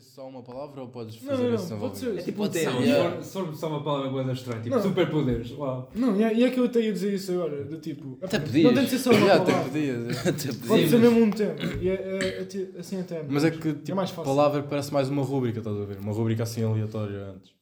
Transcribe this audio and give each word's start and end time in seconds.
ser 0.00 0.10
só 0.10 0.28
uma 0.28 0.42
palavra 0.42 0.80
ou 0.82 0.88
podes 0.88 1.20
Não, 1.22 1.30
fazer 1.30 1.48
não, 1.48 1.54
esse 1.54 1.70
não, 1.70 1.78
pode 1.80 1.98
ser. 1.98 2.18
É 2.18 2.22
tipo 2.22 2.36
Pode 2.38 2.52
ser, 2.58 2.70
yeah. 2.80 3.22
Se 3.22 3.32
for- 3.32 3.54
só 3.54 3.68
uma 3.68 3.82
palavra 3.82 4.10
boa 4.10 4.32
estranha, 4.32 4.62
tipo 4.62 4.74
Não. 4.74 4.82
superpoderes. 4.82 5.50
Uau. 5.52 5.90
Não, 5.94 6.16
e 6.20 6.22
é, 6.24 6.34
e 6.34 6.44
é 6.44 6.50
que 6.50 6.60
eu 6.60 6.64
até 6.64 6.80
ia 6.80 6.92
dizer 6.92 7.14
isso 7.14 7.32
agora, 7.32 7.64
do 7.64 7.78
tipo... 7.78 8.18
Até 8.22 8.38
não 8.38 8.46
podias. 8.46 8.74
tem 8.74 8.84
de 8.84 8.90
ser 8.90 8.98
só 8.98 9.10
uma 9.10 9.18
Yeah, 9.26 9.42
até 9.42 9.52
palavra. 9.52 9.70
podias. 9.72 10.06
é. 10.16 10.28
Até 10.28 10.46
Pode 10.48 10.58
podia. 10.66 10.88
ser 10.88 10.98
mesmo 10.98 11.20
um 11.22 11.30
tema. 11.30 11.54
E 11.80 11.88
é, 11.88 11.92
é- 11.94 12.42
é 12.76 12.80
assim 12.80 13.00
até. 13.00 13.22
Mas 13.22 13.44
é 13.44 13.50
que 13.50 13.74
tipo, 13.74 13.96
mais 13.96 14.10
fácil. 14.10 14.24
palavra 14.24 14.62
parece 14.62 14.92
mais 14.92 15.08
uma 15.08 15.22
rúbrica, 15.22 15.58
estás 15.58 15.76
a 15.76 15.84
ver? 15.84 15.98
Uma 15.98 16.12
rúbrica 16.12 16.42
assim 16.42 16.62
aleatória 16.64 17.26
antes. 17.30 17.54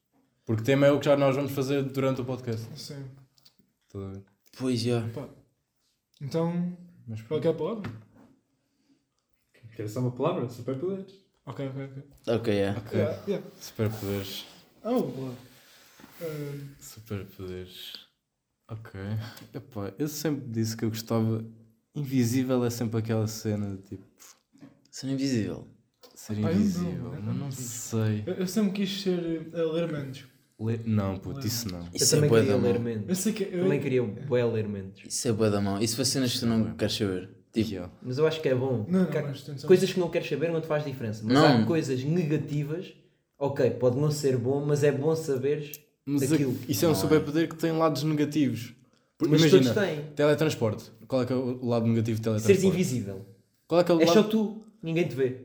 Porque 0.45 0.63
tema 0.63 0.87
é 0.87 0.91
o 0.93 0.99
que 0.99 1.07
já 1.07 1.17
nós 1.17 1.35
vamos 1.37 1.53
fazer 1.53 1.83
durante 1.83 2.21
o 2.21 2.25
podcast. 2.25 2.67
Sim. 2.79 3.03
Estás 3.87 4.05
a 4.05 4.09
ver? 4.11 4.23
Pois 4.59 4.81
já. 4.81 5.05
Então, 6.21 6.77
Mas 7.07 7.23
qual 7.23 7.41
que 7.41 7.47
é 7.49 7.51
a 7.51 7.55
palavra? 7.55 7.91
Quer 9.77 9.89
só 9.89 10.01
uma 10.01 10.13
palavra? 10.13 10.49
Superpoderes. 10.49 11.24
Ok, 11.47 11.67
ok, 11.69 11.85
ok. 11.85 12.03
Ok, 12.35 12.55
é. 12.55 12.71
Ok. 12.71 12.99
Yeah, 12.99 13.23
yeah. 13.29 13.47
Superpoderes. 13.61 14.47
Oh, 14.83 15.03
boa. 15.03 15.35
Uh, 16.21 16.61
Superpoderes. 16.81 17.93
Ok. 18.69 18.99
Epá, 19.53 19.93
eu 19.99 20.09
sempre 20.09 20.47
disse 20.49 20.77
que 20.77 20.85
eu 20.85 20.89
gostava. 20.91 21.45
Invisível 21.95 22.65
é 22.65 22.71
sempre 22.71 22.99
aquela 22.99 23.27
cena 23.27 23.77
de 23.77 23.83
tipo. 23.83 24.05
Cena 24.91 25.13
invisível. 25.13 25.69
Ser 26.15 26.35
Pá, 26.41 26.49
eu 26.51 26.55
não, 26.55 26.61
invisível. 26.61 27.05
eu 27.05 27.11
Mas 27.13 27.25
não 27.25 27.35
não 27.35 27.51
sei. 27.53 28.25
eu, 28.27 28.35
eu 28.35 28.47
sempre 28.47 28.73
quis 28.73 29.03
ser 29.03 29.49
uh, 29.53 29.73
ler 29.73 29.93
mentes. 29.93 30.27
Le- 30.59 30.81
Não, 30.87 31.19
puto, 31.19 31.47
isso 31.47 31.69
não. 31.71 31.89
Isso 31.93 32.15
é 32.15 32.17
também 32.17 32.31
bué 32.31 32.41
queria 32.41 32.57
da 32.57 32.63
ler 32.63 32.75
mão. 32.75 32.83
mentes. 32.83 33.09
Eu 33.09 33.15
sei 33.17 33.33
que. 33.33 33.43
Eu, 33.45 33.61
Também 33.61 33.81
queria 33.81 34.03
bué 34.03 34.45
ler 34.45 34.67
mentes. 34.69 35.13
Isso 35.13 35.29
é 35.29 35.33
bué 35.33 35.51
da 35.51 35.61
mão. 35.61 35.81
Isso 35.83 35.97
foi 35.97 36.05
cenas 36.05 36.33
que 36.33 36.41
tu 36.41 36.47
não 36.47 36.75
queres 36.77 36.95
saber. 36.95 37.31
Tipo, 37.55 37.71
Yeah. 37.71 37.93
Mas 38.03 38.19
eu 38.19 38.27
acho 38.27 38.41
que 38.43 38.49
é 38.49 38.55
bom. 38.55 38.85
Não, 38.89 39.05
não, 39.05 39.11
mas 39.23 39.65
coisas 39.65 39.93
que 39.93 40.01
não 40.01 40.11
queres 40.11 40.29
saber 40.29 40.51
não 40.51 40.61
te 40.61 40.67
faz 40.67 40.85
diferença. 40.85 41.23
Mas 41.25 41.35
Não. 41.35 41.63
há 41.63 41.65
coisas 41.65 42.03
negativas, 42.03 42.93
ok, 43.39 43.71
pode 43.71 43.97
não 43.97 44.11
ser 44.11 44.37
bom, 44.37 44.65
mas 44.67 44.83
é 44.83 44.91
bom 44.91 45.15
saberes 45.15 45.79
Mas 46.05 46.23
é- 46.23 46.27
daquilo. 46.27 46.57
isso 46.69 46.85
é 46.85 46.89
um 46.89 46.93
é. 46.93 46.95
superpoder 46.97 47.49
que 47.49 47.55
tem 47.55 47.71
lados 47.73 48.03
negativos. 48.03 48.75
Porque 49.17 49.31
Mas 49.31 49.41
imagina, 49.43 49.73
todos 49.73 49.89
têm. 49.89 50.05
teletransporte. 50.17 50.91
Qual 51.07 51.23
é 51.23 51.27
que 51.27 51.33
é 51.33 51.37
o 51.37 51.65
lado 51.65 51.87
negativo 51.87 52.19
de 52.19 52.25
Seres 52.25 52.43
teletransporte? 52.43 52.67
invisível. 52.75 53.25
Qual 53.69 53.81
é 53.81 53.85
que 53.85 53.93
é 53.93 53.95
o 53.95 54.01
É 54.01 54.05
lado... 54.07 54.15
só 54.15 54.23
tu, 54.25 54.63
ninguém 54.83 55.07
te 55.07 55.15
vê. 55.15 55.37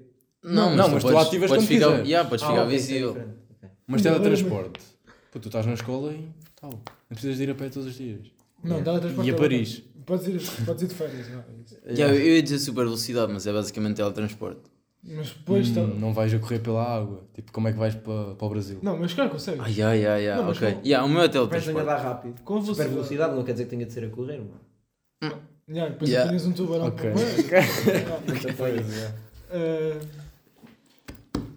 Não, 0.44 0.76
não, 0.76 0.90
mas 0.90 1.04
tu 1.04 1.12
podes- 1.12 1.28
ativas 1.28 1.50
podes 1.52 1.66
quando 1.68 1.68
ficar, 1.80 2.06
yeah, 2.08 2.28
podes 2.28 2.44
Ah, 2.44 2.48
ficar 2.50 2.64
ok, 2.64 2.76
isso 2.76 2.86
é 2.86 2.88
visível. 2.88 3.10
diferente. 3.14 3.36
Ok. 3.56 3.70
Mas 3.86 4.02
teletransporte. 4.02 4.80
Pô, 5.32 5.40
tu 5.40 5.48
estás 5.48 5.66
na 5.68 5.74
escola 5.74 6.12
e 6.14 6.28
tal. 6.60 6.72
Não 6.72 6.80
precisas 7.10 7.38
de 7.38 7.44
ir 7.44 7.50
a 7.52 7.56
pé 7.56 7.70
todos 7.70 7.88
os 7.88 7.96
dias. 7.96 8.22
Não, 8.64 8.82
teletransporte 8.84 9.30
E 9.30 9.32
a 9.32 9.36
é 9.36 9.38
Paris. 9.38 9.84
Podes 10.10 10.28
ir, 10.28 10.66
podes 10.66 10.82
ir 10.84 10.88
de 10.88 10.96
férias. 10.96 11.30
não, 11.30 11.40
é. 11.86 11.94
Yeah, 11.94 12.16
eu 12.16 12.36
ia 12.36 12.42
dizer 12.44 12.58
super 12.60 12.84
velocidade, 12.86 13.32
mas 13.32 13.46
é 13.46 13.54
basicamente 13.54 13.96
teletransporte. 13.98 14.62
Mas 15.04 15.30
depois. 15.30 15.70
Hum, 15.70 15.74
tá- 15.76 15.82
não 16.00 16.14
vais 16.14 16.34
a 16.34 16.40
correr 16.40 16.60
pela 16.60 16.84
água. 16.84 17.24
Tipo, 17.34 17.52
como 17.52 17.68
é 17.68 17.72
que 17.72 17.78
vais 17.78 17.94
para, 17.96 18.34
para 18.36 18.46
o 18.46 18.50
Brasil? 18.50 18.80
Não, 18.82 18.98
mas 18.98 19.14
cara, 19.14 19.30
consegue. 19.30 19.62
Ai, 19.62 19.82
ai, 19.82 20.06
ai, 20.06 20.30
ai, 20.30 20.42
Não, 20.42 20.50
ok. 20.50 20.74
com- 20.74 20.82
Yeah, 20.86 21.06
o 21.06 21.10
meu 21.10 21.20
é 21.22 21.28
Vais 21.28 21.30
a 21.30 21.32
teletransporte. 21.32 21.78
nadar 21.88 22.02
rápido. 22.04 22.42
Com 22.42 22.56
Super 22.56 22.64
velocidade. 22.66 22.94
velocidade 22.94 23.36
não 23.36 23.44
quer 23.44 23.52
dizer 23.54 23.64
que 23.66 23.70
tenha 23.70 23.86
de 23.86 23.94
ser 23.94 24.04
a 24.06 24.10
correr, 24.10 24.40
mano. 24.40 24.60
Yeah, 25.70 25.92
depois 25.94 26.10
Yeah. 26.10 26.24
apanhas 26.30 26.46
um 26.48 26.52
tubarão 26.54 26.88
Ok. 26.88 27.12
Uh, 29.52 30.00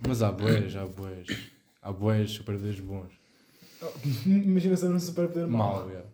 Mas 0.06 0.22
há 0.22 0.30
boés, 0.32 0.76
há 0.76 0.84
boés. 0.86 1.26
Há 1.80 1.92
boés 1.92 2.30
superpoderes 2.32 2.80
bons. 2.80 3.10
Imagina 4.26 4.76
ser 4.76 4.86
um 4.90 5.00
superpoder 5.00 5.46
mau. 5.48 5.76
Mal, 5.78 5.88
yeah. 5.88 6.06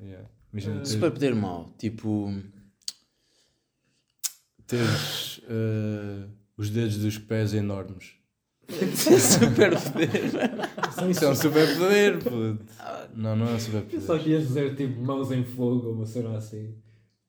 Yeah. 0.00 0.28
Imagina 0.56 0.74
Eh, 0.74 0.78
teres, 0.78 0.88
Superpoder 0.92 1.34
mau. 1.36 1.74
Tipo. 1.78 2.32
teres 4.66 5.40
eh, 5.48 6.24
os 6.56 6.70
dedos 6.70 6.96
dos 6.98 7.18
pés 7.18 7.52
enormes. 7.54 8.12
superpoder. 8.66 10.22
Isso 11.10 11.24
é 11.24 11.28
um 11.30 11.34
superpoder, 11.36 12.18
puto. 12.18 12.58
Não, 13.14 13.36
não 13.36 13.46
é 13.46 13.50
um 13.50 13.52
Eu 13.54 13.60
só 13.60 13.66
superpoder. 13.66 14.18
queria 14.22 14.38
dizer 14.40 14.74
tipo 14.74 15.00
mãos 15.00 15.30
em 15.30 15.44
fogo 15.44 15.86
ou 15.88 15.92
uma 15.94 16.06
cena 16.06 16.36
assim. 16.36 16.74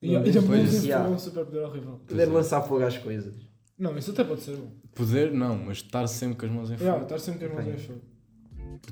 E 0.01 0.15
a 0.15 0.19
Depois- 0.19 0.83
Yeah. 0.83 1.03
fogo 1.03 1.13
é 1.13 1.15
um 1.15 1.19
superpoder 1.19 1.63
horrível. 1.67 2.01
Poder 2.07 2.25
lançar 2.25 2.61
fogo 2.63 2.83
às 2.83 2.97
coisas. 2.97 3.35
Não, 3.77 3.95
isso 3.97 4.09
até 4.11 4.23
pode 4.23 4.41
ser 4.41 4.55
bom. 4.55 4.71
Poder, 4.95 5.31
não, 5.31 5.55
mas 5.57 5.77
estar 5.77 6.07
sempre 6.07 6.37
com 6.37 6.45
as 6.47 6.51
mãos 6.51 6.69
em 6.71 6.73
Yeah, 6.75 6.93
fogo. 6.93 7.03
estar 7.03 7.19
sempre 7.19 7.47
com 7.47 7.57
as 7.59 7.65
mãos 7.65 7.75
em 7.75 7.77
fogo. 7.77 8.01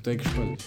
Tu 0.02 0.10
é 0.10 0.16
que 0.16 0.26
escolhes. 0.28 0.66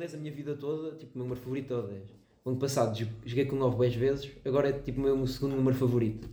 10 0.00 0.14
a 0.14 0.18
minha 0.18 0.32
vida 0.32 0.54
toda, 0.56 0.96
tipo, 0.96 1.12
o 1.14 1.18
meu 1.18 1.24
número 1.28 1.40
favorito 1.40 1.72
é 1.74 1.76
o 1.76 1.82
10. 1.82 2.02
O 2.44 2.50
ano 2.50 2.58
passado 2.58 2.96
jo- 2.96 3.06
joguei 3.24 3.44
com 3.44 3.54
o 3.56 3.58
9 3.58 3.78
10 3.78 3.94
vezes, 3.94 4.30
agora 4.44 4.70
é 4.70 4.72
tipo 4.72 5.00
o 5.00 5.02
meu 5.04 5.26
segundo 5.26 5.54
número 5.56 5.76
favorito. 5.76 6.28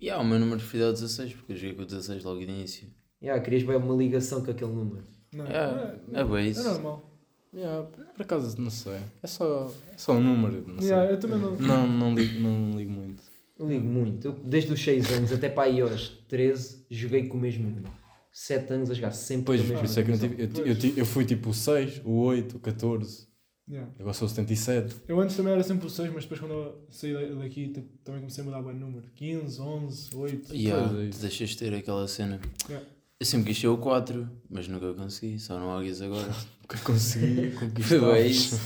Yeah, 0.00 0.22
o 0.22 0.26
meu 0.26 0.38
número 0.38 0.58
preferido 0.58 0.86
é 0.86 0.90
o 0.90 0.92
16, 0.92 1.32
porque 1.34 1.52
eu 1.52 1.56
joguei 1.56 1.74
com 1.74 1.82
o 1.82 1.86
16 1.86 2.24
logo 2.24 2.38
de 2.38 2.44
início. 2.44 2.88
Yeah, 3.22 3.42
querias 3.42 3.62
bem 3.62 3.76
uma 3.76 3.94
ligação 3.94 4.44
com 4.44 4.50
aquele 4.50 4.72
número. 4.72 5.04
Não, 5.32 5.46
É, 5.46 5.98
não 6.08 6.20
é 6.20 6.24
bem 6.24 6.36
é 6.46 6.48
isso. 6.48 6.62
normal. 6.62 7.10
Yeah, 7.54 7.82
por 8.14 8.22
acaso, 8.22 8.60
não 8.60 8.70
sei. 8.70 8.98
É 9.22 9.26
só, 9.26 9.72
é 9.92 9.96
só 9.96 10.12
um 10.14 10.20
número. 10.22 10.64
Não, 10.66 10.78
sei. 10.80 10.90
Yeah, 10.90 11.10
eu 11.12 11.18
também 11.20 11.38
não. 11.38 11.56
não, 11.56 11.86
não, 11.86 12.14
ligo, 12.14 12.40
não 12.40 12.76
ligo 12.78 12.90
muito. 12.90 13.22
Eu 13.58 13.68
ligo 13.68 13.86
muito. 13.86 14.26
Eu, 14.28 14.32
desde 14.32 14.72
os 14.72 14.82
6 14.82 15.10
anos 15.12 15.32
até 15.32 15.48
para 15.48 15.64
aí 15.64 15.80
aos 15.80 16.08
13, 16.28 16.84
joguei 16.90 17.28
com 17.28 17.38
o 17.38 17.40
mesmo 17.40 17.64
número. 17.68 17.88
7 18.36 18.72
anos 18.72 18.90
a 18.90 18.94
jogar 18.94 19.12
sempre 19.12 19.44
Pois, 19.46 19.60
o 19.60 19.64
por 19.74 19.84
isso 19.84 20.00
é 20.00 20.02
que 20.02 20.10
eu, 20.10 20.16
não 20.16 20.20
tive, 20.28 20.42
eu, 20.42 20.66
eu, 20.90 20.96
eu 20.98 21.06
fui 21.06 21.24
tipo 21.24 21.50
o 21.50 21.54
6, 21.54 22.02
o 22.04 22.10
8, 22.22 22.56
o 22.56 22.60
14. 22.60 23.28
Yeah. 23.70 23.90
Agora 23.98 24.12
sou 24.12 24.26
o 24.26 24.28
77. 24.28 24.96
Eu 25.08 25.20
antes 25.20 25.36
também 25.36 25.52
era 25.52 25.62
sempre 25.62 25.86
o 25.86 25.90
6, 25.90 26.12
mas 26.12 26.24
depois 26.24 26.40
quando 26.40 26.52
eu 26.52 26.86
saí 26.90 27.12
da- 27.14 27.42
daqui 27.42 27.68
tipo, 27.68 27.88
também 28.04 28.20
comecei 28.20 28.42
a 28.42 28.44
mudar 28.44 28.60
bem 28.62 28.74
número. 28.74 29.06
15, 29.14 29.60
11, 29.60 30.10
8. 30.16 30.54
Yeah, 30.54 30.88
Pois 30.88 31.00
é 31.00 31.04
isso. 31.08 31.20
deixas 31.20 31.50
de 31.50 31.56
ter 31.58 31.74
aquela 31.74 32.06
cena. 32.08 32.40
Yeah. 32.68 32.84
Eu 33.20 33.24
sempre 33.26 33.46
quis 33.52 33.58
ser 33.60 33.68
o 33.68 33.78
4, 33.78 34.28
mas 34.50 34.66
nunca 34.68 34.92
consegui, 34.92 35.38
só 35.38 35.58
no 35.58 35.70
Águias 35.70 36.02
agora. 36.02 36.28
Nunca 36.64 36.78
consegui 36.78 37.50
conquistar. 37.52 38.20
Isso. 38.20 38.58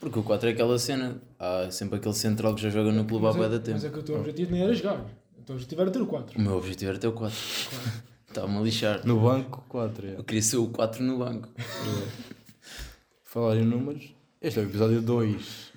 Porque 0.00 0.18
o 0.18 0.22
4 0.22 0.48
é 0.48 0.52
aquela 0.52 0.78
cena. 0.78 1.20
Há 1.38 1.68
sempre 1.72 1.98
aquele 1.98 2.14
central 2.14 2.54
que 2.54 2.62
já 2.62 2.70
joga 2.70 2.90
no 2.92 3.04
clube 3.04 3.26
há 3.26 3.28
Mas 3.28 3.36
bué 3.36 3.46
é- 3.46 3.48
da 3.48 3.56
Mas 3.56 3.64
tempo. 3.82 3.86
é 3.86 3.90
que 3.90 3.98
o 3.98 4.02
teu 4.04 4.16
objetivo 4.20 4.52
nem 4.52 4.62
era 4.62 4.72
jogar. 4.74 5.04
O 5.36 5.42
teu 5.42 5.54
objetivo 5.56 5.80
era 5.82 5.90
ter 5.90 6.00
o 6.02 6.06
4. 6.06 6.38
O 6.38 6.40
meu 6.42 6.56
objetivo 6.56 6.90
era 6.90 6.98
ter 7.00 7.08
o 7.08 7.12
4. 7.12 7.36
Estava-me 8.32 8.58
a 8.58 8.60
lixar. 8.62 9.06
No 9.06 9.20
banco, 9.20 9.62
4. 9.68 10.04
Eu 10.04 10.08
Yeah. 10.08 10.24
queria 10.24 10.42
ser 10.42 10.56
o 10.56 10.68
4 10.68 11.02
no 11.02 11.18
banco. 11.18 11.48
Falar 13.24 13.56
em 13.56 13.64
números, 13.64 14.14
este 14.40 14.58
é 14.58 14.62
o 14.62 14.66
episódio 14.66 15.02
2. 15.02 15.72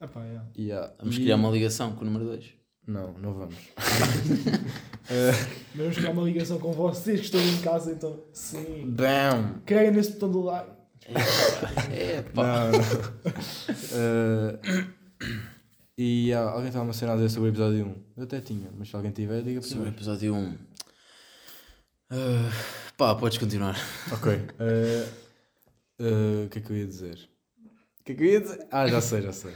Ah 0.00 0.06
pá, 0.06 0.22
yeah. 0.22 0.48
Yeah. 0.56 0.92
Vamos 0.98 1.16
E- 1.16 1.20
criar 1.22 1.36
uma 1.36 1.50
ligação 1.50 1.92
com 1.92 2.02
o 2.02 2.04
número 2.04 2.24
2. 2.26 2.44
Não, 2.86 3.12
não 3.14 3.32
vamos. 3.34 3.54
Mas 3.76 5.36
vamos 5.74 5.96
criar 5.96 6.10
uma 6.12 6.22
ligação 6.22 6.58
com 6.58 6.72
vocês 6.72 7.20
que 7.20 7.26
estão 7.26 7.40
em 7.40 7.58
casa, 7.62 7.92
então 7.92 8.18
sim. 8.32 8.84
Bam! 8.90 9.60
Carreguem 9.66 9.92
nesse 9.92 10.12
botão 10.12 10.30
do 10.30 10.42
like. 10.42 10.70
É, 11.90 12.22
pá. 12.22 12.70
Não, 12.70 12.72
não. 12.72 12.80
Eh, 13.92 14.84
e 15.98 16.32
ah, 16.32 16.50
alguém 16.50 16.68
estava 16.68 16.84
uma 16.84 16.92
cena 16.92 17.12
a 17.12 17.16
dizer 17.16 17.28
sobre 17.30 17.48
o 17.48 17.52
episódio 17.52 17.86
1. 17.86 17.94
Eu 18.18 18.24
até 18.24 18.40
tinha, 18.40 18.70
mas 18.78 18.88
se 18.88 18.94
alguém 18.96 19.10
tiver, 19.10 19.42
diga 19.42 19.60
Sobre 19.62 19.86
o 19.86 19.88
episódio 19.88 20.34
1. 20.34 20.54
Ah, 22.10 22.50
pá, 22.96 23.14
podes 23.14 23.38
continuar. 23.38 23.76
Ok. 24.12 24.32
eh, 24.58 25.06
eh, 25.98 26.44
O 26.46 26.48
que 26.48 26.58
é 26.58 26.62
que 26.62 26.70
eu 26.72 26.76
ia 26.76 26.86
dizer? 26.86 27.28
O 28.00 28.04
que 28.04 28.12
é 28.12 28.14
que 28.14 28.22
eu 28.22 28.26
ia 28.26 28.40
dizer? 28.40 28.66
Ah, 28.70 28.86
já 28.88 29.00
sei, 29.00 29.22
já 29.22 29.32
sei. 29.32 29.52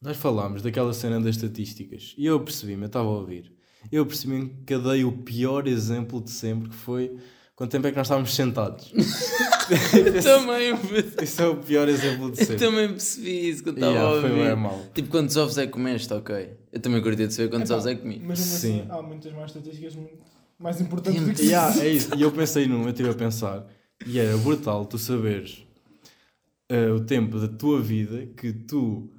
Nós 0.00 0.16
falámos 0.16 0.62
daquela 0.62 0.92
cena 0.92 1.20
das 1.20 1.36
estatísticas 1.36 2.14
e 2.18 2.26
eu 2.26 2.40
percebi-me, 2.40 2.82
eu 2.82 2.86
estava 2.86 3.08
a 3.08 3.12
ouvir. 3.12 3.52
Eu 3.90 4.06
percebi-me 4.06 4.48
que 4.64 4.74
eu 4.74 4.82
dei 4.82 5.04
o 5.04 5.12
pior 5.12 5.66
exemplo 5.66 6.20
de 6.20 6.30
sempre 6.30 6.68
que 6.68 6.74
foi 6.74 7.16
quanto 7.56 7.70
tempo 7.72 7.86
é 7.86 7.90
que 7.90 7.96
nós 7.96 8.06
estávamos 8.06 8.34
sentados. 8.34 8.92
Eu 9.94 10.20
também, 10.22 10.74
Isso 11.22 11.40
é 11.40 11.46
o 11.46 11.56
pior 11.56 11.88
exemplo 11.88 12.32
de 12.32 12.40
eu 12.40 12.46
sempre. 12.46 12.56
também 12.66 12.88
percebi 12.88 13.48
isso 13.48 13.62
quando 13.62 13.76
estava 13.76 13.92
Yeah, 13.92 14.16
a 14.18 14.20
foi 14.20 14.30
ouvir. 14.30 14.44
bem 14.48 14.56
mal. 14.56 14.86
Tipo, 14.92 15.08
quantos 15.08 15.36
ovos 15.36 15.56
é 15.56 15.66
que 15.66 15.72
comeste? 15.72 16.12
Ok. 16.12 16.56
Eu 16.72 16.80
também 16.80 17.00
curti 17.00 17.28
de 17.28 17.32
saber 17.32 17.48
quantos 17.48 17.70
Epá, 17.70 17.76
ovos 17.78 17.86
é 17.86 17.94
que 17.94 18.02
comi. 18.02 18.18
Mas 18.18 18.40
mesmo 18.40 18.44
Sim. 18.58 18.80
assim, 18.80 18.90
há 18.90 19.00
muitas 19.02 19.32
mais 19.32 19.46
estatísticas 19.52 19.94
muito 19.94 20.18
mais 20.62 20.80
importantes 20.80 21.20
do 21.22 21.32
que 21.34 21.42
Yeah, 21.42 21.70
isso. 21.70 21.82
é 21.82 21.88
isso. 21.88 22.14
E 22.16 22.22
eu 22.22 22.30
pensei 22.32 22.66
num, 22.66 22.82
eu 22.84 22.90
estive 22.90 23.10
a 23.10 23.14
pensar, 23.14 23.66
e 24.06 24.18
era 24.18 24.36
brutal 24.38 24.84
tu 24.86 24.98
saberes 24.98 25.66
eh, 26.68 26.88
o 26.90 27.00
tempo 27.00 27.38
da 27.38 27.48
tua 27.48 27.80
vida 27.80 28.26
que 28.36 28.52
tu 28.52 29.10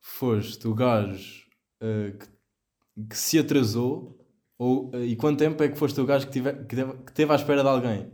foste 0.00 0.66
o 0.68 0.74
gajo 0.74 1.42
eh, 1.80 2.12
que, 2.18 3.06
que 3.08 3.16
se 3.16 3.38
atrasou 3.38 4.16
ou, 4.58 4.90
eh, 4.94 5.06
e 5.06 5.16
quanto 5.16 5.38
tempo 5.38 5.62
é 5.62 5.68
que 5.68 5.78
foste 5.78 6.00
o 6.00 6.06
gajo 6.06 6.26
que, 6.26 6.32
tive, 6.32 6.52
que, 6.64 6.76
teve, 6.76 6.92
que 7.06 7.12
teve 7.12 7.32
à 7.32 7.36
espera 7.36 7.62
de 7.62 7.68
alguém. 7.68 8.06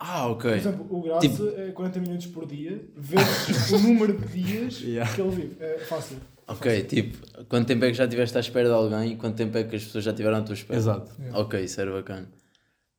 Ah, 0.00 0.22
Por 0.24 0.32
ok. 0.32 0.50
exemplo, 0.54 0.86
o 0.90 1.00
Graça 1.00 1.20
Tipo- 1.28 1.48
é 1.56 1.70
40 1.70 2.00
minutos 2.00 2.26
por 2.26 2.44
dia, 2.44 2.84
vezes 2.96 3.70
o 3.70 3.78
número 3.78 4.18
de 4.18 4.26
dias 4.42 4.80
Yeah. 4.82 5.14
que 5.14 5.20
ele 5.20 5.30
vive. 5.30 5.56
É 5.60 5.78
fácil. 5.78 6.16
Ok, 6.52 6.82
tipo, 6.84 7.44
quanto 7.46 7.66
tempo 7.66 7.84
é 7.84 7.88
que 7.90 7.94
já 7.94 8.04
estiveste 8.04 8.36
à 8.36 8.40
espera 8.40 8.68
de 8.68 8.74
alguém 8.74 9.12
e 9.12 9.16
quanto 9.16 9.36
tempo 9.36 9.56
é 9.58 9.64
que 9.64 9.76
as 9.76 9.84
pessoas 9.84 10.04
já 10.04 10.10
estiveram 10.10 10.38
à 10.38 10.42
tua 10.42 10.54
espera? 10.54 10.78
Exato. 10.78 11.12
Yeah. 11.20 11.38
Ok, 11.38 11.62
isso 11.64 11.80
era 11.80 11.92
bacana. 11.92 12.30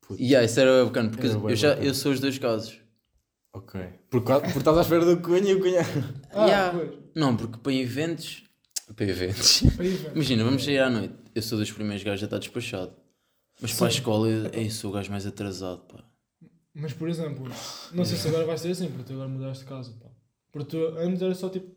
Putz. 0.01 0.19
E 0.19 0.25
yeah, 0.25 0.45
isso 0.45 0.59
era 0.59 0.85
bacana, 0.85 1.09
porque 1.09 1.27
Era 1.27 1.35
eu, 1.37 1.55
já, 1.55 1.69
bacana. 1.69 1.87
eu 1.87 1.93
sou 1.93 2.11
os 2.11 2.19
dois 2.19 2.37
casos. 2.37 2.79
Ok. 3.53 3.79
Porque, 4.09 4.31
porque 4.33 4.57
estás 4.57 4.77
à 4.77 4.81
espera 4.81 5.05
do 5.05 5.21
cunha 5.21 5.51
e 5.51 5.55
o 5.55 5.59
cunha. 5.59 5.81
Ah, 6.31 6.45
Yeah. 6.47 6.77
pois. 6.77 6.91
Não, 7.15 7.37
porque 7.37 7.57
para 7.59 7.73
eventos, 7.73 8.43
Para 8.95 9.05
eventos. 9.05 9.61
Para 9.77 9.85
eventos. 9.85 10.11
Imagina, 10.15 10.43
vamos 10.43 10.63
sair 10.65 10.79
à 10.79 10.89
noite. 10.89 11.13
Eu 11.35 11.41
sou 11.41 11.57
dos 11.57 11.71
primeiros 11.71 12.03
gajos 12.03 12.23
a 12.23 12.25
estar 12.25 12.39
despachado. 12.39 12.93
Mas 13.61 13.73
para 13.73 13.85
a 13.87 13.89
escola, 13.89 14.27
eu, 14.27 14.45
eu 14.47 14.69
sou 14.71 14.89
o 14.89 14.93
gajo 14.93 15.09
mais 15.11 15.25
atrasado, 15.27 15.81
pá. 15.81 16.03
Mas 16.75 16.91
por 16.91 17.07
exemplo, 17.07 17.47
não 17.93 18.03
sei 18.03 18.17
se 18.17 18.27
agora 18.27 18.45
vai 18.45 18.57
ser 18.57 18.71
assim, 18.71 18.87
porque 18.89 19.03
tu 19.03 19.13
agora 19.13 19.29
mudaste 19.29 19.63
de 19.63 19.69
casa, 19.69 19.91
pá. 20.01 20.09
Porque 20.51 20.69
tu 20.71 20.97
antes 20.97 21.21
era 21.21 21.33
só 21.35 21.49
tipo. 21.49 21.71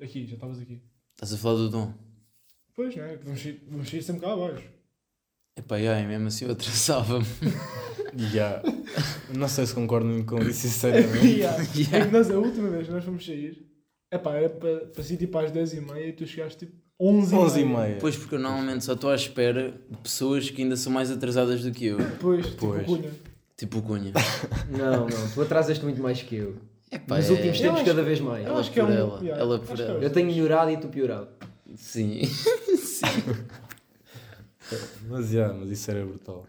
Aqui, 0.00 0.26
já 0.28 0.34
estavas 0.34 0.60
aqui. 0.60 0.80
Estás 1.18 1.34
a 1.34 1.36
falar 1.36 1.56
do 1.56 1.68
dom? 1.68 1.92
Pois, 2.76 2.94
né? 2.94 3.16
que 3.16 3.24
Vamos 3.24 3.42
sair, 3.42 3.60
vamos 3.68 3.90
sair 3.90 4.02
sempre 4.04 4.20
cá 4.22 4.32
abaixo. 4.34 4.62
Epá, 5.58 5.74
ai, 5.74 6.06
mesmo 6.06 6.28
assim 6.28 6.44
eu 6.44 6.52
atrasava-me. 6.52 7.26
Yeah. 8.32 8.62
Não 9.36 9.46
sei 9.48 9.66
se 9.66 9.74
concordo 9.74 10.06
muito 10.06 10.24
com 10.24 10.38
isso, 10.42 10.60
sinceramente. 10.60 11.26
Yeah. 11.26 11.62
É 11.92 12.06
que 12.06 12.10
nós, 12.10 12.30
a 12.30 12.38
última 12.38 12.70
vez 12.70 12.86
que 12.86 12.92
nós 12.92 13.04
fomos 13.04 13.24
sair, 13.24 13.68
é 14.10 14.16
pá, 14.16 14.34
era 14.34 14.48
para, 14.48 14.86
para 14.86 15.02
sair 15.04 15.18
tipo 15.18 15.36
às 15.36 15.52
10h30 15.52 16.08
e 16.08 16.12
tu 16.12 16.26
chegaste 16.26 16.66
tipo 16.66 16.72
11 16.98 17.34
11 17.34 17.60
e 17.60 17.64
meia. 17.66 17.98
Pois, 18.00 18.16
porque 18.16 18.36
eu 18.36 18.38
normalmente 18.38 18.84
só 18.84 18.94
estou 18.94 19.10
à 19.10 19.14
espera 19.14 19.72
de 19.90 19.96
pessoas 19.98 20.48
que 20.48 20.62
ainda 20.62 20.74
são 20.74 20.90
mais 20.90 21.10
atrasadas 21.10 21.62
do 21.62 21.70
que 21.70 21.86
eu. 21.86 21.98
Depois, 21.98 22.46
tipo, 22.46 22.68
Pois. 22.68 22.86
cunha. 22.86 23.10
Tipo 23.58 23.78
o 23.78 23.82
Cunha. 23.82 24.12
Não, 24.70 25.08
não, 25.08 25.30
tu 25.34 25.42
atrasas-te 25.42 25.82
muito 25.84 26.00
mais 26.00 26.22
que 26.22 26.36
eu. 26.36 26.56
Epá, 26.90 27.16
Nos 27.16 27.26
é- 27.28 27.32
últimos 27.32 27.56
Eu 27.56 27.62
tempos, 27.62 27.76
acho- 27.80 27.84
cada 27.86 28.02
vez 28.02 28.20
mais. 28.20 28.44
eu 28.44 28.50
Ela 28.50 28.60
acho 28.60 28.72
que 28.72 28.80
é 28.80 28.84
um- 28.84 28.90
ela. 28.90 29.20
yeah, 29.20 29.40
ela 29.42 29.58
por 29.58 29.78
é 29.78 29.82
ela. 29.82 30.02
Eu 30.04 30.10
tenho 30.10 30.26
melhorado 30.26 30.70
e 30.70 30.76
tu 30.78 30.88
piorado. 30.88 31.28
Sim. 31.76 32.22
Mas, 35.08 35.32
yeah, 35.32 35.54
mas 35.54 35.70
isso 35.70 35.90
era 35.90 36.04
brutal. 36.04 36.46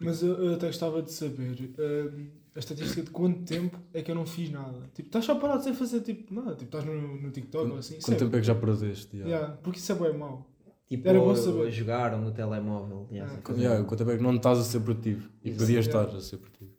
Mas 0.00 0.22
eu, 0.22 0.32
eu 0.34 0.54
até 0.54 0.66
gostava 0.68 1.02
de 1.02 1.12
saber 1.12 1.54
hum, 1.78 2.28
a 2.54 2.58
estatística 2.58 3.02
de 3.02 3.10
quanto 3.10 3.42
tempo 3.44 3.78
é 3.92 4.02
que 4.02 4.10
eu 4.10 4.14
não 4.14 4.24
fiz 4.26 4.50
nada. 4.50 4.78
Tipo, 4.94 5.08
estás 5.08 5.24
só 5.24 5.34
parado 5.34 5.62
sem 5.62 5.74
fazer 5.74 6.00
tipo 6.00 6.32
nada. 6.34 6.52
Tipo, 6.54 6.64
estás 6.76 6.84
no, 6.84 7.20
no 7.20 7.30
TikTok 7.30 7.70
ou 7.70 7.78
assim. 7.78 7.98
Quanto 8.00 8.18
tempo 8.18 8.34
é 8.36 8.40
que 8.40 8.46
já 8.46 8.54
perdeste? 8.54 9.16
Yeah. 9.16 9.36
Yeah, 9.36 9.56
porque 9.62 9.78
isso 9.78 9.92
é 9.92 9.94
bem 9.94 10.16
mau. 10.16 10.46
Tipo, 10.86 11.08
Era 11.08 11.18
bom 11.18 11.34
saber. 11.34 11.70
jogar 11.70 12.14
ou 12.14 12.20
no 12.20 12.30
telemóvel. 12.32 13.08
yeah, 13.10 13.32
Ah, 13.32 13.40
Quanto, 13.42 13.60
yeah, 13.60 13.84
quanto 13.84 13.98
tempo 13.98 14.10
é 14.10 14.16
que 14.16 14.22
não 14.22 14.34
estás 14.36 14.58
a 14.58 14.62
ser 14.64 14.80
produtivo? 14.80 15.28
E 15.42 15.50
Isso, 15.50 15.58
podias 15.58 15.86
yeah. 15.86 16.04
estar 16.06 16.16
a 16.16 16.20
ser 16.20 16.36
produtivo. 16.38 16.70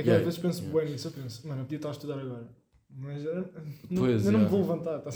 É 0.00 0.02
que 0.02 0.08
Yeah, 0.08 0.18
às 0.18 0.24
vezes 0.24 0.38
penso 0.38 0.62
yeah. 0.62 0.80
bem 0.80 0.92
nisso. 0.92 1.08
Eu 1.08 1.12
penso, 1.12 1.48
mano, 1.48 1.60
eu 1.60 1.64
podia 1.64 1.76
estar 1.76 1.88
a 1.88 1.92
estudar 1.92 2.18
agora. 2.18 2.48
Mas 2.96 3.24
eh, 3.24 3.44
não- 3.90 4.02
Pois, 4.02 4.24
eu 4.26 4.32
não 4.32 4.38
me 4.40 4.44
yeah. 4.44 4.48
vou 4.48 4.60
levantar. 4.60 4.98
Tá? 5.00 5.10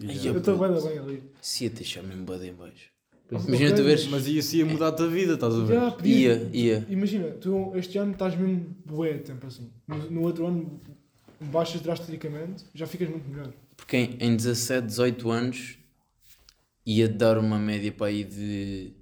Yeah. 0.00 0.24
Eu 0.30 0.38
estou 0.38 0.58
bem, 0.58 0.82
bem 0.82 0.98
ali. 0.98 1.22
Se 1.40 1.64
ia 1.64 1.70
deixar 1.70 2.02
mesmo 2.02 2.24
bada 2.24 2.46
em 2.46 2.52
baixo. 2.54 2.90
Imagina 3.30 3.76
tu 3.76 3.84
veres. 3.84 4.06
Mas 4.08 4.26
isso 4.26 4.56
ia 4.56 4.66
mudar 4.66 4.88
a 4.88 4.92
tua 4.92 5.06
vida, 5.08 5.34
estás 5.34 5.54
a 5.54 5.62
ver? 5.64 5.74
Já, 5.74 5.90
podia- 5.92 6.34
Ia, 6.34 6.50
ia. 6.52 6.86
Imagina, 6.88 7.30
tu 7.32 7.72
este 7.76 7.96
ano 7.98 8.12
estás 8.12 8.36
mesmo 8.36 8.74
bué 8.84 9.18
tempo 9.18 9.46
assim. 9.46 9.70
No, 9.86 9.96
no 10.10 10.22
outro 10.22 10.46
ano 10.48 10.80
baixas 11.40 11.80
drasticamente, 11.80 12.64
já 12.74 12.86
ficas 12.88 13.08
muito 13.08 13.28
melhor. 13.28 13.52
Porque 13.76 13.96
em, 13.96 14.16
em 14.20 14.36
17, 14.36 14.86
18 14.88 15.30
anos 15.30 15.78
ia 16.84 17.08
dar 17.08 17.38
uma 17.38 17.58
média 17.58 17.92
para 17.92 18.06
aí 18.06 18.24
de. 18.24 18.92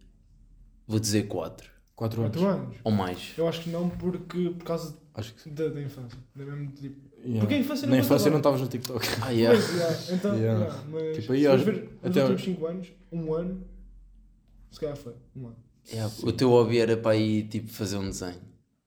Vou 0.86 0.98
dizer 1.00 1.26
4 1.26 1.70
4 1.96 2.22
anos. 2.22 2.36
4 2.36 2.48
anos. 2.62 2.76
ou 2.84 2.92
mais. 2.92 3.32
Eu 3.36 3.48
acho 3.48 3.62
que 3.62 3.70
não 3.70 3.88
porque 3.88 4.50
por 4.50 4.64
causa 4.64 4.94
Acho 5.18 5.34
que 5.34 5.40
sim. 5.42 5.52
da, 5.54 5.68
da 5.68 5.80
infância. 5.82 6.18
Da 6.34 6.44
mesmo, 6.44 6.70
tipo, 6.72 7.08
Yeah. 7.18 7.40
Porque 7.40 7.54
a 7.54 7.58
infância 7.58 7.86
não 7.88 7.94
Na 7.96 8.00
infância 8.00 8.30
não 8.30 8.36
estavas 8.38 8.60
no 8.60 8.68
TikTok. 8.68 9.04
Ah, 9.22 9.30
yeah. 9.30 9.58
Pois, 9.58 9.74
yeah, 9.76 10.14
então, 10.14 10.34
Yeah. 10.38 10.64
yeah, 10.64 10.84
mas 10.88 11.16
Tipo, 11.16 11.32
aí 11.32 11.40
se 11.40 11.46
aos- 11.48 11.62
ver 11.62 11.74
os 12.02 12.10
até- 12.10 12.20
últimos 12.22 12.42
5 12.44 12.66
anos, 12.66 12.88
um 13.10 13.34
ano, 13.34 13.64
se 14.70 14.80
calhar 14.80 14.96
foi. 14.96 15.14
Um 15.34 15.46
ano. 15.48 15.56
Yeah, 15.92 16.14
O 16.22 16.32
teu 16.32 16.48
hobby 16.50 16.78
era 16.78 16.96
para 16.96 17.12
aí 17.12 17.42
tipo 17.42 17.68
fazer 17.70 17.96
um 17.96 18.08
desenho. 18.08 18.40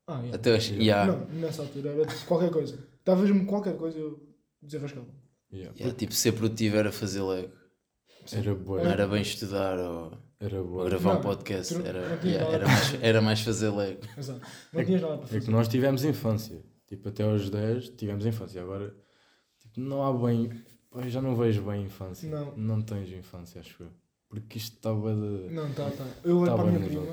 Ah, 0.07 0.19
yeah. 0.19 0.36
Até 0.36 0.54
hoje. 0.56 0.75
Yeah. 0.75 1.12
Não, 1.12 1.25
nessa 1.42 1.62
altura 1.63 1.89
era 1.89 2.06
qualquer 2.25 2.51
coisa. 2.51 2.80
Davas-me 3.04 3.45
qualquer 3.45 3.75
coisa 3.75 3.98
eu 4.00 4.19
desenrascava. 4.62 5.07
Yeah. 5.51 5.74
Yeah, 5.78 5.98
tipo, 5.98 6.13
ser 6.13 6.31
produtivo 6.31 6.78
era 6.78 6.92
fazer 6.92 7.22
Lego. 7.24 7.51
Era 8.31 8.56
boa. 8.56 8.81
Não 8.83 8.92
era 8.92 9.07
bem 9.07 9.22
estudar 9.22 9.78
ou, 9.78 10.13
Era 10.41 10.63
boa. 10.63 10.85
gravar 10.85 11.17
um 11.17 11.21
podcast. 11.21 11.75
Era, 11.85 12.19
yeah, 12.23 12.51
era, 12.51 12.65
mais, 12.67 12.93
era 13.03 13.21
mais 13.21 13.41
fazer 13.41 13.69
Lego. 13.69 14.01
Exato. 14.17 14.41
Não 14.73 14.83
tinhas 14.85 15.01
nada 15.01 15.17
para 15.17 15.23
É 15.23 15.27
fazer. 15.27 15.41
que 15.45 15.51
nós 15.51 15.67
tivemos 15.67 16.03
infância. 16.03 16.61
Tipo, 16.88 17.09
até 17.09 17.23
aos 17.23 17.49
10 17.49 17.89
tivemos 17.89 18.25
infância. 18.25 18.61
Agora, 18.61 18.93
tipo, 19.59 19.79
não 19.79 20.03
há 20.03 20.11
bem. 20.27 20.49
Eu 20.93 21.09
já 21.09 21.21
não 21.21 21.35
vejo 21.35 21.61
bem 21.61 21.83
infância. 21.85 22.29
Não. 22.29 22.53
Não 22.57 22.81
tens 22.81 23.09
infância, 23.11 23.61
acho 23.61 23.83
eu. 23.83 23.89
Porque 24.27 24.57
isto 24.57 24.75
está 24.77 24.91
bué 24.93 25.13
de. 25.13 25.53
Não, 25.53 25.71
tá, 25.73 25.89
tá. 25.91 26.05
Eu 26.23 26.38
olho 26.39 26.47
Tá 26.51 26.55
para 26.57 26.63
a 26.63 26.71
minha 26.71 26.85
prima. 26.87 27.05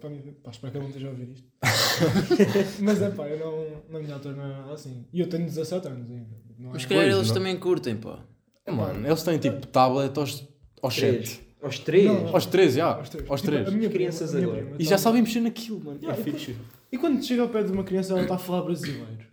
Para 0.00 0.10
minha, 0.10 0.32
pá, 0.42 0.50
espero 0.50 0.72
que 0.72 0.78
ela 0.78 0.84
não 0.84 0.90
esteja 0.90 1.06
a 1.06 1.10
ouvir 1.10 1.28
isto. 1.30 1.48
Mas 2.82 3.00
é 3.02 3.10
pá, 3.10 3.28
eu 3.28 3.38
não. 3.38 3.82
Na 3.92 3.98
minha 4.00 4.14
altura 4.14 4.34
não 4.34 4.44
era 4.44 4.58
nada 4.62 4.72
assim. 4.72 5.06
E 5.12 5.20
eu 5.20 5.28
tenho 5.28 5.44
17 5.44 5.86
anos 5.86 6.10
ainda. 6.10 6.22
É? 6.58 6.64
Mas 6.72 6.82
se 6.82 6.88
calhar 6.88 7.04
eles 7.04 7.28
não. 7.28 7.34
também 7.34 7.56
curtem, 7.58 7.96
pá. 7.96 8.24
É, 8.66 8.70
mano, 8.72 9.06
eles 9.06 9.22
têm 9.22 9.38
tipo 9.38 9.66
tablet 9.66 10.16
aos, 10.18 10.48
aos 10.82 10.96
Três. 10.96 11.28
7. 11.30 11.51
Aos 11.62 11.78
três? 11.78 12.06
Não, 12.06 12.28
Aos 12.34 12.46
13, 12.46 12.76
já. 12.78 12.86
Aos 12.94 13.08
três. 13.08 13.30
Aos 13.30 13.40
Tipo, 13.40 13.52
3. 13.52 13.68
a 13.68 13.70
minha 13.70 13.88
Crianças 13.90 14.34
agora. 14.34 14.62
prima 14.62 14.76
E 14.78 14.84
já 14.84 14.98
sabem 14.98 15.22
mexer 15.22 15.40
naquilo, 15.40 15.80
mano. 15.84 15.98
Yeah, 16.02 16.18
é 16.18 16.28
e 16.28 16.32
fixe. 16.32 16.56
E 16.90 16.98
quando 16.98 17.22
chega 17.24 17.42
ao 17.42 17.48
pé 17.48 17.62
de 17.62 17.70
uma 17.72 17.84
criança, 17.84 18.12
ela 18.12 18.22
está 18.22 18.34
a 18.34 18.38
falar 18.38 18.62
brasileiro. 18.62 19.26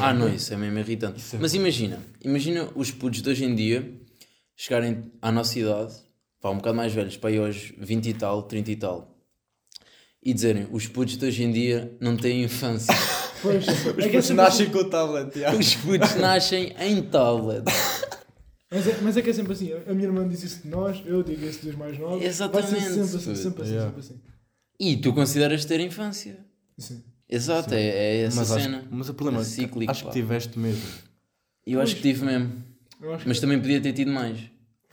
Ah, 0.00 0.14
não, 0.14 0.32
isso 0.32 0.54
é 0.54 0.56
mesmo 0.56 0.78
irritante. 0.78 1.20
É 1.34 1.38
Mas 1.40 1.54
imagina, 1.54 1.98
imagina 2.24 2.68
os 2.76 2.90
putos 2.92 3.20
de 3.20 3.28
hoje 3.28 3.44
em 3.44 3.54
dia 3.54 3.92
chegarem 4.54 5.10
à 5.20 5.32
nossa 5.32 5.58
idade, 5.58 5.92
pá, 6.40 6.50
um 6.50 6.56
bocado 6.56 6.76
mais 6.76 6.92
velhos, 6.92 7.16
para 7.16 7.30
aí 7.30 7.38
aos 7.38 7.72
20 7.78 8.06
e 8.08 8.14
tal, 8.14 8.42
30 8.44 8.70
e 8.70 8.76
tal, 8.76 9.18
e 10.22 10.32
dizerem 10.32 10.68
os 10.70 10.86
putos 10.86 11.16
de 11.16 11.26
hoje 11.26 11.42
em 11.42 11.50
dia 11.50 11.96
não 12.00 12.16
têm 12.16 12.44
infância. 12.44 12.94
Pois, 13.42 13.66
Os 13.98 14.04
é 14.04 14.08
putos 14.08 14.30
nascem 14.30 14.70
com 14.70 14.78
o 14.78 14.84
tablet, 14.84 15.36
já. 15.40 15.52
os 15.52 15.74
putos 15.74 16.14
nascem 16.14 16.72
em 16.78 17.02
tablet. 17.02 17.64
Mas 18.72 18.86
é, 18.88 19.00
mas 19.02 19.16
é 19.16 19.22
que 19.22 19.30
é 19.30 19.32
sempre 19.32 19.52
assim. 19.52 19.70
A 19.86 19.92
minha 19.92 20.06
irmã 20.08 20.26
diz 20.26 20.42
isso 20.42 20.62
de 20.62 20.68
nós, 20.68 21.02
eu 21.04 21.22
digo 21.22 21.44
isso 21.44 21.64
dos 21.64 21.74
mais 21.76 21.98
novos. 21.98 22.18
Vai 22.20 22.26
Exatamente. 22.26 22.68
ser 22.70 22.80
sempre 22.80 23.00
assim, 23.02 23.34
sempre 23.36 23.62
assim, 23.62 23.72
Yeah. 23.72 23.90
sempre 23.94 24.00
assim. 24.00 24.20
E 24.80 24.96
tu 24.96 25.12
consideras 25.12 25.64
ter 25.64 25.78
infância. 25.80 26.38
Sim. 26.78 27.02
Exato, 27.28 27.72
é, 27.74 27.82
é 27.82 28.20
essa 28.22 28.36
Mas, 28.40 28.50
acho, 28.52 28.64
cena. 28.64 28.84
mas 28.90 29.08
o 29.08 29.14
problema 29.14 29.40
É 29.40 29.42
é 29.42 29.44
que 29.44 29.50
cíclico, 29.50 29.90
acho 29.90 30.04
pá. 30.04 30.10
que 30.10 30.20
tiveste 30.20 30.58
mesmo. 30.58 30.82
Eu 31.66 31.80
acho 31.80 31.96
que 31.96 32.02
tive 32.02 32.24
mesmo. 32.24 32.52
Acho 33.02 33.22
que- 33.22 33.28
Mas 33.28 33.40
também 33.40 33.60
podia 33.60 33.80
ter 33.80 33.92
tido 33.92 34.10
mais. 34.10 34.38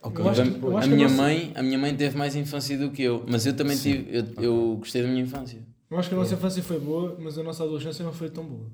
Ok. 0.01 0.23
Eu 0.23 0.29
acho 0.29 0.43
que- 0.43 0.49
a 0.49 0.53
acho 0.53 0.77
a 0.77 0.81
que 0.81 0.87
minha 0.89 1.05
a 1.07 1.09
nossa- 1.09 1.21
mãe, 1.21 1.51
a 1.55 1.63
minha 1.63 1.77
mãe 1.77 1.95
teve 1.95 2.17
mais 2.17 2.35
infância 2.35 2.77
do 2.77 2.91
que 2.91 3.01
eu, 3.03 3.25
mas 3.27 3.45
eu 3.45 3.53
também 3.55 3.75
Sim. 3.75 3.91
tive, 4.03 4.17
eu, 4.17 4.43
eu 4.43 4.75
gostei 4.77 5.01
da 5.01 5.07
minha 5.07 5.21
infância. 5.23 5.59
Eu 5.89 5.97
acho 5.97 6.07
que 6.09 6.15
a 6.15 6.17
nossa 6.17 6.33
infância 6.35 6.61
foi 6.63 6.79
boa, 6.79 7.17
mas 7.19 7.37
a 7.37 7.43
nossa 7.43 7.63
adolescência 7.63 8.03
não 8.05 8.13
foi 8.13 8.29
tão 8.29 8.43
boa. 8.45 8.67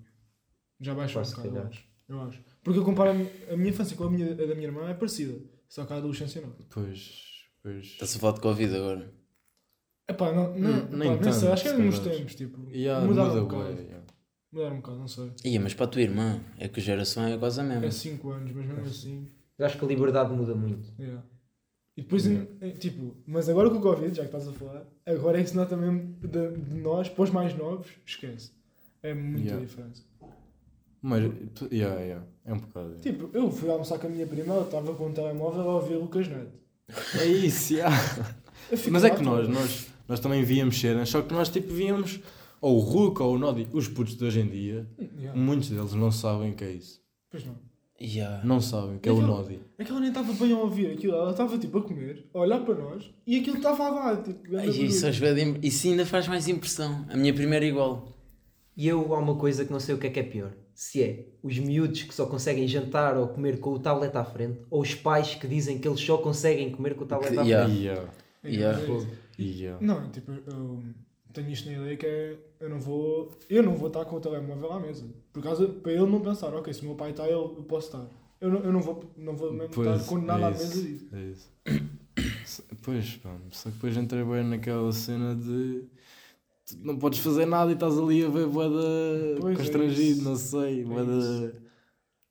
Já 0.82 0.94
baixou 0.94 1.22
um 1.22 1.26
bocado, 1.26 1.48
eu 1.48 1.54
calhar. 1.54 1.68
acho. 1.68 1.84
eu 2.10 2.22
acho. 2.22 2.40
Porque 2.66 2.80
eu 2.80 2.84
comparo 2.84 3.12
a 3.12 3.14
minha, 3.56 3.70
infância 3.70 3.96
com 3.96 4.04
a, 4.06 4.12
minha, 4.12 4.32
a 4.32 4.36
da 4.36 4.56
minha 4.56 4.68
irmã, 4.68 4.90
é 4.90 4.94
parecida. 4.94 5.40
Só 5.70 5.86
que 5.86 5.94
a 5.94 5.98
adolescência 5.98 6.42
não. 6.42 6.52
Pois. 6.70 7.22
Pois. 7.64 7.86
Está-se 7.86 8.18
a 8.18 8.20
falar 8.20 8.34
de 8.34 8.42
Covid 8.42 8.76
agora. 8.76 9.14
Epá, 10.10 10.32
não, 10.34 10.58
não, 10.58 10.72
Hum, 10.72 10.88
nem 10.92 11.10
não 11.16 11.24
sei, 11.32 11.42
tanto, 11.42 11.54
acho 11.54 11.64
que 11.64 11.70
é 11.70 11.78
nos 11.78 12.00
tempos, 12.00 12.36
tipo, 12.36 12.70
Yeah, 12.72 13.06
mudaram 13.08 13.30
muda 13.30 13.42
um 13.42 13.48
bocado. 13.48 13.82
yeah. 13.82 14.04
Mudaram 14.52 14.74
um 14.76 14.80
bocado, 14.82 14.98
não 15.00 15.08
sei. 15.08 15.32
Ia, 15.46 15.60
mas 15.62 15.74
para 15.76 15.86
a 15.86 15.90
tua 15.90 16.02
irmã, 16.02 16.42
é 16.58 16.68
que 16.68 16.80
a 16.80 16.84
geração 16.84 17.26
é 17.26 17.38
quase 17.38 17.60
a 17.62 17.64
mesma. 17.64 17.86
É 17.86 17.92
5 17.92 18.30
anos, 18.32 18.52
mas 18.52 18.66
mesmo 18.66 18.82
assim. 18.84 19.28
Eu 19.58 19.66
acho 19.66 19.78
que 19.80 19.86
a 19.86 19.88
liberdade 19.88 20.34
muda 20.34 20.54
muito. 20.56 20.92
Yeah. 21.00 21.24
E 21.98 22.02
depois, 22.02 22.26
em- 22.28 22.48
em- 22.62 22.72
tipo, 22.74 23.16
mas 23.26 23.48
agora 23.48 23.70
com 23.70 23.78
o 23.78 23.82
Covid, 23.82 24.14
já 24.16 24.24
que 24.24 24.28
estás 24.28 24.48
a 24.48 24.52
falar, 24.54 24.86
agora 25.06 25.40
é 25.40 25.44
que 25.44 25.50
se 25.50 25.56
nota 25.56 25.78
mesmo 25.78 26.14
de, 26.20 26.52
de 26.52 26.76
nós, 26.76 27.10
para 27.10 27.24
os 27.24 27.30
mais 27.32 27.56
novos, 27.58 27.88
esquece. 28.06 28.52
É 29.02 29.14
muita 29.14 29.48
Yeah. 29.48 29.66
diferença. 29.66 30.04
Mas, 31.08 31.32
tu- 31.54 31.68
yeah, 31.72 32.00
yeah. 32.02 32.26
é 32.46 32.54
um 32.54 32.58
bocado. 32.58 32.96
Tipo, 33.02 33.30
eu 33.32 33.52
fui 33.52 33.70
almoçar 33.70 34.00
com 34.00 34.08
a 34.08 34.10
minha 34.10 34.26
prima, 34.26 34.54
ela 34.56 34.64
estava 34.66 34.94
com 34.96 35.06
o 35.08 35.12
telemóvel 35.14 35.62
a 35.70 35.76
ouvir 35.76 35.96
Lucas 35.98 36.28
Neto. 36.28 36.52
É 37.20 37.26
isso, 37.26 37.74
yeah. 37.76 37.96
Mas 38.90 39.04
é 39.04 39.12
que 39.12 39.22
nós, 39.22 39.48
nós, 39.48 39.88
nós 40.08 40.20
também 40.20 40.44
víamos 40.44 40.80
cenas, 40.80 41.10
só 41.10 41.22
que 41.22 41.32
nós 41.32 41.50
tipo 41.50 41.72
víamos 41.72 42.20
ou 42.60 42.78
o 42.78 42.80
Hulk 42.80 43.22
ou 43.22 43.36
o 43.36 43.38
Nodi. 43.38 43.68
Os 43.72 43.88
putos 43.88 44.16
de 44.18 44.26
hoje 44.26 44.40
em 44.40 44.48
dia, 44.48 44.88
Yeah. 45.20 45.40
muitos 45.40 45.70
deles 45.70 45.94
não 45.94 46.12
sabem 46.12 46.52
o 46.52 46.56
que 46.56 46.64
é 46.64 46.72
isso. 46.72 47.00
Pois 47.30 47.46
não. 47.46 47.56
Yeah. 48.02 48.44
Não 48.44 48.60
sabem 48.60 48.96
o 48.96 49.00
que 49.00 49.08
é 49.08 49.12
o 49.12 49.16
Aquilo- 49.18 49.32
Nodi. 49.38 49.60
É 49.78 49.84
que 49.84 49.92
ela 49.92 50.00
nem 50.00 50.10
estava 50.10 50.34
bem 50.34 50.52
a 50.54 50.58
ouvir 50.58 50.92
aquilo, 50.92 51.14
ela 51.16 51.32
estava 51.32 51.58
tipo 51.60 51.78
a 51.78 51.82
comer, 51.84 52.26
a 52.34 52.40
olhar 52.40 52.60
para 52.66 52.76
nós 52.76 53.10
e 53.28 53.40
aquilo 53.40 53.58
estava 53.58 53.88
a 53.88 53.92
dar. 54.14 54.24
Tipo, 54.24 54.58
Ai, 54.58 54.70
isso, 54.70 55.06
isso 55.62 55.88
ainda 55.88 56.06
faz 56.06 56.28
mais 56.28 56.48
impressão. 56.48 57.06
A 57.10 57.16
minha 57.16 57.34
primeira 57.34 57.64
é 57.64 57.70
igual. 57.70 58.08
E 58.76 58.88
eu 58.88 59.14
há 59.14 59.20
uma 59.20 59.36
coisa 59.36 59.64
que 59.64 59.72
não 59.72 59.80
sei 59.80 59.94
o 59.96 59.98
que 59.98 60.08
é 60.08 60.10
que 60.10 60.20
é 60.20 60.24
pior. 60.24 60.52
Se 60.76 61.02
é 61.02 61.26
os 61.42 61.58
miúdos 61.58 62.04
que 62.04 62.14
só 62.14 62.26
conseguem 62.26 62.68
jantar 62.68 63.18
ou 63.18 63.30
comer 63.30 63.60
com 63.60 63.72
o 63.72 63.80
tablet 63.80 64.14
à 64.16 64.26
frente, 64.26 64.60
ou 64.70 64.82
os 64.82 64.94
pais 64.94 65.34
que 65.34 65.48
dizem 65.48 65.80
que 65.80 65.88
eles 65.88 66.02
só 66.02 66.18
conseguem 66.18 66.70
comer 66.70 66.96
com 66.96 67.06
o 67.06 67.08
tablet 67.08 67.32
à 67.32 67.36
frente. 67.36 67.50
Yeah. 67.50 67.74
Yeah. 67.74 68.12
É, 68.44 68.50
Yeah. 68.50 68.80
é 68.80 68.84
isso. 68.84 69.08
Yeah. 69.40 69.86
Não, 69.86 70.12
tipo, 70.12 70.32
eu 70.32 70.84
tenho 71.34 71.50
isto 71.50 71.70
na 71.70 71.78
ideia 71.78 71.96
que 71.98 72.06
é, 72.06 72.38
eu 72.60 72.70
não 72.70 72.80
vou, 72.80 73.32
eu 73.50 73.64
não 73.64 73.76
vou 73.76 73.88
estar 73.88 74.04
com 74.06 74.18
o 74.18 74.20
telemóvel 74.20 74.72
à 74.74 74.80
mesa. 74.80 75.06
Por 75.34 75.42
causa, 75.42 75.66
para 75.68 75.94
ele 75.94 76.06
não 76.06 76.20
pensar, 76.20 76.54
ok, 76.54 76.74
se 76.74 76.82
o 76.82 76.86
meu 76.86 76.96
pai 76.96 77.12
está, 77.12 77.26
eu, 77.26 77.56
eu 77.58 77.64
posso 77.64 77.88
estar. 77.88 78.06
Eu 78.42 78.52
não, 78.52 78.60
eu 78.60 78.72
não 78.74 78.82
vou, 78.82 79.04
não 79.18 79.36
vou 79.36 79.52
mesmo 79.54 79.70
Pois, 79.74 79.88
estar 80.02 80.10
condenado 80.10 80.42
é 80.44 80.46
à 80.48 80.52
isso, 80.52 80.68
mesa 80.68 80.82
disso. 80.84 81.08
É 81.14 81.22
isso. 81.24 81.52
Pois, 82.84 83.16
pá, 83.18 83.36
só 83.50 83.70
que 83.70 83.76
depois 83.76 83.98
entrei 83.98 84.24
bem 84.24 84.44
naquela 84.44 84.92
cena 84.92 85.36
de 85.36 85.84
tu 86.66 86.78
não 86.84 86.98
podes 86.98 87.20
fazer 87.20 87.46
nada 87.46 87.72
e 87.72 87.74
estás 87.74 87.98
ali 87.98 88.24
a 88.26 88.30
ver 88.30 88.48
boeda 88.48 88.76
é 89.52 89.56
constrangido, 89.56 90.02
isso. 90.20 90.24
não 90.24 90.36
sei, 90.36 90.82
É 90.82 90.84
boeda 90.84 91.62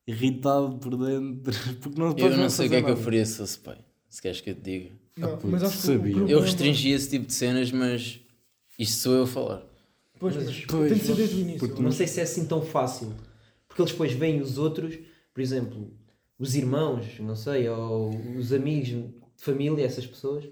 irritado 0.06 0.76
por 0.78 0.96
dentro, 0.96 1.52
porque 1.80 1.98
não 2.00 2.14
Eu 2.16 2.36
não 2.36 2.50
sei 2.50 2.66
o 2.66 2.70
que 2.70 2.76
é 2.76 2.82
que 2.82 2.90
eu 2.90 2.96
faria 2.96 3.24
se 3.24 3.36
fosse 3.38 3.58
pai. 3.58 3.78
Se 4.08 4.20
queres 4.22 4.40
que 4.40 4.50
eu 4.50 4.54
te 4.54 4.60
diga. 4.60 4.90
Não, 5.16 5.30
puto, 5.36 5.48
mas 5.48 5.62
acho 5.62 5.76
que 5.78 5.86
sabia. 5.86 6.16
Eu 6.16 6.40
restringi 6.40 6.90
esse 6.90 7.08
tipo 7.10 7.26
de 7.26 7.32
cenas, 7.32 7.70
mas 7.72 8.20
isto 8.78 8.96
sou 9.00 9.14
eu 9.14 9.22
a 9.22 9.26
falar. 9.26 9.62
Pois, 10.18 10.36
Mas- 10.36 10.64
Pois, 10.66 10.88
tem 10.90 10.98
de 10.98 11.04
ser 11.04 11.14
desde 11.16 11.36
o 11.36 11.40
início. 11.40 11.58
porque 11.68 11.82
Não 11.82 11.90
sei 11.92 12.06
se 12.06 12.20
é 12.20 12.22
assim 12.22 12.46
tão 12.46 12.62
fácil. 12.62 13.12
Porque 13.68 13.82
eles 13.82 13.92
depois 13.92 14.12
veem 14.12 14.40
os 14.40 14.56
outros, 14.58 14.96
por 15.32 15.40
exemplo, 15.40 15.90
os 16.38 16.54
irmãos, 16.54 17.18
não 17.20 17.34
sei, 17.34 17.68
ou 17.68 18.10
os 18.38 18.52
amigos 18.52 18.88
de 18.88 19.10
família, 19.36 19.84
essas 19.84 20.06
pessoas, 20.06 20.44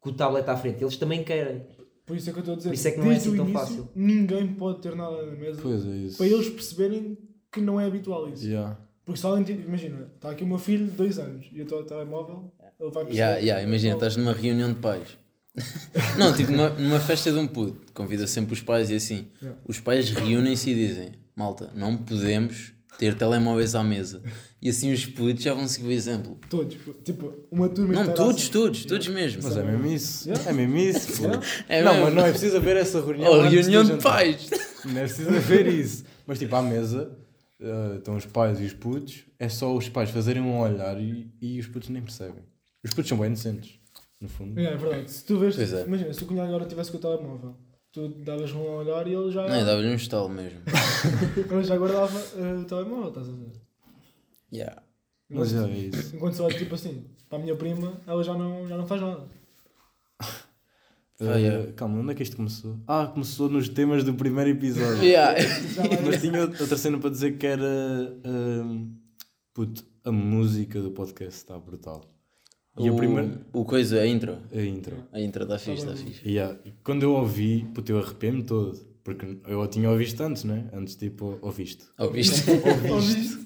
com 0.00 0.08
o 0.10 0.12
tablet 0.14 0.48
à 0.48 0.56
frente. 0.56 0.82
Eles 0.82 0.96
também 0.96 1.22
querem. 1.22 1.66
Por 2.10 2.16
isso 2.16 2.28
é 2.28 2.32
que 2.32 2.38
eu 2.38 2.40
estou 2.40 2.54
a 2.54 2.56
dizer. 2.56 2.68
Por 2.70 2.74
isso 2.74 2.88
é 2.88 2.90
que 2.90 2.98
não 2.98 3.04
é 3.04 3.08
desde 3.10 3.28
assim 3.28 3.34
o 3.34 3.36
tão 3.36 3.48
início, 3.48 3.66
fácil. 3.66 3.88
Ninguém 3.94 4.48
pode 4.48 4.80
ter 4.80 4.96
nada 4.96 5.26
na 5.26 5.32
mesa 5.32 5.60
Pois 5.62 5.86
é 5.86 5.96
isso. 5.96 6.16
para 6.16 6.26
eles 6.26 6.48
perceberem 6.48 7.18
que 7.52 7.60
não 7.60 7.80
é 7.80 7.86
habitual 7.86 8.28
isso. 8.28 8.44
Yeah. 8.44 8.76
Porque 9.04 9.20
se 9.20 9.26
alguém, 9.26 9.60
imagina, 9.60 10.10
está 10.16 10.30
aqui 10.32 10.42
o 10.42 10.46
meu 10.48 10.58
filho 10.58 10.86
de 10.86 10.90
2 10.90 11.18
anos 11.20 11.46
e 11.52 11.58
eu 11.58 11.62
estou 11.62 11.78
ao 11.78 11.84
telemóvel, 11.84 12.52
ele 12.80 12.90
vai 12.90 13.04
perceber. 13.04 13.14
Yeah, 13.14 13.38
yeah, 13.38 13.62
imagina, 13.62 13.94
estás 13.94 14.16
numa 14.16 14.32
reunião 14.32 14.72
de 14.72 14.80
pais. 14.80 15.16
Não, 16.18 16.34
tipo 16.34 16.50
numa, 16.50 16.70
numa 16.70 16.98
festa 16.98 17.30
de 17.30 17.38
um 17.38 17.46
puto, 17.46 17.92
convida 17.92 18.26
sempre 18.26 18.54
os 18.54 18.60
pais 18.60 18.90
e 18.90 18.96
assim. 18.96 19.28
Yeah. 19.40 19.60
Os 19.68 19.78
pais 19.78 20.10
reúnem-se 20.10 20.68
e 20.68 20.74
dizem: 20.74 21.12
Malta, 21.36 21.70
não 21.76 21.96
podemos 21.96 22.72
ter 22.98 23.14
telemóveis 23.14 23.74
à 23.74 23.82
mesa. 23.82 24.22
E 24.60 24.68
assim 24.68 24.92
os 24.92 25.06
putos 25.06 25.42
já 25.42 25.54
vão 25.54 25.66
seguir 25.66 25.88
o 25.88 25.92
exemplo. 25.92 26.38
Todos, 26.50 26.76
tipo, 27.04 27.32
uma 27.50 27.68
turma 27.68 27.94
Não, 27.94 28.00
inteira 28.02 28.16
todos, 28.16 28.42
assim. 28.42 28.52
todos, 28.52 28.78
Yeah. 28.84 28.88
todos 28.88 29.08
mesmo. 29.08 29.42
Mas 29.42 29.56
é 29.56 29.62
mesmo 29.62 29.86
isso. 29.86 30.28
Yeah. 30.28 30.50
É 30.50 30.52
mesmo 30.52 30.76
isso. 30.76 31.16
pô. 31.16 31.24
Yeah. 31.24 31.46
É 31.68 31.82
não, 31.82 31.92
mesmo. 31.92 32.04
mas 32.06 32.14
não 32.14 32.26
é 32.26 32.30
preciso 32.30 32.56
haver 32.58 32.76
essa 32.76 33.00
reunião. 33.00 33.32
Oh, 33.32 33.40
antes 33.40 33.52
reunião 33.60 33.82
de 33.84 33.88
jantar. 33.90 34.12
pais. 34.12 34.50
Não 34.84 34.98
é 34.98 35.04
preciso 35.04 35.30
haver 35.30 35.66
isso. 35.66 36.04
Mas 36.26 36.38
tipo, 36.38 36.54
à 36.56 36.62
mesa 36.62 37.16
eh, 37.60 37.94
estão 37.98 38.16
os 38.16 38.26
pais 38.26 38.60
e 38.60 38.64
os 38.64 38.72
putos. 38.74 39.24
É 39.38 39.48
só 39.48 39.74
os 39.74 39.88
pais 39.88 40.10
fazerem 40.10 40.42
um 40.42 40.58
olhar 40.60 41.00
e, 41.00 41.30
e 41.40 41.58
os 41.58 41.66
putos 41.66 41.88
nem 41.88 42.02
percebem. 42.02 42.42
Os 42.84 42.90
putos 42.90 43.08
são 43.08 43.16
bem 43.18 43.28
inocentes, 43.28 43.78
no 44.20 44.28
fundo. 44.28 44.58
Yeah, 44.60 44.76
é 44.76 44.78
verdade. 44.78 45.10
Se 45.10 45.24
tu 45.24 45.38
vês, 45.38 45.58
é. 45.58 45.84
imagina, 45.86 46.12
se 46.12 46.22
o 46.22 46.26
cunhado 46.26 46.48
agora 46.48 46.64
estivesse 46.64 46.90
com 46.90 46.98
o 46.98 47.00
telemóvel, 47.00 47.56
tu 47.92 48.08
davas 48.08 48.52
um 48.52 48.60
olhar 48.76 49.06
e 49.06 49.14
ele 49.14 49.30
já, 49.30 49.46
Não, 49.48 49.64
dava-lhe 49.64 49.88
um 49.88 49.94
estalo 49.94 50.28
mesmo. 50.28 50.60
ele 51.50 51.64
já 51.64 51.76
guardava 51.76 52.18
eh, 52.36 52.54
o 52.54 52.64
telemóvel, 52.64 53.08
estás 53.08 53.28
a 53.28 53.32
ver? 53.32 53.52
Yeah. 54.52 54.82
Mas 55.28 55.50
já 55.50 55.68
é 55.68 55.78
isso. 55.78 56.16
Enquanto 56.16 56.34
se 56.34 56.42
olha 56.42 56.58
tipo 56.58 56.74
assim, 56.74 57.04
para 57.28 57.38
a 57.38 57.42
minha 57.42 57.54
prima, 57.54 58.00
ela 58.06 58.22
já 58.22 58.34
não, 58.34 58.66
já 58.66 58.76
não 58.76 58.86
faz 58.86 59.00
nada. 59.00 59.26
Yeah. 61.20 61.72
Calma, 61.72 62.00
onde 62.00 62.12
é 62.12 62.14
que 62.14 62.22
isto 62.22 62.36
começou? 62.36 62.78
Ah, 62.86 63.06
começou 63.06 63.48
nos 63.50 63.68
temas 63.68 64.02
do 64.02 64.14
primeiro 64.14 64.50
episódio. 64.50 65.02
Yeah. 65.04 65.38
Mas 66.04 66.20
tinha 66.20 66.40
outra 66.40 66.78
cena 66.78 66.98
para 66.98 67.10
dizer 67.10 67.36
que 67.36 67.46
era. 67.46 67.62
ehm, 68.24 68.88
puto, 69.52 69.84
a 70.02 70.10
música 70.10 70.80
do 70.80 70.90
podcast 70.92 71.40
está 71.40 71.58
brutal. 71.58 72.02
E 72.78 72.88
a 72.88 72.92
o, 72.92 72.96
primeira. 72.96 73.40
o 73.52 73.64
coisa, 73.64 74.00
a 74.00 74.06
intro. 74.06 74.38
A 74.52 74.60
intro. 74.60 74.96
A 75.12 75.20
intro 75.20 75.44
fixe, 75.58 75.84
Tá 75.84 75.92
está 75.92 75.92
bem. 76.04 76.12
fixe. 76.14 76.28
Yeah. 76.28 76.58
E 76.64 76.72
quando 76.84 77.02
eu 77.02 77.12
ouvi, 77.12 77.66
puto, 77.74 77.90
eu 77.92 77.98
arrepiei-me 77.98 78.42
todo. 78.42 78.78
Porque 79.02 79.38
eu 79.48 79.62
a 79.62 79.66
tinha 79.66 79.90
ouvido 79.90 80.20
antes, 80.22 80.44
né? 80.44 80.68
Antes, 80.72 80.94
tipo, 80.94 81.38
ouviste. 81.42 81.84
Ouviste? 81.98 82.44
Ouviste? 82.90 83.38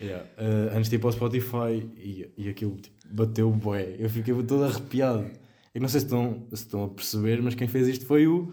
Yeah. 0.00 0.26
Eh, 0.36 0.76
antes, 0.76 0.90
tipo, 0.90 1.06
ao 1.06 1.12
Spotify 1.12 1.88
e, 1.96 2.30
e 2.36 2.48
aquilo 2.48 2.76
tipo, 2.76 2.96
bateu 3.10 3.50
bué. 3.50 3.96
Eu 3.98 4.10
fiquei 4.10 4.34
todo 4.42 4.64
arrepiado. 4.64 5.30
Eu 5.74 5.80
não 5.80 5.88
sei 5.88 6.00
se 6.00 6.06
estão, 6.06 6.46
se 6.50 6.62
estão 6.64 6.84
a 6.84 6.88
perceber, 6.88 7.40
mas 7.42 7.54
quem 7.54 7.68
fez 7.68 7.86
isto 7.88 8.04
foi 8.04 8.26
o, 8.26 8.52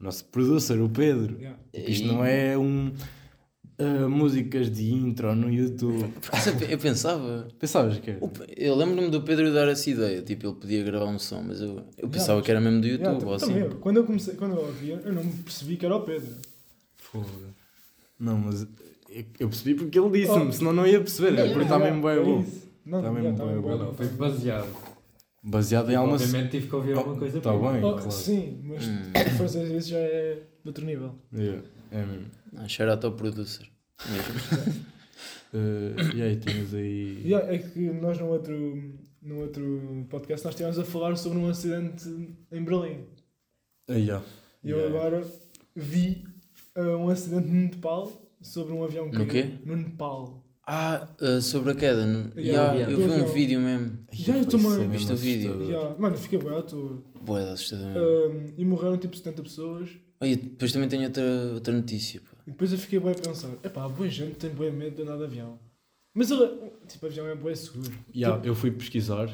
o 0.00 0.04
nosso 0.04 0.24
producer, 0.26 0.80
o 0.80 0.88
Pedro. 0.88 1.36
Yeah. 1.38 1.58
Tipo, 1.72 1.90
isto 1.90 2.04
E- 2.04 2.06
não 2.08 2.24
é 2.24 2.56
um. 2.56 2.92
Eh, 3.78 4.06
músicas 4.06 4.70
de 4.70 4.90
intro 4.92 5.34
no 5.34 5.50
YouTube. 5.52 6.12
Porque 6.20 6.72
eu- 6.74 6.78
pensava. 6.78 7.46
Pensavas 7.58 7.98
que 7.98 8.10
era? 8.10 8.20
Pe- 8.28 8.54
Eu 8.56 8.74
lembro-me 8.74 9.10
do 9.10 9.22
Pedro 9.22 9.52
dar 9.52 9.68
essa 9.68 9.88
ideia, 9.90 10.22
tipo, 10.22 10.46
ele 10.46 10.54
podia 10.54 10.82
gravar 10.82 11.06
um 11.06 11.18
som, 11.18 11.42
mas 11.42 11.60
eu, 11.60 11.82
eu 11.98 12.08
pensava 12.08 12.40
que 12.42 12.50
era 12.50 12.60
mesmo 12.60 12.80
do 12.80 12.86
YouTube 12.86 13.06
Yeah, 13.06 13.26
ou 13.28 13.34
assim. 13.34 13.46
também 13.48 13.62
eu. 13.64 13.70
Quando 13.76 13.96
eu 13.98 14.04
comecei, 14.04 14.34
quando 14.34 14.54
eu 14.56 14.62
ouvia, 14.64 15.00
eu 15.04 15.12
não 15.12 15.26
percebi 15.26 15.76
que 15.76 15.84
era 15.86 15.94
o 15.96 16.00
Pedro. 16.00 16.32
Foda. 16.96 17.26
Não, 18.18 18.38
mas 18.38 18.66
eu 19.38 19.48
percebi 19.48 19.74
porque 19.74 19.98
ele 19.98 20.10
disse-me, 20.20 20.46
Oh. 20.48 20.52
senão 20.52 20.72
não 20.72 20.86
ia 20.86 20.98
perceber. 21.00 21.38
É 21.38 21.46
porque 21.48 21.62
está 21.64 21.78
mesmo 21.78 22.02
bem 22.02 22.10
é 22.12 22.20
bom. 22.22 22.42
Tá 22.42 22.96
yeah, 22.98 23.10
mesmo 23.12 23.36
tá 23.36 23.44
mesmo 23.46 23.62
bom. 23.62 23.92
foi 23.94 24.06
baseado. 24.08 24.68
Baseado 25.42 25.90
em 25.90 25.94
alguma. 25.94 26.14
Obviamente 26.16 26.50
tive 26.50 26.66
que 26.68 26.74
ouvir 26.74 26.94
alguma 26.96 27.16
coisa. 27.16 27.38
Está 27.38 27.50
bem, 27.52 27.60
Oh, 27.84 27.92
claro. 27.94 28.10
Sim, 28.10 28.58
mas 28.64 28.84
Hum. 28.86 29.12
fazer 29.38 29.76
isso 29.76 29.90
já 29.90 29.98
é 29.98 30.34
de 30.62 30.68
outro 30.68 30.84
nível. 30.84 31.14
Yeah, 31.32 31.62
é 31.90 32.04
mesmo. 32.04 32.26
Ah, 32.56 32.68
shout 32.68 32.90
out 32.90 33.04
ao 33.06 33.12
producer. 33.12 33.66
Mesmo. 34.10 34.86
Eh, 35.54 36.16
e 36.16 36.22
aí, 36.22 36.36
tínhamos 36.36 36.74
aí. 36.74 37.22
Yeah, 37.24 37.54
é 37.54 37.58
que 37.58 37.78
nós 37.92 38.18
no 38.18 38.26
outro, 38.26 38.92
no 39.22 39.40
outro 39.40 40.06
podcast 40.10 40.44
nós 40.44 40.52
estivemos 40.54 40.78
a 40.78 40.84
falar 40.84 41.16
sobre 41.16 41.38
um 41.38 41.48
acidente 41.48 42.06
em 42.52 42.62
Berlim. 42.64 43.06
Ah, 43.88 43.94
yeah. 43.94 44.24
E 44.62 44.70
eu 44.70 44.78
Yeah. 44.78 44.98
agora 44.98 45.26
vi 45.74 46.24
uh, 46.76 46.96
um 46.96 47.08
acidente 47.08 47.46
no 47.48 47.54
Nepal 47.62 48.12
sobre 48.42 48.72
um 48.74 48.84
avião 48.84 49.10
que 49.10 49.16
No 49.18 49.26
quê? 49.26 49.50
No 49.64 49.76
Nepal. 49.76 50.44
Ah, 50.66 51.08
ah, 51.20 51.40
sobre 51.40 51.70
a 51.70 51.74
queda. 51.76 52.04
não- 52.04 52.30
Yeah, 52.36 52.74
Yeah, 52.74 52.74
yeah. 52.74 52.92
eu 52.92 52.98
vi 52.98 53.22
um 53.22 53.32
vídeo 53.32 53.60
mesmo. 53.60 53.98
Já, 54.12 54.36
eu 54.36 54.46
também. 54.46 54.82
é 54.82 54.86
Viste 54.88 55.12
o 55.12 55.16
vídeo? 55.16 55.96
Mano, 55.98 56.16
fiquei 56.18 56.38
toa. 56.38 57.02
Boa, 57.22 57.52
assustador. 57.52 57.96
Um, 57.96 58.52
e 58.58 58.64
morreram 58.64 58.98
tipo 58.98 59.16
70 59.16 59.42
pessoas. 59.44 59.90
E 60.20 60.36
depois 60.36 60.72
também 60.72 60.88
tenho 60.88 61.04
outra, 61.04 61.22
outra 61.54 61.74
notícia. 61.74 62.20
pá. 62.20 62.36
E 62.46 62.50
depois 62.50 62.72
eu 62.72 62.78
fiquei 62.78 62.98
bem 63.00 63.10
a 63.12 63.14
pensar: 63.14 63.50
epá, 63.62 63.88
boa 63.88 64.08
gente 64.08 64.36
tem 64.36 64.50
bem 64.50 64.72
medo 64.72 64.96
de 64.96 65.02
andar 65.02 65.16
de 65.18 65.24
avião. 65.24 65.58
Mas 66.14 66.30
ele, 66.30 66.48
tipo, 66.88 67.04
avião 67.06 67.26
é 67.26 67.34
bem 67.34 67.54
seguro. 67.54 67.92
Yeah, 68.14 68.40
eu 68.46 68.54
fui 68.54 68.70
pesquisar 68.70 69.28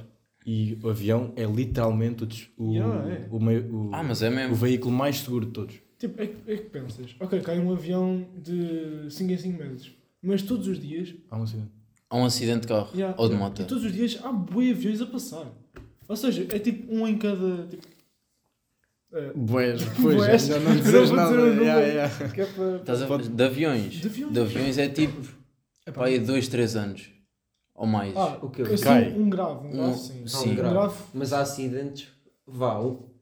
e 0.45 0.77
o 0.83 0.89
avião 0.89 1.33
é 1.37 1.45
literalmente 1.45 2.25
o, 2.57 2.65
o, 2.71 2.73
Yeah, 2.75 3.09
é. 3.12 3.29
o, 3.31 3.39
meio- 3.41 3.73
o- 3.73 3.91
Ah, 3.95 4.03
mas 4.03 4.23
é 4.23 4.49
o 4.49 4.55
veículo 4.55 4.93
mais 4.93 5.19
seguro 5.21 5.47
de 5.47 5.53
todos. 5.53 5.75
Tipo, 5.99 6.21
é, 6.21 6.27
que- 6.27 6.51
é 6.51 6.57
que 6.57 6.65
pensas: 6.71 7.15
ok, 7.21 7.41
cai 7.43 7.61
um 7.61 7.71
avião 7.73 8.27
de 8.37 9.09
5 9.11 9.31
em 9.31 9.39
5 9.39 9.59
meses. 9.62 9.93
Mas 10.21 10.43
todos 10.43 10.67
os 10.67 10.81
dias 10.81 11.15
Há 11.31 11.37
um 11.39 11.43
acidente. 11.45 11.71
Há 12.11 12.17
um 12.17 12.25
acidente 12.25 12.61
de 12.62 12.67
carro 12.69 12.91
Yeah, 12.95 13.15
ou 13.19 13.29
de 13.29 13.37
moto. 13.37 13.62
E 13.62 13.65
todos 13.65 13.85
os 13.85 13.93
dias 13.93 14.19
há 14.23 14.33
boi 14.33 14.71
aviões 14.73 15.01
a 15.01 15.07
passar. 15.07 15.47
Ou 16.09 16.17
seja, 16.17 16.47
é 16.51 16.59
tipo 16.59 16.93
um 16.93 17.07
em 17.07 17.17
cada. 17.17 17.67
Tipo, 17.69 17.87
é, 17.87 17.93
Boés, 19.35 19.81
já 20.47 20.59
não 20.59 20.71
Eu 20.75 20.81
dizes 20.81 21.11
nada. 21.11 21.35
Yeah, 21.37 21.81
yeah. 21.81 22.28
que 22.31 22.40
é 22.40 22.47
para. 22.47 22.76
Estás 22.76 23.02
a 23.02 23.07
Pode- 23.07 23.28
De 23.28 23.42
aviões. 23.45 23.95
De 23.95 24.07
aviões. 24.09 24.33
De 24.33 24.40
aviões 24.40 24.78
é 24.78 24.88
tipo. 24.88 25.21
Epá, 25.87 26.00
Pá, 26.02 26.07
aí 26.07 26.19
2, 26.19 26.49
3 26.49 26.76
anos. 26.76 27.11
Ou 27.75 27.87
mais. 27.87 28.16
Ah, 28.16 28.38
O 28.40 28.49
quê? 28.49 28.62
eu 28.62 28.66
sei 28.78 28.78
Cai. 28.78 29.12
um 29.12 29.28
grave, 29.28 29.66
um 29.66 29.71
grave 29.71 29.90
Um- 29.90 29.95
sim. 29.97 30.26
sim. 30.26 30.50
Um 30.52 30.54
grave. 30.54 30.95
Mas 31.12 31.33
há 31.33 31.40
acidentes, 31.40 32.09
vá, 32.47 32.78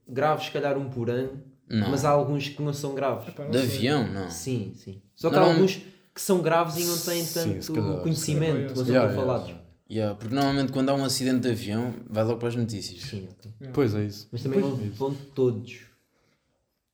graves, 0.06 0.47
se 0.47 0.50
calhar 0.52 0.76
um 0.78 0.88
por 0.90 1.09
ano, 1.11 1.42
não. 1.68 1.88
mas 1.90 2.04
há 2.04 2.11
alguns 2.11 2.49
que 2.49 2.62
não 2.62 2.73
são 2.73 2.94
graves. 2.94 3.28
Epá, 3.28 3.44
não 3.44 3.50
De 3.50 3.59
sei. 3.59 3.76
avião, 3.76 4.06
não. 4.12 4.30
Sim, 4.30 4.73
sim. 4.76 5.02
Só 5.14 5.28
que 5.30 5.37
Não, 5.37 5.42
há 5.42 5.47
não. 5.47 5.52
alguns 5.54 5.76
que 6.14 6.20
são 6.20 6.40
graves 6.42 6.76
e 6.76 6.85
não 6.85 6.99
têm 6.99 7.25
Sim, 7.25 7.35
tanto 7.52 7.64
se 7.64 7.73
calhar, 7.73 8.00
conhecimento, 8.00 8.75
mas 8.76 8.88
Yeah, 8.88 9.09
pouco 9.09 9.14
yeah. 9.14 9.14
falados. 9.14 9.54
Yeah, 9.90 10.14
porque 10.14 10.32
normalmente 10.35 10.70
quando 10.73 10.88
há 10.90 10.94
um 10.94 11.04
acidente 11.04 11.40
de 11.40 11.50
avião, 11.50 11.92
vai 12.09 12.23
logo 12.25 12.38
para 12.38 12.49
as 12.49 12.54
notícias. 12.56 13.02
Sim, 13.02 13.26
ok. 13.38 13.50
Pois 13.73 13.94
é 13.94 14.04
isso. 14.04 14.28
Mas 14.30 14.42
também 14.42 14.61
Pois 14.61 14.73
vão, 14.73 14.80
é 14.82 14.87
isso. 14.87 14.97
vão 14.97 15.14
todos. 15.35 15.80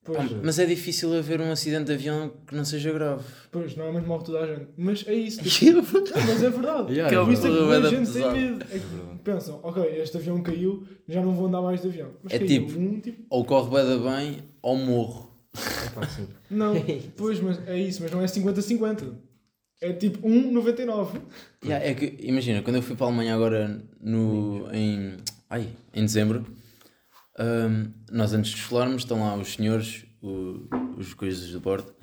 Pois, 0.03 0.19
Pá, 0.19 0.37
mas 0.43 0.59
é 0.61 0.65
difícil 0.67 1.13
haver 1.19 1.41
um 1.41 1.51
acidente 1.51 1.87
de 1.87 1.93
avião 1.93 2.33
que 2.47 2.55
não 2.55 2.65
seja 2.65 2.93
grave. 2.93 3.25
pois, 3.51 3.75
normalmente 3.77 4.07
morre 4.07 4.25
toda 4.25 4.41
a 4.41 4.47
gente. 4.47 4.69
Mas 4.77 5.05
é 5.07 5.13
isso. 5.15 5.43
Tipo, 5.45 5.99
não, 5.99 6.27
mas 6.27 6.43
é 6.43 6.49
verdade. 6.51 6.93
Yeah, 6.95 7.25
Por 7.25 7.33
isso 7.33 7.47
é 7.47 7.51
que 7.51 7.57
é 7.59 7.65
muita 7.65 7.91
gente 7.91 8.13
tem 8.13 8.33
medo. 8.33 8.65
É 8.71 8.79
que 8.79 9.23
pensam, 9.25 9.61
ok, 9.65 9.83
este 10.01 10.17
avião 10.17 10.41
caiu, 10.43 10.87
já 11.09 11.21
não 11.23 11.35
vou 11.35 11.47
andar 11.49 11.61
mais 11.61 11.83
de 11.83 11.89
avião. 11.89 12.11
Mas 12.23 12.33
É 12.35 12.39
caiu 12.39 12.49
tipo- 12.67 12.79
um, 12.79 13.01
tipo, 13.01 13.25
Ou 13.29 13.45
corre 13.45 13.69
bem, 13.85 13.99
bem 14.01 14.39
ou 14.63 14.77
morro. 14.77 15.35
Epá, 15.87 16.07
sim. 16.09 16.29
não, 16.49 16.75
pois, 17.17 17.41
mas 17.41 17.59
é 17.67 17.77
isso, 17.79 18.01
mas 18.03 18.11
não 18.13 18.23
é 18.23 18.27
50-50. 18.27 19.13
É 19.81 19.93
tipo 19.93 20.27
1,99. 20.27 21.21
Yeah, 21.65 21.85
é 21.85 21.95
que, 21.95 22.17
imagina, 22.27 22.63
quando 22.63 22.77
eu 22.77 22.83
fui 22.83 22.97
para 22.97 23.07
a 23.07 23.09
Alemanha 23.09 23.35
agora 23.35 23.83
no, 24.01 24.69
em, 24.73 25.17
ai, 25.51 25.69
em 25.93 26.05
dezembro, 26.05 26.47
hum, 27.39 27.93
nós 28.11 28.33
antes 28.33 28.51
de 28.51 28.57
desfilarmos 28.57 29.03
estão 29.03 29.21
lá 29.21 29.37
os 29.37 29.53
senhores, 29.55 30.05
o- 30.23 30.67
os 30.97 31.13
coisas 31.15 31.51
do 31.51 31.61
bordo, 31.61 31.95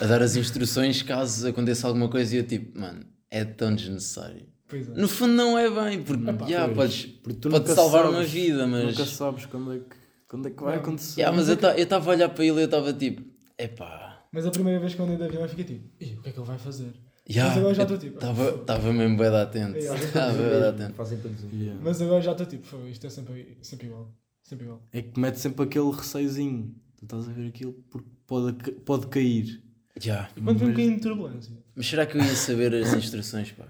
a 0.00 0.06
dar 0.06 0.22
as 0.22 0.36
instruções 0.36 1.02
caso 1.02 1.48
aconteça 1.48 1.86
alguma 1.88 2.08
coisa 2.08 2.34
e 2.34 2.38
eu 2.38 2.46
tipo, 2.46 2.78
mano, 2.78 3.04
é 3.30 3.44
tão 3.44 3.74
desnecessário. 3.74 4.46
Pois 4.68 4.88
é. 4.88 4.92
No 4.94 5.08
fundo 5.08 5.32
não 5.32 5.58
é 5.58 5.68
bem, 5.70 6.02
porque 6.02 6.24
yeah, 6.44 6.72
Pois, 6.72 6.76
podes, 6.76 7.06
porque 7.22 7.40
tu 7.40 7.48
pode 7.50 7.68
salvar 7.72 8.02
sabes- 8.04 8.16
uma 8.18 8.24
vida, 8.24 8.66
mas... 8.66 8.84
Nunca 8.84 9.06
sabes 9.06 9.46
quando 9.46 9.72
é 9.72 9.78
que, 9.78 9.96
quando 10.28 10.46
é 10.46 10.50
que 10.50 10.62
vai 10.62 10.74
Não. 10.76 10.82
acontecer. 10.82 11.20
Yeah, 11.20 11.36
mas 11.36 11.48
eu 11.48 11.56
ta- 11.56 11.74
eu 11.76 11.82
estava 11.84 12.10
a 12.10 12.14
olhar 12.14 12.28
para 12.28 12.44
ele 12.44 12.58
e 12.58 12.60
eu 12.60 12.64
estava 12.66 12.92
tipo, 12.92 13.22
epá... 13.58 14.26
Mas 14.30 14.44
a 14.44 14.50
primeira 14.50 14.78
vez 14.78 14.94
que 14.94 15.00
eu 15.00 15.06
andei 15.06 15.16
de 15.16 15.24
avião 15.24 15.42
eu 15.42 15.48
fiquei 15.48 15.64
tipo, 15.64 15.88
"Ih, 15.98 16.16
o 16.18 16.22
que 16.22 16.28
é 16.28 16.32
que 16.32 16.38
ele 16.38 16.46
vai 16.46 16.58
fazer? 16.58 16.92
Yeah, 17.30 17.50
Mas 17.50 17.58
agora 17.58 17.74
já 17.74 17.82
estou 17.82 17.98
tipo, 17.98 18.16
Estava 18.16 18.92
mesmo 18.92 19.16
bem 19.18 19.26
atento. 19.28 19.76
Yeah, 19.78 20.02
Estava 20.02 20.32
bem 20.32 20.62
atento. 20.68 20.94
Fazem 20.94 21.18
todos 21.18 21.44
um. 21.44 21.50
Yeah. 21.52 21.80
Mas 21.82 22.00
agora 22.00 22.22
já 22.22 22.32
estou 22.32 22.46
tipo, 22.46 22.66
"Pô, 22.68 22.86
isto 22.86 23.06
é 23.06 23.10
sempre, 23.10 23.58
sempre 23.60 23.86
igual. 23.86 24.14
Sempre 24.42 24.64
igual. 24.64 24.82
É 24.92 25.02
que 25.02 25.20
mete 25.20 25.38
sempre 25.38 25.64
aquele 25.64 25.90
receiozinho. 25.90 26.74
Tu 26.96 27.04
estás 27.04 27.28
a 27.28 27.32
ver 27.32 27.48
aquilo 27.48 27.74
porque 27.90 28.08
pode, 28.26 28.72
pode 28.80 29.06
cair. 29.08 29.62
Yeah. 30.02 30.30
E 30.36 30.40
quando 30.40 30.58
vem 30.58 30.68
um 30.68 30.70
bocadinho 30.70 30.96
de 30.96 31.02
turbulência. 31.02 31.52
Mas 31.74 31.86
será 31.86 32.06
que 32.06 32.16
eu 32.16 32.22
ia 32.22 32.34
saber 32.34 32.74
as 32.74 32.94
instruções, 32.94 33.52
pá? 33.52 33.66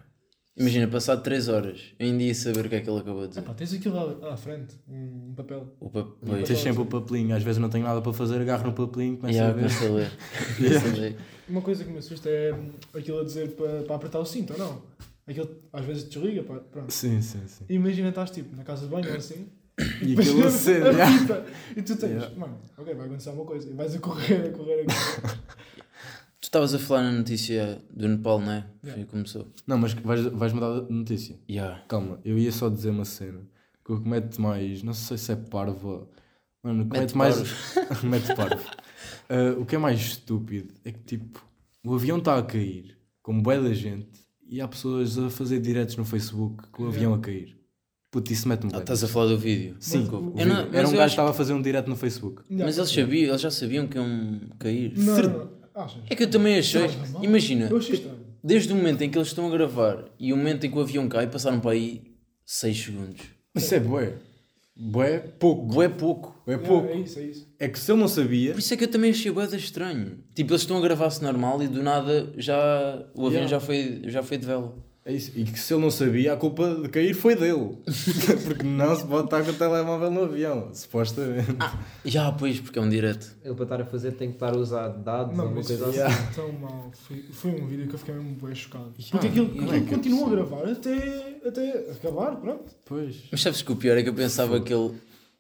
Imagina, 0.59 0.89
passado 0.89 1.23
3 1.23 1.49
horas, 1.49 1.81
eu 1.99 2.07
ainda 2.07 2.23
ia 2.23 2.35
saber 2.35 2.67
o 2.67 2.69
que 2.69 2.75
é 2.75 2.81
que 2.81 2.91
ele 2.91 2.99
acabou 2.99 3.23
de 3.23 3.29
dizer. 3.29 3.43
Pá, 3.43 3.55
tens 3.55 3.73
aquilo 3.75 3.95
lá 3.95 4.33
à 4.33 4.37
frente, 4.37 4.75
um, 4.89 5.29
um 5.31 5.35
papel. 5.37 5.73
O 5.79 5.89
pa- 5.89 6.03
Pois. 6.03 6.17
pois. 6.27 6.49
Tens 6.49 6.59
sempre 6.59 6.83
o 6.83 6.87
papelinho, 6.87 7.35
às 7.37 7.43
vezes 7.43 7.61
não 7.61 7.69
tenho 7.69 7.85
nada 7.85 8.01
para 8.01 8.13
fazer, 8.13 8.41
agarro 8.41 8.67
no 8.67 8.73
papelinho 8.73 9.15
e 9.15 9.17
começo 9.19 9.39
Yeah, 9.39 9.53
a 9.53 9.57
ver. 9.57 9.69
começa 9.69 9.85
a 9.87 9.95
ler. 9.95 10.11
A 10.95 11.01
ler. 11.01 11.17
Uma 11.49 11.63
coisa 11.63 11.85
que 11.85 11.91
me 11.91 11.99
assusta 11.99 12.29
é 12.29 12.53
hum, 12.53 12.71
aquilo 12.95 13.21
a 13.21 13.25
dizer 13.25 13.51
para, 13.53 13.83
para 13.83 13.97
apertar 13.97 14.19
o 14.19 14.25
cinto 14.27 14.53
ou 14.53 14.59
não. 14.59 14.83
Aquilo 15.27 15.49
às 15.73 15.85
vezes 15.85 16.05
desliga, 16.09 16.43
pá, 16.43 16.55
pronto. 16.73 16.91
Sim, 16.93 17.23
sim, 17.23 17.41
sim. 17.47 17.65
Imagina 17.69 18.09
estás 18.09 18.31
tipo 18.31 18.55
na 18.57 18.65
casa 18.65 18.87
de 18.87 18.91
banho 18.91 19.15
assim. 19.17 19.47
E 20.03 20.13
aquilo 20.19 20.43
acende, 20.49 20.89
yeah. 20.89 21.45
E 21.77 21.83
tu 21.83 21.95
tens, 21.97 22.11
Yeah. 22.11 22.35
mano, 22.37 22.59
ok, 22.77 22.95
vai 22.95 23.07
acontecer 23.07 23.29
alguma 23.29 23.47
coisa. 23.47 23.71
E 23.71 23.75
vais 23.75 23.95
a 23.95 23.99
correr, 24.01 24.47
a 24.49 24.51
correr, 24.51 24.81
a 24.81 24.85
correr. 24.87 25.39
Tu 26.49 26.51
estavas 26.51 26.73
a 26.75 26.79
falar 26.79 27.03
na 27.03 27.13
notícia 27.13 27.79
do 27.95 28.09
Nepal, 28.09 28.41
não 28.41 28.53
é? 28.53 28.65
Foi 28.81 28.89
Yeah. 28.89 29.05
que 29.05 29.11
começou. 29.11 29.47
Não, 29.67 29.77
mas 29.77 29.93
vais, 29.93 30.23
vais 30.29 30.53
mudar 30.55 30.81
de 30.81 30.91
notícia. 30.95 31.37
Yeah. 31.49 31.83
Calma, 31.87 32.19
eu 32.25 32.39
ia 32.39 32.51
só 32.51 32.71
dizer 32.71 32.89
uma 32.89 33.05
cena. 33.05 33.41
Que 33.85 33.93
o 33.93 34.01
que 34.01 34.09
mete 34.09 34.41
mais, 34.41 34.83
não 34.83 34.95
sei 34.95 35.19
se 35.19 35.31
é 35.31 35.37
parvo. 35.37 36.09
Mano, 36.63 36.85
o 36.85 36.87
que 36.89 36.99
Mete 36.99 37.15
mete, 37.15 37.17
mais. 37.17 37.37
mete 38.03 38.35
parvo. 38.35 38.65
Ah, 39.29 39.59
o 39.61 39.67
que 39.67 39.75
é 39.75 39.79
mais 39.79 40.01
estúpido 40.01 40.73
é 40.87 40.91
que 40.93 41.01
tipo, 41.01 41.45
o 41.85 41.95
avião 41.95 42.17
está 42.17 42.39
a 42.39 42.43
cair, 42.43 42.97
com 43.23 43.39
bué 43.43 43.61
da 43.61 43.75
gente, 43.75 44.09
e 44.49 44.59
há 44.63 44.67
pessoas 44.67 45.19
a 45.19 45.29
fazer 45.29 45.61
diretos 45.61 45.97
no 45.97 46.05
Facebook 46.07 46.67
com 46.73 46.85
o 46.85 46.89
avião 46.89 47.13
a 47.13 47.19
cair. 47.19 47.59
Puto, 48.11 48.33
isso 48.33 48.49
mete-me 48.49 48.73
Ah, 48.75 48.79
estás 48.79 49.05
a 49.05 49.09
falar 49.09 49.27
do 49.27 49.37
vídeo. 49.39 49.77
Sim, 49.81 49.99
Mas 49.99 50.09
o 50.09 50.17
o- 50.17 50.31
vídeo. 50.31 50.41
Eu 50.41 50.47
não- 50.47 50.57
era 50.75 50.89
um 50.89 50.93
eu 50.93 50.97
gajo 50.97 50.97
que 50.97 51.05
estava 51.11 51.29
a 51.29 51.35
fazer 51.35 51.53
um 51.53 51.61
direto 51.61 51.89
no 51.91 51.97
Facebook. 51.97 52.41
Mas 52.49 52.79
eles 52.79 52.91
sabiam, 52.91 53.29
eles 53.29 53.41
já 53.43 53.51
sabiam 53.51 53.87
que 53.87 53.99
iam 53.99 54.41
cair. 54.59 54.95
Não. 54.97 55.58
Achas? 55.79 56.03
É 56.11 56.15
que 56.17 56.25
eu 56.25 56.31
também 56.31 56.59
achei. 56.59 56.81
Não, 56.81 56.89
não, 56.89 57.09
não. 57.13 57.25
Imagina, 57.25 57.69
Eu 57.71 57.81
desde 58.43 58.73
o 58.73 58.77
momento 58.77 59.03
em 59.03 59.11
que 59.11 59.17
eles 59.17 59.29
estão 59.29 59.47
a 59.47 59.51
gravar 59.51 60.05
e 60.19 60.33
o 60.33 60.37
momento 60.37 60.65
em 60.67 60.71
que 60.71 60.77
o 60.77 60.81
avião 60.81 61.09
cai, 61.09 61.27
passaram 61.29 61.61
para 61.61 61.73
aí 61.73 62.03
6 62.45 62.85
segundos. 62.85 63.21
Isso 63.55 63.75
é 63.75 63.81
bué. 63.81 64.15
Bué 64.77 65.19
pouco. 65.19 65.67
Bué 65.67 65.89
pouco. 65.89 66.43
É 66.47 66.57
pouco. 66.57 66.89
É 66.89 66.97
isso, 66.97 67.19
é 67.19 67.23
isso. 67.23 67.49
É 67.59 67.69
que 67.69 67.79
se 67.79 67.91
ele 67.91 68.01
não 68.01 68.09
sabia, 68.09 68.53
Por 68.53 68.59
isso 68.61 68.73
é 68.73 68.77
que 68.77 68.85
eu 68.85 68.89
também 68.89 69.11
achei 69.11 69.31
bué 69.31 69.45
estranho. 69.57 70.19
Tipo, 70.35 70.53
eles 70.53 70.63
estão 70.63 70.79
a 70.79 70.81
gravar-se 70.81 71.23
normal 71.23 71.63
e 71.63 71.69
do 71.69 71.83
nada 71.83 72.33
já 72.37 73.05
o 73.15 73.27
avião 73.27 73.43
Yeah. 73.43 73.49
já, 73.49 73.61
foi, 73.61 74.03
já 74.07 74.23
foi 74.23 74.39
de 74.39 74.47
vela. 74.47 74.75
É 75.09 75.15
isso. 75.15 75.33
E 75.35 75.43
que 75.45 75.59
se 75.59 75.73
ele 75.73 75.81
não 75.81 75.91
sabia, 75.91 76.35
a 76.35 76.37
culpa 76.37 76.75
de 76.83 76.89
cair 76.91 77.15
foi 77.15 77.35
dele. 77.35 77.79
Porque 78.45 78.63
não 78.63 78.95
se 78.95 79.07
pode 79.07 79.25
estar 79.25 79.43
com 79.43 79.51
o 79.51 79.55
telemóvel 79.55 80.11
no 80.11 80.25
avião, 80.25 80.69
supostamente. 80.75 81.57
Já, 82.05 82.31
pois, 82.31 82.61
porque 82.61 82.79
é 82.79 82.83
um 82.83 82.89
direto. 82.91 83.35
Ele 83.43 83.55
para 83.55 83.65
estar 83.65 83.81
a 83.81 83.85
fazer 83.87 84.13
tem 84.13 84.29
que 84.29 84.35
estar 84.35 84.55
a 84.55 84.59
usar 84.59 84.89
dados 84.89 85.35
Não, 85.35 85.45
ou 85.45 85.51
uma 85.51 85.57
mas 85.57 85.67
coisa 85.67 86.07
assim. 86.07 86.35
tão 86.35 86.53
mal. 86.53 86.91
Foi, 86.93 87.25
foi 87.33 87.51
um 87.53 87.67
vídeo 87.67 87.89
que 87.89 87.95
eu 87.95 87.99
fiquei 87.99 88.15
mesmo 88.15 88.37
bem 88.47 88.55
chocado. 88.55 88.93
Yeah, 88.99 89.11
Porque 89.11 89.27
aquilo, 89.29 89.47
é 89.47 89.77
aquilo 89.77 89.87
que 89.87 89.93
é 89.93 89.97
continua 89.97 90.27
a 90.27 90.31
gravar 90.31 90.69
até, 90.69 91.39
até 91.47 91.91
acabar, 91.93 92.37
pronto. 92.37 92.75
Pois. 92.85 93.17
Mas 93.33 93.41
sabes 93.41 93.63
que 93.63 93.73
o 93.73 93.77
pior 93.77 93.97
é 93.97 94.03
que 94.03 94.11
eu 94.11 94.15
pensava 94.15 94.61
que 94.61 94.75
ele, 94.75 94.93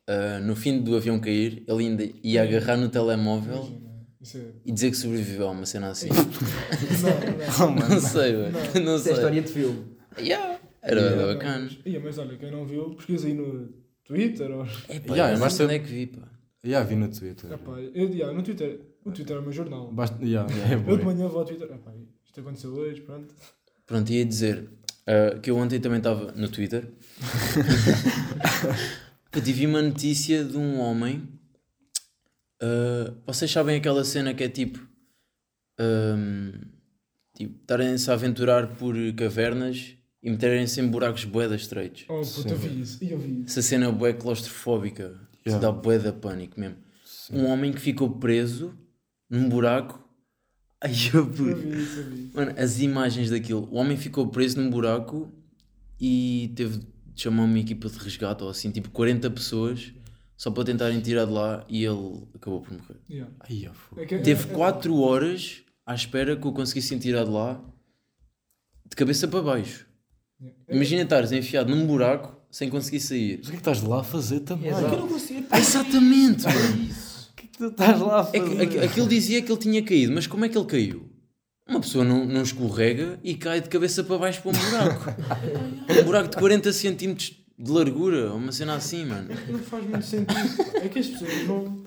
ah, 0.06 0.40
no 0.40 0.56
fim 0.56 0.80
do 0.80 0.96
avião 0.96 1.18
cair, 1.20 1.62
ele 1.68 1.84
ainda 1.87 2.08
ia 2.22 2.42
agarrar 2.42 2.78
no 2.78 2.88
telemóvel 2.88 3.56
Imagina. 3.56 3.88
Isso 4.20 4.38
é. 4.38 4.42
e 4.64 4.72
dizer 4.72 4.90
que 4.90 4.96
sobreviveu 4.96 5.48
a 5.48 5.50
uma 5.52 5.64
cena 5.66 5.90
assim. 5.90 6.08
Não, 6.08 6.16
não. 6.16 7.68
Oh, 7.68 7.70
mano. 7.70 7.88
Não 7.88 8.00
sei, 8.00 8.32
velho. 8.32 8.52
Não. 8.52 8.82
Não 8.82 8.96
Isso 8.96 9.08
é 9.08 9.12
sei. 9.12 9.12
história 9.14 9.42
de 9.42 9.52
filme. 9.52 9.84
Yeah. 10.18 10.58
Era 10.82 11.00
Yeah. 11.00 11.22
era 11.22 11.34
bacana. 11.34 11.64
Mas, 11.64 11.78
ia, 11.92 12.00
mas 12.00 12.18
olha, 12.18 12.37
quem 12.37 12.50
não 12.50 12.66
viu, 12.66 12.94
pesquisa 12.94 13.26
aí 13.26 13.34
no 13.34 13.68
Twitter 14.04 14.50
ou. 14.50 14.66
É 14.88 15.00
pá, 15.00 15.14
Yeah, 15.14 15.38
não 15.38 15.50
sei 15.50 15.66
onde 15.66 15.75
é 15.75 15.78
que 15.78 15.87
vi, 15.87 16.06
pá. 16.06 16.28
Já 16.64 16.82
vi 16.82 16.96
no 16.96 17.08
Twitter. 17.08 17.52
Epá, 17.52 17.72
eu, 17.94 18.08
yeah, 18.08 18.37
no 18.37 18.42
Twitter. 18.42 18.80
O 19.04 19.12
Twitter 19.12 19.37
é 19.37 19.38
o 19.38 19.42
meu 19.42 19.52
jornal. 19.52 19.92
Basta, 19.92 20.22
yeah, 20.25 20.52
é 20.52 20.75
Eu 20.75 20.96
de 20.96 21.04
manhã 21.04 21.28
vou 21.28 21.38
ao 21.38 21.44
Twitter. 21.44 21.70
Epá, 21.70 21.92
isto 22.25 22.40
aconteceu 22.40 22.72
hoje, 22.72 23.00
pronto. 23.00 23.32
Pronto, 23.87 24.10
ia 24.10 24.25
dizer 24.25 24.68
ah, 25.06 25.38
que 25.40 25.50
eu 25.50 25.56
ontem 25.56 25.80
também 25.80 25.98
estava 25.98 26.32
no 26.32 26.48
Twitter. 26.48 26.87
que 29.32 29.40
tive 29.40 29.66
uma 29.66 29.80
notícia 29.80 30.44
de 30.44 30.56
um 30.56 30.78
homem. 30.80 31.26
Ah, 32.60 33.14
vocês 33.26 33.50
sabem 33.50 33.76
aquela 33.76 34.04
cena 34.04 34.34
que 34.34 34.44
é 34.44 34.48
tipo. 34.48 34.78
ahm, 35.78 36.52
tipo, 37.36 37.54
estarem-se 37.60 38.10
a 38.10 38.14
aventurar 38.14 38.76
por 38.76 38.94
cavernas 39.16 39.94
e 40.23 40.30
meterem-se 40.30 40.80
em 40.80 40.88
buracos 40.88 41.25
bué 41.25 41.49
da 41.49 41.56
estreitos. 41.56 42.04
Oh, 42.08 42.21
puta, 42.21 42.54
eu 42.54 42.58
vi 42.58 42.80
isso. 42.80 43.04
E 43.04 43.12
eu 43.12 43.18
vi 43.18 43.40
isso. 43.40 43.47
Essa 43.47 43.62
cena 43.62 43.86
é 43.86 43.92
bué 43.92 44.12
claustrofóbica. 44.12 45.14
Yeah. 45.47 45.66
dá 45.66 45.73
bué 45.73 45.99
da 45.99 46.12
pânico 46.12 46.58
mesmo. 46.58 46.76
Um 47.32 47.47
homem 47.47 47.73
que 47.73 47.80
ficou 47.80 48.10
preso 48.10 48.75
num 49.30 49.49
buraco. 49.49 50.04
Ai, 50.80 50.92
eu, 51.12 51.21
Eu 51.21 51.26
vi 51.26 51.82
isso, 51.82 51.99
eu 52.00 52.10
vi 52.10 52.25
isso. 52.26 52.36
Mano, 52.36 52.54
as 52.56 52.80
imagens 52.80 53.30
daquilo. 53.30 53.68
O 53.71 53.76
homem 53.76 53.97
ficou 53.97 54.28
preso 54.28 54.60
num 54.60 54.71
buraco 54.71 55.32
e 56.00 56.52
teve 56.54 56.78
de 56.78 57.23
chamar 57.23 57.44
uma 57.44 57.58
equipa 57.58 57.88
de 57.88 57.99
resgate 57.99 58.44
ou 58.44 58.49
assim, 58.49 58.71
tipo 58.71 58.90
40 58.90 59.28
pessoas, 59.30 59.92
só 60.38 60.50
para 60.52 60.64
tentarem 60.64 61.00
tirar 61.00 61.24
de 61.26 61.32
lá 61.32 61.66
e 61.68 61.84
ele 61.84 62.22
acabou 62.34 62.60
por 62.62 62.72
morrer. 62.72 62.96
Yeah. 63.10 63.30
Ai, 63.40 63.68
fogo. 63.74 64.00
É 64.00 64.06
que- 64.06 64.18
Teve 64.20 64.50
é- 64.50 64.54
4 64.54 64.96
horas 65.00 65.62
à 65.84 65.94
espera 65.94 66.36
que 66.36 66.46
o 66.46 66.52
conseguissem 66.52 66.96
tirar 66.98 67.24
de 67.24 67.30
lá 67.30 67.60
de 68.88 68.94
cabeça 68.96 69.26
para 69.28 69.42
baixo. 69.42 69.86
é- 70.40 70.74
Imagina 70.76 71.02
estares 71.02 71.32
enfiado 71.32 71.74
num 71.74 71.84
buraco 71.86 72.36
sem 72.50 72.70
conseguir 72.70 73.00
sair. 73.00 73.38
Mas 73.38 73.48
o 73.48 73.50
que 73.50 73.56
é 73.56 73.60
que 73.60 73.68
estás 73.68 73.82
lá 73.82 74.00
a 74.00 74.04
fazer 74.04 74.40
também? 74.40 74.70
Exato. 74.70 74.94
Eu 74.94 75.00
não 75.00 75.08
consigo. 75.08 75.46
Exatamente, 75.54 76.44
mano. 76.44 76.84
O 77.30 77.34
que 77.34 77.44
é 77.44 77.48
que 77.48 77.58
tu 77.58 77.66
estás 77.66 78.00
lá 78.00 78.18
a 78.18 78.20
É 78.32 78.40
fazer? 78.40 78.66
que, 78.68 78.78
aqu- 78.78 78.84
aquilo 78.84 79.08
dizia 79.08 79.42
que 79.42 79.50
ele 79.52 79.60
tinha 79.60 79.82
caído, 79.82 80.12
mas 80.12 80.26
como 80.28 80.44
é 80.44 80.48
que 80.48 80.56
ele 80.56 80.66
caiu? 80.66 81.10
Uma 81.68 81.80
pessoa 81.80 82.04
não, 82.04 82.24
não 82.24 82.42
escorrega 82.42 83.18
e 83.22 83.34
cai 83.34 83.60
de 83.60 83.68
cabeça 83.68 84.02
para 84.04 84.16
baixo 84.18 84.40
para 84.40 84.52
um 84.52 84.54
buraco. 84.54 85.04
um 86.00 86.04
buraco 86.04 86.30
de 86.30 86.36
40 86.38 86.72
centímetros 86.72 87.36
de 87.58 87.71
largura, 87.73 88.32
uma 88.32 88.52
cena 88.52 88.75
assim, 88.76 89.04
mano. 89.04 89.28
Não 89.49 89.58
faz 89.58 89.84
muito 89.84 90.04
sentido. 90.04 90.62
É 90.76 90.88
que 90.88 90.99
as 91.00 91.06
pessoas 91.08 91.47
não. 91.49 91.82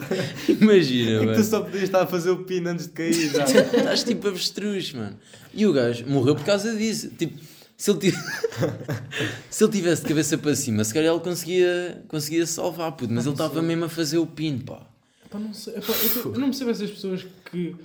Imagina, 0.50 1.12
É 1.12 1.20
que 1.20 1.26
tu 1.26 1.32
mano. 1.32 1.44
só 1.44 1.62
podias 1.62 1.84
estar 1.84 2.02
a 2.02 2.08
fazer 2.08 2.30
o 2.32 2.44
pino 2.44 2.70
antes 2.70 2.88
de 2.88 2.92
cair 2.92 3.30
já. 3.32 3.46
Estás 3.48 4.04
tipo 4.04 4.28
avestruz, 4.28 4.92
mano. 4.94 5.18
E 5.54 5.66
o 5.66 5.72
gajo 5.74 6.06
morreu 6.08 6.36
por 6.36 6.44
causa 6.44 6.76
disso. 6.76 7.10
Tipo, 7.12 7.40
se 7.78 7.90
ele, 7.90 8.00
tiv- 8.00 8.16
se 9.50 9.64
ele 9.64 9.72
tivesse 9.72 10.02
de 10.04 10.08
cabeça 10.10 10.38
para 10.38 10.56
cima, 10.56 10.84
se 10.84 10.94
calhar 10.94 11.14
ele 11.14 11.24
conseguia, 11.24 12.04
conseguia 12.08 12.46
salvar, 12.46 12.92
puto, 12.92 13.14
mas 13.14 13.26
ele 13.26 13.34
estava 13.34 13.62
mesmo 13.62 13.86
a 13.86 13.90
fazer 13.90 14.18
o 14.18 14.28
pino, 14.28 14.60
pá. 14.64 14.86
Epá, 15.26 15.40
não 15.40 15.54
sei. 15.54 15.76
Epá, 15.78 15.94
eu, 15.94 16.22
tô- 16.24 16.30
eu 16.34 16.40
não 16.40 16.50
percebo 16.50 16.70
essas 16.72 16.92
pessoas 16.92 17.26
que. 17.50 17.76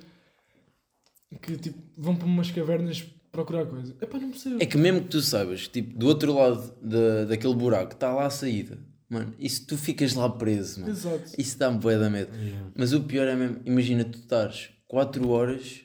que 1.40 1.56
tipo, 1.56 1.78
vão 1.96 2.16
para 2.16 2.26
umas 2.26 2.50
cavernas 2.50 3.04
procurar 3.36 3.66
coisa. 3.66 3.94
Epá, 4.00 4.18
não 4.18 4.30
percebo. 4.30 4.62
É 4.62 4.66
que 4.66 4.78
mesmo 4.78 5.02
que 5.02 5.08
tu 5.08 5.20
saibas, 5.20 5.68
tipo, 5.68 5.96
do 5.98 6.06
outro 6.06 6.32
lado 6.34 6.74
da, 6.82 7.24
daquele 7.26 7.54
buraco 7.54 7.92
está 7.92 8.12
lá 8.12 8.26
a 8.26 8.30
saída, 8.30 8.78
mano, 9.08 9.34
e 9.38 9.48
se 9.48 9.66
tu 9.66 9.76
ficas 9.76 10.14
lá 10.14 10.28
preso, 10.28 10.80
mano, 10.80 10.92
Exato. 10.92 11.32
isso 11.38 11.58
dá-me 11.58 11.78
bué 11.78 11.98
da 11.98 12.08
medo. 12.08 12.30
Mas 12.74 12.92
o 12.92 13.02
pior 13.02 13.26
é 13.28 13.36
mesmo, 13.36 13.60
imagina 13.64 14.04
tu 14.04 14.18
estares 14.18 14.70
4 14.88 15.28
horas, 15.28 15.82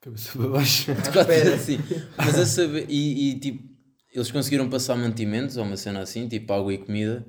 Cabeça 0.00 0.38
para 0.38 0.48
baixo. 0.48 0.86
quatro, 1.12 1.54
assim, 1.54 1.78
mas 2.16 2.38
a 2.38 2.46
saber, 2.46 2.86
e, 2.88 3.30
e, 3.30 3.40
tipo, 3.40 3.68
eles 4.14 4.30
conseguiram 4.30 4.70
passar 4.70 4.96
mantimentos 4.96 5.56
ou 5.56 5.64
uma 5.64 5.76
cena 5.76 6.00
assim, 6.00 6.28
tipo 6.28 6.52
água 6.52 6.72
e 6.72 6.78
comida, 6.78 7.26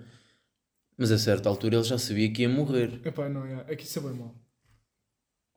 mas 0.98 1.12
a 1.12 1.18
certa 1.18 1.50
altura 1.50 1.78
ele 1.78 1.84
já 1.84 1.98
sabia 1.98 2.32
que 2.32 2.44
ia 2.44 2.50
morrer. 2.50 3.02
Epá, 3.04 3.28
não, 3.28 3.44
é, 3.46 3.66
é 3.68 3.76
que 3.76 3.84
isso 3.84 3.98
é 3.98 4.02
bem 4.04 4.14
mau. 4.14 4.36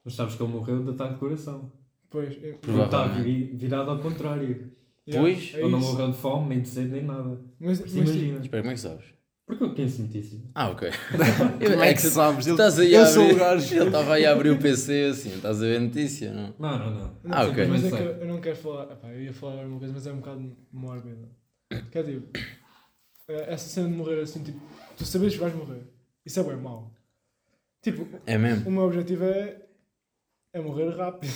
Mas 0.02 0.14
sabes 0.14 0.34
que 0.34 0.42
ele 0.42 0.50
morreu 0.52 0.82
de 0.82 0.90
ataque 0.90 1.14
de 1.14 1.20
coração. 1.20 1.70
Pois. 2.10 2.36
É, 2.42 2.52
Porque 2.52 2.80
está 2.82 3.06
virado 3.08 3.90
ao 3.90 3.98
contrário. 4.00 4.70
yeah, 5.08 5.20
Pois, 5.22 5.54
é 5.54 5.60
Ele 5.60 5.70
não 5.70 5.80
morreu 5.80 6.10
de 6.10 6.16
fome, 6.16 6.48
nem 6.48 6.60
de 6.60 6.68
sede, 6.68 6.88
nem 6.90 7.04
nada. 7.04 7.40
Mas, 7.58 7.80
mas, 7.80 7.94
imagina. 7.94 8.40
Espera, 8.40 8.62
como 8.62 8.70
é 8.72 8.74
que 8.74 8.80
sabes? 8.80 9.04
Porque 9.46 9.64
eu 9.64 9.74
conheço 9.74 10.02
notícias. 10.02 10.40
Ah, 10.54 10.70
ok. 10.70 10.88
Como 11.58 11.82
é 11.82 11.92
que 11.92 12.00
sabes? 12.02 12.44
Tu 12.46 12.52
estás 12.52 12.78
aí 12.78 12.94
eu 12.94 13.02
a 13.02 13.06
sou 13.06 13.24
abrir, 13.24 13.34
o 13.34 13.38
gajo. 13.38 13.74
ele 13.74 13.86
estava 13.86 14.14
aí 14.14 14.24
a 14.24 14.30
abrir 14.32 14.50
o 14.50 14.58
PC 14.60 15.06
assim, 15.10 15.30
estás 15.34 15.60
a 15.60 15.66
ver 15.66 15.76
a 15.78 15.80
notícia, 15.80 16.32
não? 16.32 16.54
Não, 16.56 16.78
não, 16.78 16.90
não. 16.90 17.00
Não, 17.24 17.36
Ah, 17.36 17.44
ok. 17.48 17.66
Mas 17.66 17.84
é 17.84 17.90
que 17.90 17.96
eu, 17.96 18.10
eu 18.12 18.26
não 18.28 18.40
quero 18.40 18.54
falar. 18.54 18.92
Epá, 18.92 19.08
eu 19.08 19.20
ia 19.22 19.32
falar 19.32 19.54
agora 19.54 19.66
uma 19.66 19.78
coisa, 19.80 19.92
mas 19.92 20.06
é 20.06 20.12
um 20.12 20.18
bocado 20.18 20.56
mórbida. 20.72 21.28
Que 21.90 21.98
é 21.98 22.02
tipo. 22.04 22.38
Essa 23.26 23.68
cena 23.68 23.88
de 23.88 23.94
morrer 23.94 24.20
assim, 24.20 24.40
tipo. 24.44 24.60
Tu 24.96 25.04
sabes 25.04 25.32
que 25.34 25.40
vais 25.40 25.54
morrer. 25.54 25.82
Isso 26.24 26.38
é 26.38 26.42
bem 26.44 26.56
mau. 26.56 26.92
Tipo, 27.82 28.06
É 28.26 28.38
mesmo? 28.38 28.68
o 28.68 28.72
meu 28.72 28.82
objetivo 28.82 29.24
é. 29.24 29.62
é 30.52 30.60
morrer 30.60 30.90
rápido. 30.90 31.32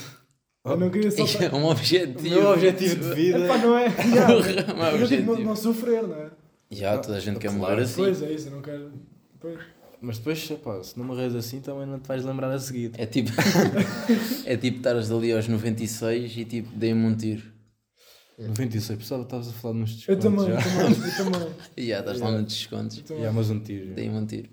Eu 0.64 0.76
não 0.78 0.90
queria 0.90 1.10
só. 1.10 1.24
É 1.44 1.54
um 1.54 1.66
objetivo. 1.66 2.18
O 2.18 2.22
meu 2.40 2.50
objetivo 2.52 2.96
de 3.08 3.14
vida 3.14 3.38
Epá, 3.40 3.58
não 3.58 3.76
é. 3.76 3.86
Yeah, 4.06 4.74
Não 4.74 4.84
é 4.86 5.02
eu 5.02 5.06
tipo, 5.08 5.34
não, 5.34 5.40
não 5.40 5.56
sofrer, 5.56 6.02
não 6.02 6.16
é? 6.16 6.30
Já, 6.70 6.98
toda 6.98 7.16
a 7.18 7.20
gente 7.20 7.38
quer 7.38 7.50
morrer 7.50 7.82
assim. 7.82 7.96
Pois 8.02 8.22
é 8.22 8.32
isso, 8.32 8.48
eu 8.48 8.52
não 8.52 8.62
quero. 8.62 8.92
Pois. 9.38 9.58
Mas 10.00 10.18
depois, 10.18 10.46
pá, 10.62 10.82
se 10.82 10.98
não 10.98 11.04
morres 11.06 11.34
assim, 11.34 11.60
também 11.60 11.86
não 11.86 11.98
te 11.98 12.06
vais 12.08 12.24
lembrar 12.24 12.50
a 12.50 12.58
seguir. 12.58 12.92
É 12.98 13.06
tipo. 13.06 13.30
é 14.44 14.56
tipo 14.56 14.76
estares 14.78 15.10
ali 15.10 15.32
aos 15.32 15.46
96 15.48 16.36
e 16.36 16.44
tipo, 16.44 16.70
dei-me 16.76 17.06
um 17.06 17.14
tiro. 17.16 17.42
96, 18.38 18.98
pessoal, 18.98 19.22
estavas 19.22 19.48
a 19.48 19.52
falar 19.52 19.74
nos 19.74 20.06
Eu 20.08 20.16
descontos 20.16 20.44
também, 20.44 20.54
eu 20.54 20.60
já. 20.60 20.62
também, 20.62 21.08
eu 21.08 21.32
também. 21.32 21.48
E 21.76 21.86
já, 21.88 22.00
estás 22.00 22.20
lá 22.20 22.30
nos 22.32 22.52
descontos. 22.52 22.98
eu 22.98 23.04
também. 23.04 23.22
Já, 23.22 23.32
mas 23.32 23.50
um 23.50 23.60
tiro. 23.60 23.94
Dei-me 23.94 24.16
um 24.16 24.26
tiro. 24.26 24.48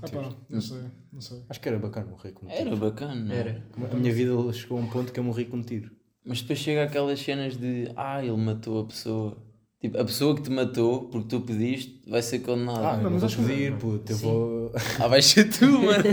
Ah 0.00 0.08
pá, 0.08 0.30
não 0.48 0.60
sei, 0.60 0.78
não 1.12 1.20
sei. 1.20 1.42
Acho 1.48 1.60
que 1.60 1.68
era 1.68 1.78
bacana 1.78 2.06
morrer 2.06 2.32
com 2.32 2.46
um 2.46 2.48
tiro. 2.48 2.60
Era 2.68 2.76
bacana, 2.76 3.14
não 3.14 3.34
Era. 3.34 3.62
A 3.92 3.94
minha 3.96 4.12
vida 4.12 4.32
chegou 4.52 4.78
a 4.78 4.80
um 4.80 4.86
ponto 4.88 5.12
que 5.12 5.20
eu 5.20 5.24
morri 5.24 5.44
com 5.44 5.58
um 5.58 5.62
tiro. 5.62 5.90
Mas 6.24 6.40
depois 6.40 6.58
chega 6.60 6.84
aquelas 6.84 7.20
cenas 7.20 7.56
de. 7.56 7.90
Ah, 7.96 8.24
ele 8.24 8.36
matou 8.36 8.80
a 8.80 8.84
pessoa. 8.86 9.36
Tipo, 9.80 9.98
a 9.98 10.04
pessoa 10.04 10.36
que 10.36 10.42
te 10.42 10.50
matou 10.50 11.08
porque 11.08 11.26
tu 11.28 11.40
pediste 11.40 12.00
vai 12.08 12.22
ser 12.22 12.36
Ah, 12.36 12.40
condenada. 12.46 12.96
não, 12.98 13.02
mas 13.10 13.12
mas 13.14 13.24
acho 13.24 13.36
que 13.38 13.42
pedir, 13.46 13.70
não. 13.72 13.78
puto, 13.78 14.12
eu 14.12 14.16
vou. 14.18 14.72
Ah, 15.00 15.08
vais 15.08 15.24
ser 15.26 15.50
tu, 15.50 15.66
mano. 15.82 16.04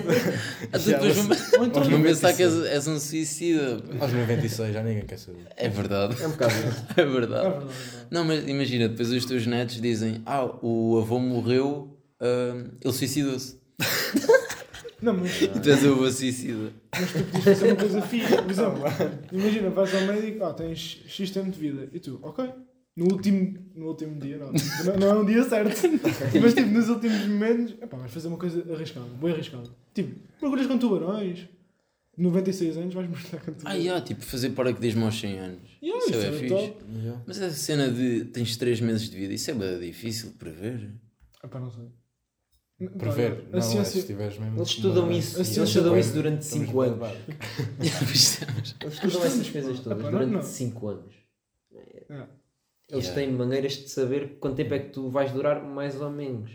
Ah, 0.73 0.79
tu 0.79 0.85
depois 0.85 1.25
mas- 1.27 1.51
vão, 1.51 1.65
então- 1.67 2.01
pensar 2.01 2.33
que 2.33 2.41
és, 2.41 2.53
és 2.65 2.87
um 2.87 2.99
suicida. 2.99 3.79
Aos 3.99 4.11
96 4.11 4.73
já 4.73 4.81
ninguém 4.81 5.05
quer 5.05 5.19
saber. 5.19 5.45
É 5.55 5.69
verdade. 5.69 6.19
É 6.21 6.27
um 6.27 6.31
bocado 6.31 6.53
isso. 6.55 6.85
É 6.97 7.01
É 7.01 7.05
verdade. 7.05 7.45
é 7.47 7.49
verdade. 7.51 7.65
Não, 8.09 8.25
mas 8.25 8.47
imagina, 8.47 8.89
depois 8.89 9.11
os 9.11 9.23
teus 9.25 9.45
netos 9.45 9.79
dizem: 9.79 10.23
Ah, 10.25 10.45
o 10.63 10.97
avô 10.97 11.19
morreu, 11.19 11.95
ah, 12.19 12.65
ele 12.83 12.93
suicidou-se. 12.93 13.58
Não, 15.01 15.13
mas, 15.15 15.41
E 15.41 15.47
tu 15.47 15.69
és 15.69 15.83
o 15.85 15.93
avô 15.93 16.11
suicida. 16.11 16.73
mas 16.93 17.11
tu 17.13 17.23
podias 17.23 17.43
fazer 17.43 17.67
uma 17.67 17.75
coisa 17.77 18.01
fixe. 18.01 18.35
Por 18.35 18.51
exemplo, 18.51 18.83
imagina, 19.31 19.69
vais 19.69 19.95
ao 19.95 20.01
médico, 20.01 20.43
ah, 20.43 20.53
tens 20.53 21.01
X 21.07 21.31
tempo 21.31 21.51
de 21.51 21.59
vida. 21.59 21.87
E 21.93 21.99
tu, 21.99 22.19
ok. 22.21 22.49
No 22.97 23.05
último, 23.13 23.57
no 23.75 23.87
último 23.87 24.19
dia, 24.19 24.37
não, 24.37 24.51
não, 24.51 24.97
não 24.99 25.07
é 25.07 25.13
um 25.21 25.25
dia 25.25 25.41
certo. 25.45 25.73
mas 26.41 26.53
tipo, 26.53 26.67
nos 26.67 26.89
últimos 26.89 27.25
momentos, 27.27 27.75
epá, 27.81 27.95
vais 27.95 28.11
fazer 28.11 28.27
uma 28.27 28.37
coisa 28.37 28.61
arriscada, 28.73 29.05
bem 29.21 29.31
arriscada. 29.31 29.69
Tipo, 29.93 30.19
mergulhas 30.41 30.67
com 30.67 30.77
tubarões. 30.77 31.47
96 32.17 32.75
anos 32.77 32.93
vais 32.93 33.09
mergulhar 33.09 33.41
com 33.41 33.51
Ah, 33.51 33.53
tubarões. 33.55 33.83
yeah, 33.85 34.05
tipo, 34.05 34.21
fazer 34.25 34.49
paraquedismo 34.49 35.05
aos 35.05 35.17
100 35.17 35.39
anos. 35.39 35.59
Yeah, 35.81 35.99
isso 36.05 36.09
isso 36.11 36.19
é 36.19 36.25
era 36.27 36.35
fixe. 36.37 36.49
top. 36.49 36.75
Mas 37.25 37.39
essa 37.41 37.55
cena 37.55 37.89
de 37.89 38.25
tens 38.25 38.57
3 38.57 38.81
meses 38.81 39.09
de 39.09 39.15
vida, 39.17 39.33
isso 39.33 39.49
é 39.49 39.53
bem 39.53 39.79
difícil 39.79 40.31
de 40.31 40.35
prever. 40.35 40.91
Epá, 41.41 41.57
não 41.61 41.71
sei. 41.71 41.85
Prever. 42.97 43.47
Não, 43.49 43.55
a 43.55 43.57
é, 43.57 43.61
se 43.61 43.71
ciência, 43.71 44.03
tiveres 44.03 44.37
mesmo. 44.39 44.57
Eles 44.57 44.69
estudam 44.69 45.03
uma- 45.03 45.13
isso, 45.13 45.41
Assim, 45.41 45.57
eles 45.57 45.69
estudam 45.69 45.91
bem. 45.91 45.99
isso 46.01 46.13
durante 46.13 46.41
Estamos 46.41 46.67
5 46.67 46.79
bem 46.81 46.89
anos. 46.91 47.17
Eles 48.81 48.93
estudam 48.93 49.23
essas 49.25 49.49
coisas 49.49 49.79
todas 49.81 50.03
não, 50.03 50.11
durante 50.11 50.31
não. 50.31 50.41
5 50.41 50.87
anos. 50.87 51.13
É. 51.73 52.05
Eles 52.91 53.05
Yeah. 53.05 53.13
têm 53.15 53.31
maneiras 53.33 53.73
de 53.73 53.89
saber 53.89 54.37
quanto 54.39 54.55
tempo 54.55 54.73
é 54.73 54.79
que 54.79 54.89
tu 54.91 55.09
vais 55.09 55.31
durar, 55.31 55.61
mais 55.63 55.99
ou 56.01 56.09
menos. 56.09 56.51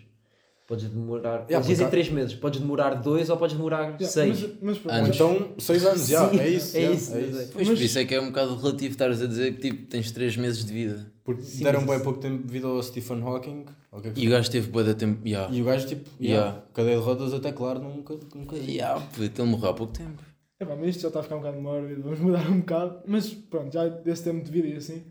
Podes 0.66 0.88
demorar. 0.88 1.40
Yeah, 1.40 1.56
eles 1.56 1.66
dizem 1.66 1.86
porque- 1.86 1.96
3 2.02 2.10
meses, 2.10 2.34
podes 2.34 2.58
demorar 2.60 2.94
2 2.94 3.28
ou 3.28 3.36
podes 3.36 3.54
demorar 3.54 3.82
Yeah, 4.00 4.06
6. 4.06 4.40
mas, 4.40 4.50
mas, 4.62 4.78
pá, 4.78 4.90
Ah, 4.94 5.02
mas- 5.02 5.14
então, 5.14 5.54
6 5.58 5.84
anos, 5.84 6.08
já, 6.08 6.26
Sim, 6.30 6.38
é 6.40 6.48
isso. 6.48 6.76
é 6.76 6.92
isso, 6.92 7.14
é 7.14 7.20
isso. 7.20 7.38
é. 7.40 7.46
Pois 7.52 7.68
Mas- 7.68 7.78
por 7.78 7.84
isso 7.84 7.98
é 7.98 8.04
que 8.06 8.14
é 8.14 8.20
um 8.20 8.26
bocado 8.28 8.56
relativo 8.56 8.92
estares 8.92 9.20
a 9.20 9.26
dizer 9.26 9.54
que 9.56 9.60
tipo, 9.70 9.86
tens 9.88 10.10
3 10.10 10.36
meses 10.38 10.64
de 10.64 10.72
vida. 10.72 11.12
Porque 11.22 11.42
Sim, 11.42 11.64
deram 11.64 11.84
bem 11.86 12.00
pouco 12.00 12.18
tempo 12.18 12.46
de 12.46 12.50
vida 12.52 12.66
ao 12.66 12.82
Stephen 12.82 13.20
Hawking. 13.22 13.66
ou 13.92 13.98
o 13.98 14.02
que 14.02 14.08
é 14.08 14.10
que 14.12 14.20
E 14.22 14.26
o 14.26 14.30
gajo 14.30 14.50
teve 14.50 14.70
boa 14.70 14.84
da 14.84 14.94
tempo. 14.94 15.20
Yeah. 15.26 15.54
E 15.54 15.60
o 15.60 15.64
gajo, 15.66 15.86
tipo, 15.86 16.08
Yeah. 16.20 16.46
yeah, 16.46 16.66
cadeia 16.72 16.96
de 16.96 17.02
rodas 17.02 17.32
até 17.34 17.52
claro, 17.52 17.80
nunca, 17.80 18.14
nunca. 18.34 18.56
Yeah, 18.56 19.00
puto, 19.14 19.42
ele 19.42 19.50
morreu 19.50 19.68
há 19.70 19.74
pouco 19.74 19.92
tempo. 19.92 20.22
Epá, 20.58 20.76
mas 20.76 20.88
isto 20.90 21.00
já 21.02 21.08
está 21.08 21.20
a 21.20 21.22
ficar 21.22 21.36
um 21.36 21.40
bocado 21.40 21.60
mórbido, 21.60 22.02
vamos 22.02 22.20
mudar 22.20 22.48
um 22.50 22.60
bocado. 22.60 23.00
Mas 23.06 23.28
pronto, 23.34 23.72
já 23.72 23.86
desse 23.88 24.24
tempo 24.24 24.42
de 24.44 24.50
vida 24.50 24.68
e 24.68 24.76
assim, 24.76 25.02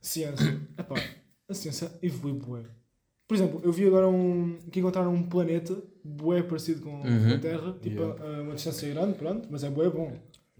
ciência. 0.00 0.60
Epá, 0.78 0.94
a 1.48 1.54
ciência 1.54 1.90
evolui 2.02 2.32
bué. 2.38 2.62
Por 3.26 3.34
exemplo, 3.34 3.60
eu 3.64 3.72
vi 3.72 3.86
agora 3.86 4.06
um, 4.08 4.58
que 4.70 4.80
encontraram 4.80 5.14
um 5.14 5.22
planeta 5.22 5.76
bué 6.04 6.42
parecido 6.42 6.82
com 6.82 7.00
Uhum. 7.00 7.34
a 7.34 7.38
Terra, 7.38 7.76
tipo 7.80 8.00
Yeah. 8.00 8.22
a, 8.24 8.36
a 8.38 8.42
uma 8.42 8.54
distância 8.54 8.88
grande, 8.92 9.14
pronto, 9.14 9.48
mas 9.50 9.64
é 9.64 9.70
bué 9.70 9.88
bom. 9.88 10.12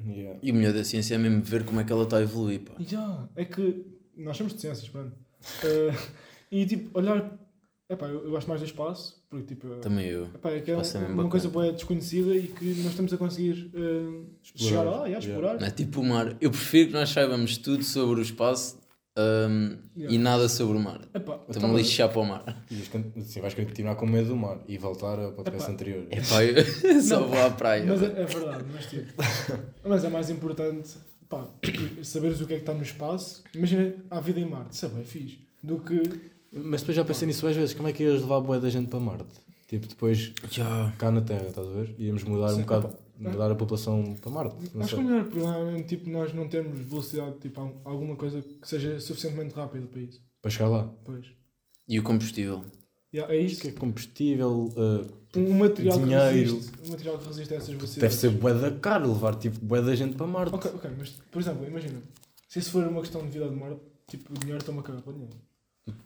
Yeah. 0.04 0.38
E 0.42 0.50
o 0.50 0.54
melhor 0.54 0.72
da 0.72 0.82
ciência 0.82 1.14
é 1.14 1.18
mesmo 1.18 1.42
ver 1.42 1.64
como 1.64 1.80
é 1.80 1.84
que 1.84 1.92
ela 1.92 2.04
está 2.04 2.16
a 2.18 2.22
evoluir. 2.22 2.60
Pá. 2.62 2.72
Já, 2.80 3.28
é 3.36 3.44
que 3.44 3.84
nós 4.16 4.36
somos 4.36 4.54
de 4.54 4.60
ciências, 4.60 4.88
pronto. 4.88 5.12
Eh, 5.62 5.92
e 6.50 6.64
tipo, 6.66 6.98
olhar, 6.98 7.38
epá, 7.90 8.06
eu, 8.06 8.24
eu 8.24 8.30
gosto 8.30 8.48
mais 8.48 8.60
do 8.62 8.66
espaço, 8.66 9.22
porque 9.28 9.54
tipo, 9.54 9.68
Também 9.82 10.06
eu. 10.06 10.24
epá, 10.34 10.50
é 10.50 10.60
que 10.60 10.70
é 10.70 10.74
é 10.74 10.78
um- 10.78 11.12
uma 11.12 11.28
coisa 11.28 11.48
bué 11.50 11.70
desconhecida 11.70 12.34
e 12.34 12.48
que 12.48 12.64
nós 12.82 12.92
estamos 12.92 13.12
a 13.12 13.18
conseguir 13.18 13.70
eh, 13.74 14.24
chegar 14.42 14.84
lá 14.84 15.00
e 15.00 15.14
a 15.14 15.18
Yeah. 15.18 15.26
explorar. 15.26 15.60
Não 15.60 15.66
é 15.66 15.70
tipo 15.70 16.00
o 16.00 16.04
mar. 16.04 16.34
Eu 16.40 16.50
prefiro 16.50 16.86
que 16.88 16.94
nós 16.94 17.10
saibamos 17.10 17.58
tudo 17.58 17.84
sobre 17.84 18.20
o 18.20 18.22
espaço 18.22 18.78
ahm, 19.16 19.76
Yeah. 19.96 20.14
e 20.14 20.18
nada 20.18 20.48
sobre 20.48 20.76
o 20.76 20.80
mar. 20.80 21.00
Epá, 21.14 21.38
Estou-me 21.48 21.74
a 21.74 21.78
lixar 21.78 22.08
para 22.08 22.20
o 22.20 22.26
mar. 22.26 22.42
E 22.70 22.74
vais- 22.74 23.06
assim, 23.18 23.40
vais 23.40 23.54
continuar 23.54 23.94
com 23.94 24.06
medo 24.06 24.28
do 24.28 24.36
mar 24.36 24.58
e 24.66 24.76
voltar 24.76 25.18
ao 25.18 25.32
podcast 25.32 25.62
Epá. 25.64 25.72
anterior. 25.72 26.06
É 26.10 26.20
pá, 26.20 26.42
eu 26.44 27.00
só 27.02 27.20
Não, 27.20 27.28
vou 27.28 27.40
à 27.46 27.50
praia. 27.50 27.84
Mas 27.86 28.02
é, 28.02 28.06
é 28.06 28.24
verdade, 28.24 28.64
mas 28.72 28.86
tipo. 28.86 29.12
mas 29.84 30.04
é 30.04 30.08
mais 30.08 30.30
importante 30.30 30.90
pá, 31.28 31.46
saberes 32.02 32.40
o 32.40 32.46
que 32.46 32.54
é 32.54 32.56
que 32.56 32.62
está 32.62 32.74
no 32.74 32.82
espaço. 32.82 33.42
Imagina 33.54 33.94
a 34.10 34.20
vida 34.20 34.40
em 34.40 34.48
Marte, 34.48 34.72
isso 34.74 34.86
é 34.86 34.88
bem 34.88 35.04
fixe. 35.04 35.38
Do 35.62 35.78
que. 35.78 36.02
Mas 36.52 36.80
depois 36.82 36.96
já 36.96 37.04
pensei 37.04 37.26
nisso 37.26 37.46
às 37.46 37.54
vezes, 37.56 37.74
como 37.74 37.88
é 37.88 37.92
que 37.92 38.02
ias 38.02 38.20
levar 38.20 38.36
a 38.36 38.40
boia 38.40 38.60
da 38.60 38.68
gente 38.70 38.88
para 38.88 39.00
Marte? 39.00 39.26
Tipo, 39.68 39.86
depois 39.88 40.32
Já. 40.50 40.92
cá 40.98 41.10
na 41.10 41.20
Terra, 41.20 41.46
estás 41.48 41.66
a 41.66 41.70
ver? 41.70 41.94
Íamos 41.98 42.22
mudar 42.24 42.52
um 42.52 42.56
Sim, 42.56 42.60
bocado, 42.62 42.86
opa. 42.88 42.98
Mudar 43.18 43.50
a 43.50 43.54
população 43.54 44.14
para 44.20 44.30
Marte. 44.30 44.56
Não 44.74 44.82
Acho 44.82 44.96
que 44.96 45.02
sei. 45.02 45.04
o 45.04 45.08
melhor 45.08 45.24
problema 45.28 45.78
é 45.78 45.82
tipo, 45.82 46.10
nós 46.10 46.32
não 46.34 46.48
termos 46.48 46.78
velocidade, 46.80 47.38
tipo, 47.38 47.60
al- 47.60 47.80
alguma 47.84 48.16
coisa 48.16 48.42
que 48.42 48.68
seja 48.68 48.98
suficientemente 49.00 49.54
rápida 49.54 49.86
para 49.86 50.00
isso. 50.00 50.20
Para 50.42 50.50
chegar 50.50 50.68
lá. 50.68 50.92
Pois. 51.04 51.26
E 51.88 51.98
o 51.98 52.02
combustível? 52.02 52.64
Yeah, 53.14 53.32
é 53.32 53.38
Isto 53.38 53.52
isso. 53.52 53.62
que 53.62 53.68
é 53.68 53.72
combustível, 53.72 54.72
uh, 54.76 55.38
Um, 55.38 55.58
material 55.58 55.98
que 55.98 56.04
Dinheiro. 56.04 56.54
resiste. 56.54 56.72
Um 56.86 56.90
material 56.90 57.18
que 57.18 57.26
resiste 57.28 57.54
a 57.54 57.56
essas 57.56 57.68
velocidades. 57.68 57.96
deve 57.96 58.14
ser 58.14 58.30
bué 58.30 58.54
da 58.54 58.70
caro 58.72 59.08
levar 59.12 59.34
tipo 59.36 59.58
bué 59.64 59.80
da 59.82 59.94
gente 59.94 60.16
para 60.16 60.26
Marte. 60.26 60.54
Ok, 60.54 60.70
ok, 60.74 60.90
mas 60.98 61.10
por 61.30 61.40
exemplo, 61.40 61.66
imagina, 61.66 62.00
se 62.48 62.58
isso 62.58 62.70
for 62.72 62.84
uma 62.86 63.00
questão 63.00 63.22
de 63.22 63.28
vida 63.28 63.44
ou 63.44 63.50
de 63.50 63.56
morte, 63.56 63.80
tipo, 64.08 64.32
o 64.32 64.38
dinheiro 64.38 64.62
toma 64.64 64.80
a 64.80 64.84
cagar 64.84 65.02
para 65.02 65.10
o 65.10 65.14
dinheiro. 65.14 65.36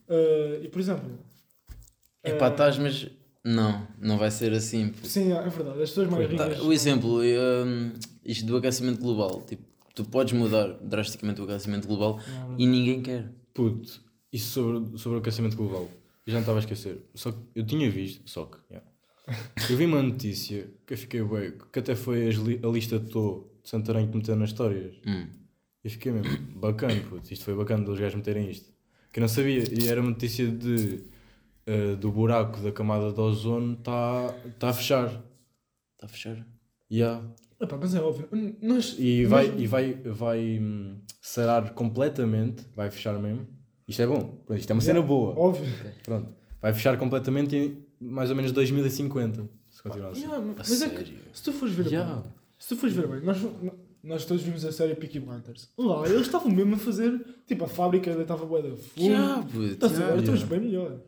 Ah, 0.08 0.60
e 0.62 0.68
por 0.68 0.80
exemplo. 0.80 1.10
É 2.22 2.34
pá, 2.34 2.48
estás, 2.48 2.76
mas. 2.78 3.06
Não, 3.44 3.86
não 4.00 4.18
vai 4.18 4.30
ser 4.30 4.52
assim. 4.52 4.92
Sim, 5.04 5.32
é 5.32 5.48
verdade. 5.48 5.82
As 5.82 5.90
pessoas 5.90 6.08
mais 6.10 6.26
Tá, 6.36 6.48
ricas. 6.48 6.62
o 6.64 6.72
exemplo, 6.72 7.20
hum, 7.20 7.92
isto 8.24 8.44
do 8.46 8.56
aquecimento 8.56 9.00
global. 9.00 9.42
Tipo, 9.42 9.62
tu 9.94 10.04
podes 10.04 10.32
mudar 10.34 10.68
drasticamente 10.82 11.40
o 11.40 11.44
aquecimento 11.44 11.86
global 11.86 12.20
Não, 12.28 12.52
é 12.52 12.56
e 12.58 12.66
ninguém 12.66 13.00
quer. 13.00 13.30
Puto, 13.54 14.00
isso 14.32 14.50
sobre, 14.52 14.98
sobre 14.98 15.18
o 15.18 15.20
aquecimento 15.20 15.56
global. 15.56 15.88
Eu 16.26 16.32
já 16.32 16.34
não 16.34 16.40
estava 16.40 16.58
a 16.58 16.60
esquecer. 16.60 16.98
Só 17.14 17.32
que 17.32 17.38
eu 17.54 17.64
tinha 17.64 17.90
visto, 17.90 18.28
só 18.28 18.44
que. 18.44 18.58
yeah. 18.70 18.86
Eu 19.70 19.76
vi 19.76 19.84
uma 19.86 20.02
notícia 20.02 20.68
que 20.86 20.94
eu 20.94 20.98
fiquei 20.98 21.22
bué, 21.22 21.52
que 21.72 21.78
até 21.78 21.94
foi 21.94 22.28
li- 22.30 22.60
a 22.62 22.66
lista 22.68 22.98
de 22.98 23.08
Tô 23.10 23.46
de 23.62 23.68
Santarém 23.70 24.08
que 24.10 24.16
meteu 24.16 24.34
nas 24.36 24.50
histórias. 24.50 24.94
Hum. 25.06 25.26
Eu 25.84 25.90
fiquei 25.90 26.10
mesmo 26.12 26.36
bacana, 26.58 26.94
puto. 27.08 27.32
Isto 27.32 27.44
foi 27.44 27.54
bacana 27.54 27.84
dos 27.84 27.98
gajos 27.98 28.16
meterem 28.16 28.50
isto. 28.50 28.70
Que 29.12 29.18
eu 29.18 29.22
não 29.22 29.28
sabia. 29.28 29.62
E 29.72 29.88
era 29.88 30.00
uma 30.00 30.10
notícia 30.10 30.46
de. 30.46 31.02
Eh, 31.68 31.94
do 31.96 32.10
buraco 32.10 32.60
da 32.60 32.72
camada 32.72 33.12
de 33.12 33.20
ozono 33.20 33.74
está 33.74 34.34
tá 34.58 34.70
a 34.70 34.72
fechar. 34.72 35.06
Está 35.94 36.06
a 36.06 36.08
fechar? 36.08 36.46
Yeah. 36.90 37.22
Epá, 37.60 37.76
mas 37.76 37.94
é 37.94 38.00
óbvio. 38.00 38.28
Nós, 38.62 38.96
E 38.98 39.22
nós- 39.22 39.30
vai, 39.30 39.58
e 39.58 39.66
vai, 39.66 39.92
vai 39.94 40.58
hum, 40.60 40.96
sarar 41.20 41.74
completamente, 41.74 42.64
vai 42.74 42.90
fechar 42.90 43.18
mesmo. 43.18 43.46
Isto 43.86 44.02
é 44.02 44.06
bom, 44.06 44.44
isto 44.50 44.70
é 44.70 44.72
uma 44.74 44.80
cena 44.80 45.02
boa. 45.02 45.38
Óbvio. 45.38 45.66
Pronto. 46.04 46.34
Vai 46.62 46.72
fechar 46.72 46.96
completamente 46.98 47.54
em 47.56 47.84
mais 48.00 48.30
ou 48.30 48.36
menos 48.36 48.52
2050. 48.52 49.48
Se 49.70 49.82
continuar 49.82 50.10
assim. 50.10 50.22
Yeah, 50.22 50.38
A 50.38 50.54
mas 50.56 50.82
é 50.82 50.88
que, 50.88 51.14
se 51.32 51.42
tu 51.42 51.52
fores 51.52 51.74
ver 51.74 51.86
Yeah. 51.86 52.14
bem, 52.22 52.32
se 52.58 52.68
tu 52.68 52.76
fores 52.76 52.94
ver 52.94 53.06
bem, 53.08 53.20
nós, 53.22 53.38
nós 54.02 54.24
todos 54.24 54.42
vimos 54.42 54.64
a 54.64 54.72
série 54.72 54.94
Peaky 54.94 55.20
Blinders. 55.20 55.68
Lá, 55.76 56.06
eles 56.08 56.22
estavam 56.22 56.50
mesmo 56.50 56.74
a 56.74 56.78
fazer, 56.78 57.20
tipo, 57.46 57.64
a 57.64 57.68
fábrica 57.68 58.10
estava 58.10 58.44
bué 58.46 58.62
da. 58.62 58.68
Yeah, 58.96 59.42
puto, 59.42 59.62
Estás 59.64 59.92
a 59.92 59.96
ver? 59.96 60.02
yeah. 60.02 60.18
Estamos 60.20 60.40
yeah. 60.40 60.56
bem 60.56 60.60
melhor. 60.68 61.00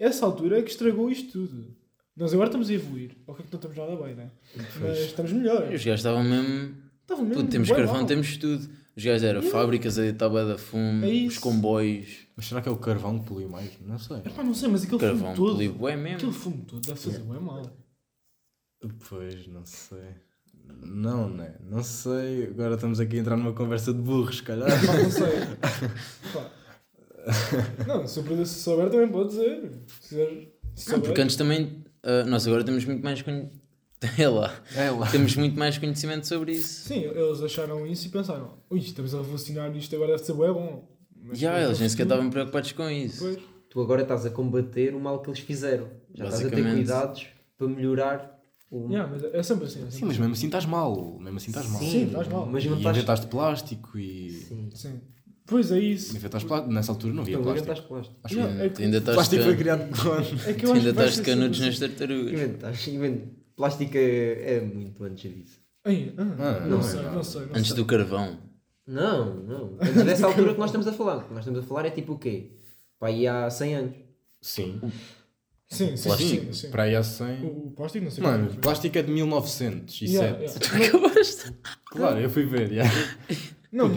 Essa 0.00 0.26
altura 0.26 0.58
é 0.58 0.62
que 0.62 0.70
estragou 0.70 1.10
isto 1.10 1.32
tudo. 1.32 1.76
Nós 2.16 2.32
agora 2.32 2.48
estamos 2.48 2.68
a 2.68 2.72
evoluir. 2.74 3.12
Ok, 3.26 3.44
que 3.44 3.52
não 3.52 3.58
estamos 3.58 3.76
nada 3.76 3.96
bem, 4.04 4.14
né? 4.16 4.30
Mas 4.80 4.98
estamos 4.98 5.32
melhor. 5.32 5.62
Os 5.64 5.84
gajos 5.84 6.00
estavam 6.00 6.24
mesmo. 6.24 6.74
Estavam 7.02 7.24
mesmo. 7.24 7.42
Puto, 7.42 7.50
temos 7.52 7.68
carvão, 7.70 7.94
mal. 7.98 8.06
temos 8.06 8.36
tudo. 8.36 8.68
Os 8.96 9.04
gajos 9.04 9.22
eram 9.22 9.40
Yeah. 9.40 9.56
fábricas 9.58 9.98
a 9.98 10.02
deitar 10.02 10.28
da 10.28 10.58
fumo, 10.58 11.04
É 11.06 11.26
os 11.26 11.38
comboios. 11.38 12.26
Mas 12.36 12.46
será 12.46 12.60
que 12.60 12.68
é 12.68 12.72
o 12.72 12.76
carvão 12.76 13.18
que 13.20 13.26
polui 13.26 13.46
mais? 13.46 13.70
Não 13.80 13.98
sei. 13.98 14.16
Epá, 14.18 14.42
não 14.42 14.52
sei, 14.54 14.68
mas 14.68 14.82
aquele 14.82 14.98
Carvão 15.00 15.34
fumo 15.34 15.36
todo. 15.36 15.52
polui 15.52 15.68
bué 15.68 15.96
mesmo. 15.96 16.16
Aquele 16.16 16.32
fumo 16.32 16.64
todo 16.66 16.80
deve 16.84 16.98
fazer 16.98 17.20
bué 17.20 17.38
mal. 17.38 17.62
Pois, 19.08 19.46
não 19.48 19.64
sei. 19.64 20.14
Não, 20.82 21.28
né? 21.30 21.54
Não 21.68 21.82
sei. 21.82 22.46
Agora 22.46 22.74
estamos 22.74 23.00
aqui 23.00 23.16
a 23.16 23.20
entrar 23.20 23.36
numa 23.36 23.52
conversa 23.52 23.92
de 23.92 24.00
burros, 24.00 24.36
se 24.38 24.42
calhar. 24.42 24.68
Pá, 24.68 24.92
não 25.02 25.10
sei. 25.10 25.38
Pá. 26.34 26.50
Não, 27.86 28.06
se 28.06 28.20
eu 28.20 28.46
se 28.46 28.60
souber 28.60 28.90
também 28.90 29.08
pode 29.08 29.30
dizer. 29.30 29.72
Se 30.00 30.08
quiser. 30.08 30.48
Se 30.74 30.92
Não, 30.92 31.00
porque 31.00 31.20
antes 31.20 31.36
também. 31.36 31.84
ah, 32.02 32.24
nós 32.24 32.46
agora 32.46 32.64
temos 32.64 32.84
muito 32.84 33.02
mais. 33.02 33.22
Conhe... 33.22 33.48
É 34.16 34.28
lá. 34.28 34.54
É 34.76 34.90
lá. 34.90 35.10
Temos 35.10 35.34
muito 35.34 35.58
mais 35.58 35.76
conhecimento 35.76 36.24
sobre 36.26 36.52
isso. 36.52 36.86
Sim, 36.88 37.00
eles 37.00 37.42
acharam 37.42 37.84
isso 37.84 38.06
e 38.06 38.10
pensaram: 38.10 38.58
ui, 38.70 38.78
estamos 38.78 39.12
a 39.14 39.18
revolucionar 39.18 39.76
isto, 39.76 39.94
agora 39.96 40.12
deve 40.12 40.24
ser 40.24 40.34
bué 40.34 40.52
bom. 40.52 40.88
Mas 41.20 41.38
Já, 41.38 41.60
eles 41.60 41.80
nem 41.80 41.88
sequer 41.88 42.04
estavam 42.04 42.30
preocupados 42.30 42.70
com 42.72 42.88
isso. 42.88 43.24
Pois. 43.24 43.38
Tu 43.68 43.80
agora 43.82 44.02
estás 44.02 44.24
a 44.24 44.30
combater 44.30 44.94
o 44.94 45.00
mal 45.00 45.20
que 45.20 45.28
eles 45.28 45.40
fizeram. 45.40 45.88
Já 46.14 46.26
estás 46.26 46.46
a 46.46 46.48
ter 46.50 46.62
cuidados 46.62 47.26
para 47.58 47.68
melhorar 47.68 48.38
o. 48.70 48.88
Yeah, 48.88 49.10
mas 49.10 49.24
é 49.24 49.42
sempre 49.42 49.64
assim. 49.66 49.80
é 49.80 49.84
Sim, 49.86 49.90
sempre 49.90 50.06
mas 50.08 50.18
mesmo 50.18 50.32
assim 50.32 50.46
estás 50.46 50.64
mal. 50.64 51.18
Mesmo 51.18 51.36
assim 51.36 51.50
estás 51.50 51.68
mal. 51.68 51.80
Sim, 51.80 52.06
estás 52.06 52.28
mal. 52.28 52.46
Mas 52.46 52.64
E 52.64 52.68
não 52.68 52.76
estás. 52.78 52.96
inventaste 52.96 53.26
plástico 53.26 53.98
e. 53.98 54.30
Sim. 54.30 54.70
Sim. 54.72 55.00
Pois 55.48 55.72
é 55.72 55.80
isso. 55.80 56.14
Inventaste 56.16 56.46
plástico. 56.46 56.72
Nessa 56.72 56.92
altura 56.92 57.12
não 57.14 57.22
havia 57.22 57.32
Então, 57.34 57.42
plástico. 57.44 57.64
inventaste 57.66 57.88
plástico. 57.88 58.16
Acho 58.22 58.34
Yeah, 58.34 58.56
que 58.56 58.62
é 58.62 58.68
que- 58.68 58.82
ainda 58.84 58.98
estás 58.98 59.14
plástico 59.16 59.42
foi 59.42 59.52
de 59.52 59.58
criado 59.58 60.00
quando? 60.02 60.40
É 60.48 60.52
que 60.52 60.66
eu 60.66 60.72
ainda 60.74 60.90
estás 60.90 61.20
canudos 61.20 61.58
sempre 61.58 61.70
nas 61.70 61.78
tartarugas. 61.80 62.32
Inventaste. 62.32 62.90
invent- 62.90 63.24
Plástico 63.56 63.96
é, 63.96 64.54
é 64.56 64.60
muito 64.60 65.02
antes 65.02 65.34
disso. 65.34 65.58
assim. 65.84 65.96
Ai, 65.96 66.14
ah, 66.16 66.22
Ah, 66.38 66.60
não, 66.60 66.68
não 66.68 66.78
é 66.78 66.82
sei, 66.82 67.02
nada. 67.02 67.10
não 67.16 67.24
sei, 67.24 67.40
não 67.40 67.48
Antes 67.56 67.66
sei. 67.68 67.76
do 67.76 67.84
carvão. 67.86 68.38
Não, 68.86 69.34
não. 69.42 69.76
Antes 69.80 70.04
dessa 70.04 70.26
altura 70.26 70.52
que 70.52 70.58
nós 70.60 70.68
estamos 70.70 70.86
a 70.86 70.92
falar. 70.92 71.16
O 71.16 71.22
que 71.24 71.30
nós 71.34 71.40
estamos 71.40 71.58
a 71.58 71.62
falar 71.66 71.86
é 71.86 71.90
tipo 71.90 72.12
o 72.12 72.18
quê? 72.18 72.52
Pá, 73.00 73.08
aí 73.08 73.26
há 73.26 73.50
100 73.50 73.74
anos. 73.74 73.94
Sim. 74.40 74.80
Sim, 75.70 75.96
sim, 75.96 76.08
Plástico. 76.08 76.44
sim. 76.46 76.52
sim. 76.52 76.70
Para 76.70 76.84
aí 76.84 76.94
há 76.94 77.02
100. 77.02 77.42
O, 77.44 77.66
o 77.66 77.70
plástico 77.72 78.04
não 78.04 78.10
sei 78.12 78.22
Mano, 78.24 78.48
é. 78.50 78.56
plástico 78.60 78.96
é 78.96 79.02
de 79.02 79.10
1907. 79.12 80.04
Yeah, 80.14 80.38
yeah. 80.38 80.86
Acabaste. 80.86 81.52
Claro, 81.86 82.18
eu 82.20 82.30
fui 82.30 82.46
ver. 82.46 82.70
yeah. 82.72 82.90
Não, 83.70 83.88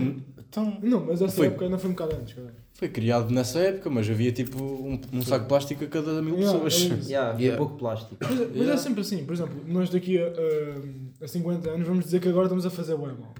Então, 0.51 0.77
não, 0.83 1.05
mas 1.05 1.21
essa 1.21 1.33
Foi- 1.33 1.47
época 1.47 1.63
ainda 1.63 1.77
foi 1.77 1.89
um 1.89 1.93
bocado 1.93 2.13
antes, 2.17 2.33
cara. 2.33 2.53
foi 2.73 2.89
criado 2.89 3.33
nessa 3.33 3.57
época, 3.59 3.89
mas 3.89 4.09
havia 4.09 4.33
tipo 4.33 4.61
um, 4.61 4.99
um 5.13 5.21
saco 5.21 5.43
de 5.43 5.47
plástico 5.47 5.85
a 5.85 5.87
cada 5.87 6.21
mil 6.21 6.37
Yeah, 6.37 6.59
pessoas. 6.59 6.91
é. 6.91 6.95
Yeah, 7.09 7.29
havia 7.31 7.45
Yeah. 7.47 7.57
pouco 7.57 7.77
plástico. 7.77 8.17
Mas, 8.19 8.41
é- 8.41 8.47
mas 8.53 8.67
é 8.67 8.75
sempre 8.77 8.99
assim, 8.99 9.25
por 9.25 9.33
exemplo, 9.33 9.63
nós 9.65 9.89
daqui 9.89 10.17
a, 10.19 10.27
a, 10.27 11.23
a 11.23 11.27
50 11.29 11.69
anos 11.69 11.87
vamos 11.87 12.03
dizer 12.03 12.19
que 12.19 12.27
agora 12.27 12.47
estamos 12.47 12.65
a 12.65 12.69
fazer 12.69 12.97
bem 12.97 13.07
mal. 13.17 13.33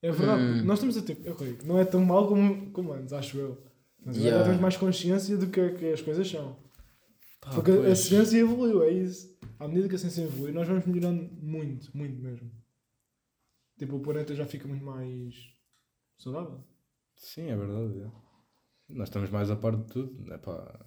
É 0.00 0.10
verdade, 0.10 0.42
Hum. 0.42 0.64
nós 0.64 0.78
estamos 0.78 0.96
a 0.96 1.02
ter. 1.02 1.18
ok, 1.30 1.58
não 1.66 1.78
é 1.78 1.84
tão 1.84 2.02
mal 2.02 2.26
como, 2.26 2.70
como 2.70 2.92
antes, 2.94 3.12
acho 3.12 3.36
eu. 3.36 3.58
Mas 4.02 4.16
agora 4.16 4.28
Yeah. 4.30 4.44
temos 4.48 4.62
mais 4.62 4.76
consciência 4.78 5.36
do 5.36 5.48
que, 5.48 5.68
que 5.72 5.92
as 5.92 6.00
coisas 6.00 6.26
são. 6.26 6.56
Pá, 7.40 7.50
Porque 7.50 7.70
a- 7.70 7.74
a 7.74 7.82
pois. 7.82 7.98
ciência 7.98 8.38
evoluiu, 8.38 8.82
é 8.82 8.90
isso. 8.90 9.36
À 9.60 9.68
medida 9.68 9.88
que 9.90 9.96
a 9.96 9.98
ciência 9.98 10.22
evolui, 10.22 10.52
nós 10.52 10.66
vamos 10.66 10.86
melhorando 10.86 11.28
muito, 11.42 11.90
muito 11.94 12.18
mesmo. 12.22 12.50
Tipo, 13.78 13.96
o 13.96 14.00
planeta 14.00 14.34
já 14.34 14.46
fica 14.46 14.66
muito 14.66 14.84
mais 14.84 15.34
saudável. 16.18 16.64
Sim, 17.16 17.42
é 17.50 17.56
verdade. 17.56 18.00
é. 18.00 18.10
Nós 18.94 19.08
estamos 19.08 19.30
mais 19.30 19.50
a 19.50 19.56
par 19.56 19.76
de 19.76 19.84
tudo. 19.84 20.32
É 20.32 20.38
pá, 20.38 20.78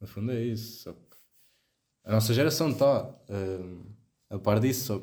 no 0.00 0.06
fundo 0.06 0.32
é 0.32 0.42
isso. 0.42 0.94
A 2.04 2.12
nossa 2.12 2.32
geração 2.34 2.70
está 2.70 3.14
a 4.30 4.38
par 4.38 4.60
disso. 4.60 4.84
Só 4.86 5.02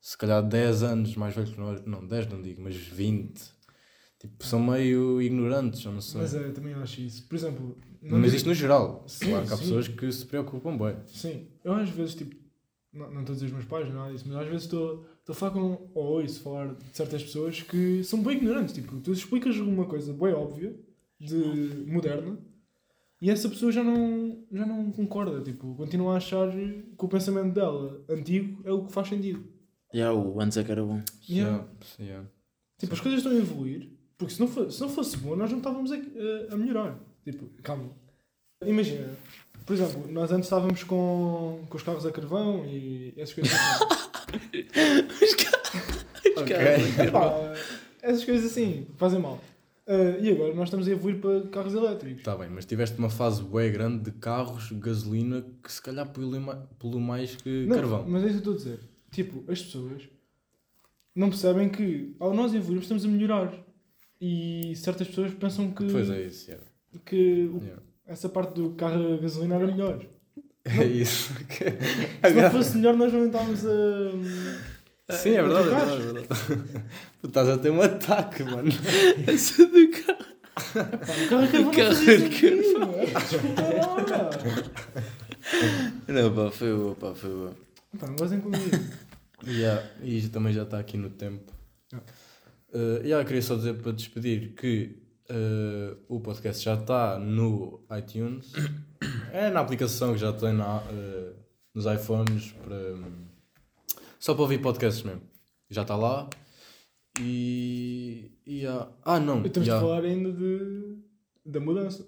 se 0.00 0.16
calhar 0.16 0.42
10 0.42 0.82
anos 0.82 1.16
mais 1.16 1.34
velhos 1.34 1.50
que 1.50 1.58
nós, 1.60 1.84
não, 1.84 2.06
10 2.06 2.26
não 2.28 2.40
digo, 2.40 2.62
mas 2.62 2.76
20. 2.76 3.56
Tipo, 4.18 4.44
são 4.44 4.58
meio 4.60 5.20
ignorantes, 5.22 5.84
eu 5.84 5.92
não 5.92 6.00
sei. 6.00 6.20
Mas 6.20 6.34
é, 6.34 6.50
também 6.50 6.74
acho 6.74 7.00
isso. 7.00 7.26
Por 7.28 7.36
exemplo, 7.36 7.78
Mas, 8.02 8.10
digo- 8.24 8.36
isto 8.36 8.48
no 8.48 8.54
geral. 8.54 9.04
Sim, 9.06 9.30
claro 9.30 9.46
que 9.46 9.52
há 9.52 9.56
sim. 9.56 9.62
pessoas 9.62 9.88
que 9.88 10.10
se 10.12 10.26
preocupam 10.26 10.76
bem. 10.76 10.96
Sim, 11.06 11.48
eu 11.62 11.72
às 11.74 11.88
vezes, 11.90 12.14
tipo, 12.16 12.34
não, 12.92 13.10
não 13.12 13.20
estou 13.20 13.32
a 13.32 13.34
dizer 13.36 13.46
os 13.46 13.52
meus 13.52 13.64
pais, 13.64 13.92
nada 13.92 14.10
disso, 14.12 14.24
mas 14.26 14.36
às 14.38 14.46
vezes 14.46 14.62
estou 14.64 15.06
estou 15.28 15.32
a 15.32 15.34
falar 15.34 15.52
com, 15.52 15.90
ou 15.94 16.20
ouço 16.20 16.40
falar 16.40 16.74
de 16.74 16.96
certas 16.96 17.22
pessoas 17.22 17.60
que 17.60 18.02
são 18.02 18.22
bem 18.22 18.38
ignorantes. 18.38 18.74
Tipo, 18.74 18.98
tu 19.00 19.12
explicas 19.12 19.56
uma 19.56 19.84
coisa 19.84 20.12
bem 20.12 20.32
óbvia, 20.32 20.74
de 21.20 21.84
moderna, 21.86 22.38
e 23.20 23.30
essa 23.30 23.48
pessoa 23.48 23.70
já 23.70 23.82
não, 23.82 24.44
já 24.50 24.64
não 24.64 24.90
concorda. 24.90 25.40
Tipo, 25.42 25.74
continua 25.74 26.14
a 26.14 26.16
achar 26.16 26.50
que 26.52 27.04
o 27.04 27.08
pensamento 27.08 27.52
dela, 27.52 28.02
antigo, 28.08 28.62
é 28.64 28.72
o 28.72 28.84
que 28.86 28.92
faz 28.92 29.08
sentido. 29.08 29.44
Já, 29.92 30.12
o 30.12 30.40
antes 30.40 30.56
é 30.56 30.64
que 30.64 30.72
era 30.72 30.82
bom. 30.82 31.02
Yeah. 31.28 31.66
Yeah, 31.98 32.12
yeah. 32.12 32.28
Tipo, 32.78 32.94
as 32.94 33.00
coisas 33.00 33.18
estão 33.18 33.32
a 33.32 33.36
evoluir, 33.36 33.90
porque 34.16 34.32
se 34.32 34.40
não, 34.40 34.48
for, 34.48 34.70
se 34.70 34.80
não 34.80 34.88
fosse 34.88 35.16
bom, 35.16 35.36
nós 35.36 35.50
não 35.50 35.58
estávamos 35.58 35.90
a, 35.92 35.96
a, 35.96 36.54
a 36.54 36.56
melhorar. 36.56 36.98
Tipo, 37.24 37.46
calma. 37.62 37.90
Imagina, 38.64 39.08
por 39.66 39.74
exemplo, 39.74 40.10
nós 40.10 40.32
antes 40.32 40.46
estávamos 40.46 40.82
com, 40.84 41.64
com 41.68 41.76
os 41.76 41.82
carros 41.82 42.06
a 42.06 42.10
carvão 42.10 42.64
e 42.66 43.12
essas 43.16 43.34
coisas 43.34 43.52
Ok. 46.36 46.56
Epá, 47.06 47.54
essas 48.02 48.24
coisas 48.24 48.50
assim, 48.50 48.86
fazem 48.96 49.20
mal. 49.20 49.40
Ah, 49.86 50.18
e 50.20 50.30
agora 50.30 50.54
nós 50.54 50.64
estamos 50.68 50.86
a 50.86 50.90
evoluir 50.90 51.18
para 51.20 51.48
carros 51.48 51.74
elétricos. 51.74 52.18
Está 52.18 52.36
bem, 52.36 52.48
mas 52.50 52.66
tiveste 52.66 52.98
uma 52.98 53.08
fase 53.08 53.42
bem 53.42 53.72
grande 53.72 54.04
de 54.04 54.12
carros, 54.12 54.70
gasolina, 54.72 55.44
que 55.62 55.72
se 55.72 55.80
calhar 55.80 56.06
poluem 56.10 56.42
mais 57.00 57.36
que 57.36 57.64
Não, 57.66 57.76
carvão. 57.76 58.04
Mas 58.06 58.22
é 58.22 58.26
isso 58.26 58.42
que 58.42 58.48
eu 58.48 58.52
estou 58.52 58.72
a 58.72 58.74
dizer. 58.74 58.88
Tipo, 59.10 59.50
as 59.50 59.62
pessoas 59.62 60.02
não 61.14 61.30
percebem 61.30 61.68
que 61.70 62.14
ao 62.20 62.34
nós 62.34 62.52
evoluirmos 62.52 62.84
estamos 62.84 63.04
a 63.04 63.08
melhorar. 63.08 63.52
E 64.20 64.74
certas 64.76 65.08
pessoas 65.08 65.32
pensam 65.32 65.70
que, 65.70 65.90
Pois 65.90 66.10
é 66.10 66.22
isso, 66.22 66.50
yeah. 66.50 66.66
que 67.06 67.50
Yeah. 67.62 67.82
essa 68.04 68.28
parte 68.28 68.54
do 68.54 68.70
carro 68.70 69.14
a 69.14 69.16
gasolina 69.16 69.54
era 69.54 69.66
melhor. 69.66 70.04
É 70.64 70.84
isso. 70.84 71.32
Se 71.50 72.34
não 72.34 72.50
fosse 72.50 72.76
melhor, 72.76 72.96
nós 72.96 73.12
não 73.12 73.26
estávamos 73.26 73.64
a. 73.64 75.12
Sim, 75.14 75.30
é 75.30 75.42
verdade, 75.42 75.68
é 75.68 75.96
verdade, 75.96 76.18
é. 76.18 76.82
Tu 77.22 77.28
estás 77.28 77.48
a 77.48 77.58
ter 77.58 77.70
um 77.70 77.80
ataque, 77.80 78.42
mano. 78.44 78.70
Essa 79.26 79.66
do 79.66 79.90
carro. 79.90 80.28
O 80.58 81.28
carro 81.28 81.48
Carro 81.50 81.72
fazia 81.72 81.88
a 81.88 81.94
sentido, 81.94 82.60
é? 86.06 86.12
Não, 86.12 86.34
pá, 86.34 86.50
foi 86.50 86.74
boa, 86.74 86.94
pá, 86.94 87.14
foi 87.14 87.30
boa. 87.30 87.56
Pá, 87.98 88.06
não 88.06 88.16
gozem 88.16 88.40
comigo. 88.40 88.64
Yeah, 89.46 89.88
e 90.02 90.18
isto 90.18 90.30
também 90.30 90.52
já 90.52 90.64
está 90.64 90.78
aqui 90.78 90.96
no 90.96 91.10
tempo. 91.10 91.52
Uh, 92.74 93.00
yeah, 93.02 93.24
queria 93.24 93.40
só 93.40 93.54
dizer 93.54 93.74
para 93.74 93.92
despedir 93.92 94.52
que 94.54 94.98
uh, 95.30 95.96
o 96.08 96.20
podcast 96.20 96.62
já 96.62 96.74
está 96.74 97.18
no 97.18 97.80
iTunes. 97.96 98.52
É 99.32 99.50
na 99.50 99.60
aplicação 99.60 100.12
que 100.12 100.18
já 100.18 100.32
tem 100.32 100.52
na, 100.52 100.78
uh, 100.78 101.36
nos 101.74 101.86
iPhones 101.86 102.52
para, 102.52 102.94
só 104.18 104.34
para 104.34 104.42
ouvir 104.42 104.58
podcasts 104.60 105.02
mesmo. 105.02 105.22
Já 105.70 105.82
está 105.82 105.96
lá. 105.96 106.28
E. 107.20 108.30
e 108.46 108.60
yeah. 108.60 108.88
Ah, 109.04 109.20
não. 109.20 109.44
E 109.44 109.50
temos 109.50 109.66
yeah. 109.68 109.84
de 109.84 109.90
falar 109.92 110.04
ainda 110.04 110.32
de, 110.32 110.98
da 111.44 111.60
mudança. 111.60 112.02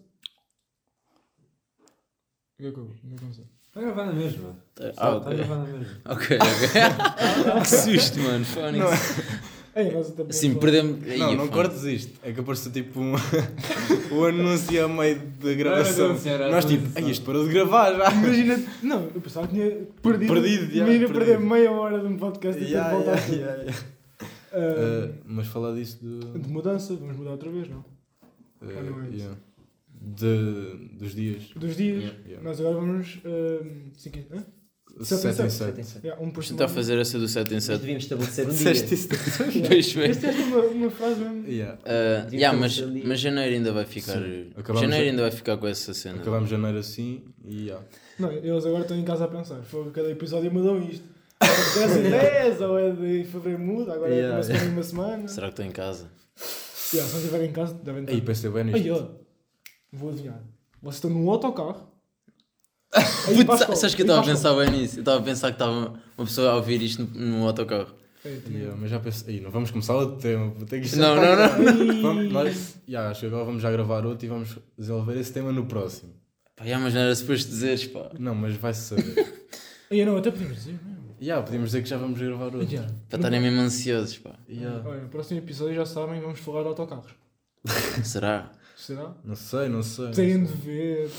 O 2.58 2.62
que 2.62 2.66
é 2.66 2.72
que 2.72 2.78
eu- 2.78 2.90
é? 3.04 3.60
Está 3.70 3.80
a 3.80 3.82
gravar 3.84 4.06
na 4.06 4.12
mesma. 4.12 4.56
Ah, 4.80 4.86
Está 4.88 5.06
a 5.06 5.16
ok. 5.16 5.36
gravar 5.36 5.56
na 5.56 5.64
mesma. 5.66 6.00
Ok, 6.06 6.38
ok. 6.38 7.60
que 7.62 7.68
susto, 7.68 8.18
mano. 8.18 8.44
Fónix. 8.44 8.84
Ei, 9.74 9.90
nós 9.92 10.10
até 10.10 10.32
Sim, 10.32 10.54
perdemos. 10.54 10.98
Não, 11.16 11.34
não 11.36 11.48
cortes 11.48 11.84
isto. 11.84 12.18
É 12.24 12.32
que 12.32 12.40
apareceu 12.40 12.72
tipo 12.72 12.98
um, 13.00 13.14
um 14.12 14.24
anúncio 14.24 14.84
a 14.84 14.88
meio 14.88 15.20
da 15.40 15.54
gravação. 15.54 16.08
Nós 16.50 16.64
tipo. 16.64 16.98
"Ei, 16.98 17.10
isto 17.10 17.24
parou 17.24 17.46
de 17.46 17.52
gravar 17.54 17.94
já. 17.94 18.12
Imagina, 18.12 18.60
não, 18.82 19.04
eu 19.14 19.20
pensava 19.20 19.46
que 19.46 19.54
tinha 19.54 19.70
perdido. 20.02 20.32
Perdido, 20.32 20.66
já, 20.74 20.84
Imagina 20.84 21.06
perdido. 21.06 21.12
perder 21.12 21.40
meia 21.40 21.70
hora 21.70 22.00
de 22.00 22.06
um 22.06 22.16
podcast 22.16 22.60
e 22.60 22.66
Yeah, 22.66 22.88
de 22.90 22.96
voltar. 22.96 23.18
yeah, 23.28 23.36
yeah, 23.36 23.62
yeah. 23.62 23.78
Ah, 23.82 23.90
Uh, 24.52 25.14
mas 25.26 25.46
falar 25.46 25.72
disso 25.76 25.98
de, 26.02 26.40
de 26.40 26.48
mudança, 26.52 26.96
vamos 26.96 27.16
mudar 27.16 27.30
outra 27.30 27.48
vez, 27.52 27.68
não? 27.68 27.84
uh, 28.62 29.14
yeah. 29.14 29.36
De- 29.92 30.88
dos 30.98 31.14
dias. 31.14 31.44
Dos 31.54 31.76
dias, 31.76 32.02
Yeah, 32.02 32.18
yeah. 32.26 32.42
nós 32.42 32.58
agora 32.60 32.74
vamos. 32.74 33.20
ah, 33.24 33.64
cinco 33.96 34.18
em- 34.96 35.00
hã? 35.00 35.04
Sete 35.04 35.26
em 35.28 35.32
7 35.32 35.42
em 35.46 35.50
sete. 35.50 35.84
7. 35.84 36.06
Yeah, 36.06 36.22
um 36.22 36.30
por 36.30 36.44
Tentar 36.44 36.68
fazer 36.68 36.98
essa 36.98 37.18
do 37.18 37.28
7 37.28 37.50
em 37.50 37.54
Mas 37.54 37.64
7. 37.64 37.78
devíamos 37.80 38.02
estabelecer 38.04 38.46
um 38.46 38.50
Disseste 38.50 38.86
dia. 38.86 38.94
isso? 38.94 39.08
Yeah. 39.42 39.68
Pois 39.68 39.92
bem. 39.94 40.10
Este 40.10 40.26
é 40.26 40.30
uma, 40.30 40.60
uma 40.62 40.90
frase 40.90 41.20
mesmo. 41.20 41.46
Yeah. 41.48 41.78
Uh, 41.80 42.34
yeah, 42.34 42.58
mas, 42.58 42.80
mas 42.80 43.20
janeiro 43.20 43.54
ainda 43.54 43.72
vai 43.72 43.84
ficar. 43.84 44.18
Acabamos 44.56 44.80
Janeiro 44.82 45.10
ainda 45.10 45.22
vai 45.22 45.30
ficar 45.30 45.56
com 45.56 45.66
essa 45.66 45.94
cena. 45.94 46.18
Acabamos 46.20 46.48
janeiro 46.50 46.78
assim 46.78 47.22
e 47.44 47.66
yeah. 47.66 47.84
Não, 48.18 48.30
eles 48.32 48.66
agora 48.66 48.82
estão 48.82 48.98
em 48.98 49.04
casa 49.04 49.24
a 49.24 49.28
pensar. 49.28 49.62
Foi 49.62 49.90
cada 49.90 50.10
episódio 50.10 50.52
mudou 50.52 50.78
isto. 50.80 51.04
É 51.40 51.86
de 52.02 52.10
10 52.10 52.60
ou 52.60 52.78
é 52.78 52.90
de 52.90 53.24
fevereiro 53.24 53.58
muda, 53.62 53.94
agora 53.94 54.10
é 54.12 54.14
de 54.14 54.20
Yeah, 54.20 54.36
uma 54.36 54.42
semana 54.42 54.64
em 54.64 54.72
uma 54.72 54.82
semana. 54.82 55.28
Será 55.28 55.46
que 55.46 55.52
estou 55.52 55.64
em 55.64 55.70
casa? 55.70 56.10
Yeah, 56.92 57.08
se 57.08 57.14
não 57.14 57.20
estiverem 57.20 57.48
em 57.48 57.52
casa, 57.52 57.74
devem 57.82 58.02
estar. 58.02 58.12
Aí 58.14 58.20
pensei 58.20 58.50
bem 58.50 58.64
nisto. 58.64 58.76
Aí, 58.76 58.90
ó. 58.90 59.06
Vou 59.92 60.10
adivinhar. 60.10 60.42
Vocês 60.82 60.96
estão 60.96 61.10
num 61.10 61.30
autocarro. 61.30 61.89
Aí 62.92 63.44
Putz, 63.44 63.78
sabes 63.78 63.94
que 63.94 64.02
eu 64.02 64.04
estava 64.04 64.20
a 64.20 64.24
pensar 64.24 64.54
bem 64.54 64.70
nisso? 64.70 64.96
Eu 64.96 65.00
estava 65.00 65.18
a 65.18 65.22
pensar 65.22 65.48
que 65.48 65.54
estava 65.54 65.94
uma 66.18 66.26
pessoa 66.26 66.50
a 66.50 66.56
ouvir 66.56 66.82
isto 66.82 67.02
no, 67.02 67.38
no 67.38 67.46
autocarro. 67.46 67.94
Yeah, 68.24 68.76
mas 68.76 68.90
já 68.90 69.00
pensei, 69.00 69.36
aí, 69.36 69.40
não 69.40 69.50
vamos 69.50 69.70
começar 69.70 69.94
outro 69.94 70.18
tema, 70.18 70.50
vou 70.50 70.66
ter 70.66 70.82
que 70.82 70.96
Não, 70.96 71.16
não, 71.16 71.36
não. 71.36 72.02
Vamos, 72.02 72.30
nós, 72.30 72.76
yeah, 72.86 73.10
acho 73.10 73.20
que 73.20 73.26
agora 73.26 73.44
vamos 73.44 73.62
já 73.62 73.70
gravar 73.70 74.04
outro 74.04 74.26
e 74.26 74.28
vamos 74.28 74.58
desenvolver 74.76 75.16
esse 75.18 75.32
tema 75.32 75.50
no 75.50 75.64
próximo. 75.64 76.12
Pá, 76.54 76.64
yeah, 76.64 76.82
mas 76.84 76.92
não 76.92 77.00
era 77.00 77.14
suposto 77.14 77.48
dizeres, 77.48 77.86
pá. 77.86 78.10
Não, 78.18 78.34
mas 78.34 78.56
vai-se 78.56 78.80
saber. 78.82 79.26
Aí, 79.90 80.04
não, 80.04 80.18
até 80.18 80.30
podemos 80.30 80.54
dizer 80.54 80.72
mesmo. 80.84 81.16
yeah, 81.18 81.42
podíamos 81.42 81.70
dizer 81.70 81.82
que 81.82 81.88
já 81.88 81.96
vamos 81.96 82.20
gravar 82.20 82.44
outro. 82.44 82.62
Yeah. 82.70 82.92
Para 83.08 83.18
estarem 83.18 83.40
mesmo 83.40 83.60
ansiosos, 83.60 84.18
pá. 84.18 84.38
Yeah. 84.46 84.86
Olha, 84.86 85.00
no 85.00 85.08
próximo 85.08 85.38
episódio 85.38 85.76
já 85.76 85.86
sabem, 85.86 86.20
vamos 86.20 86.40
falar 86.40 86.60
de 86.62 86.68
autocarros. 86.68 87.12
Será? 88.04 88.52
Será? 88.80 89.14
Não 89.22 89.36
sei, 89.36 89.68
não 89.68 89.82
sei. 89.82 90.06
não 90.06 90.12
Têm 90.12 90.42
de 90.44 90.52
ver. 90.54 91.10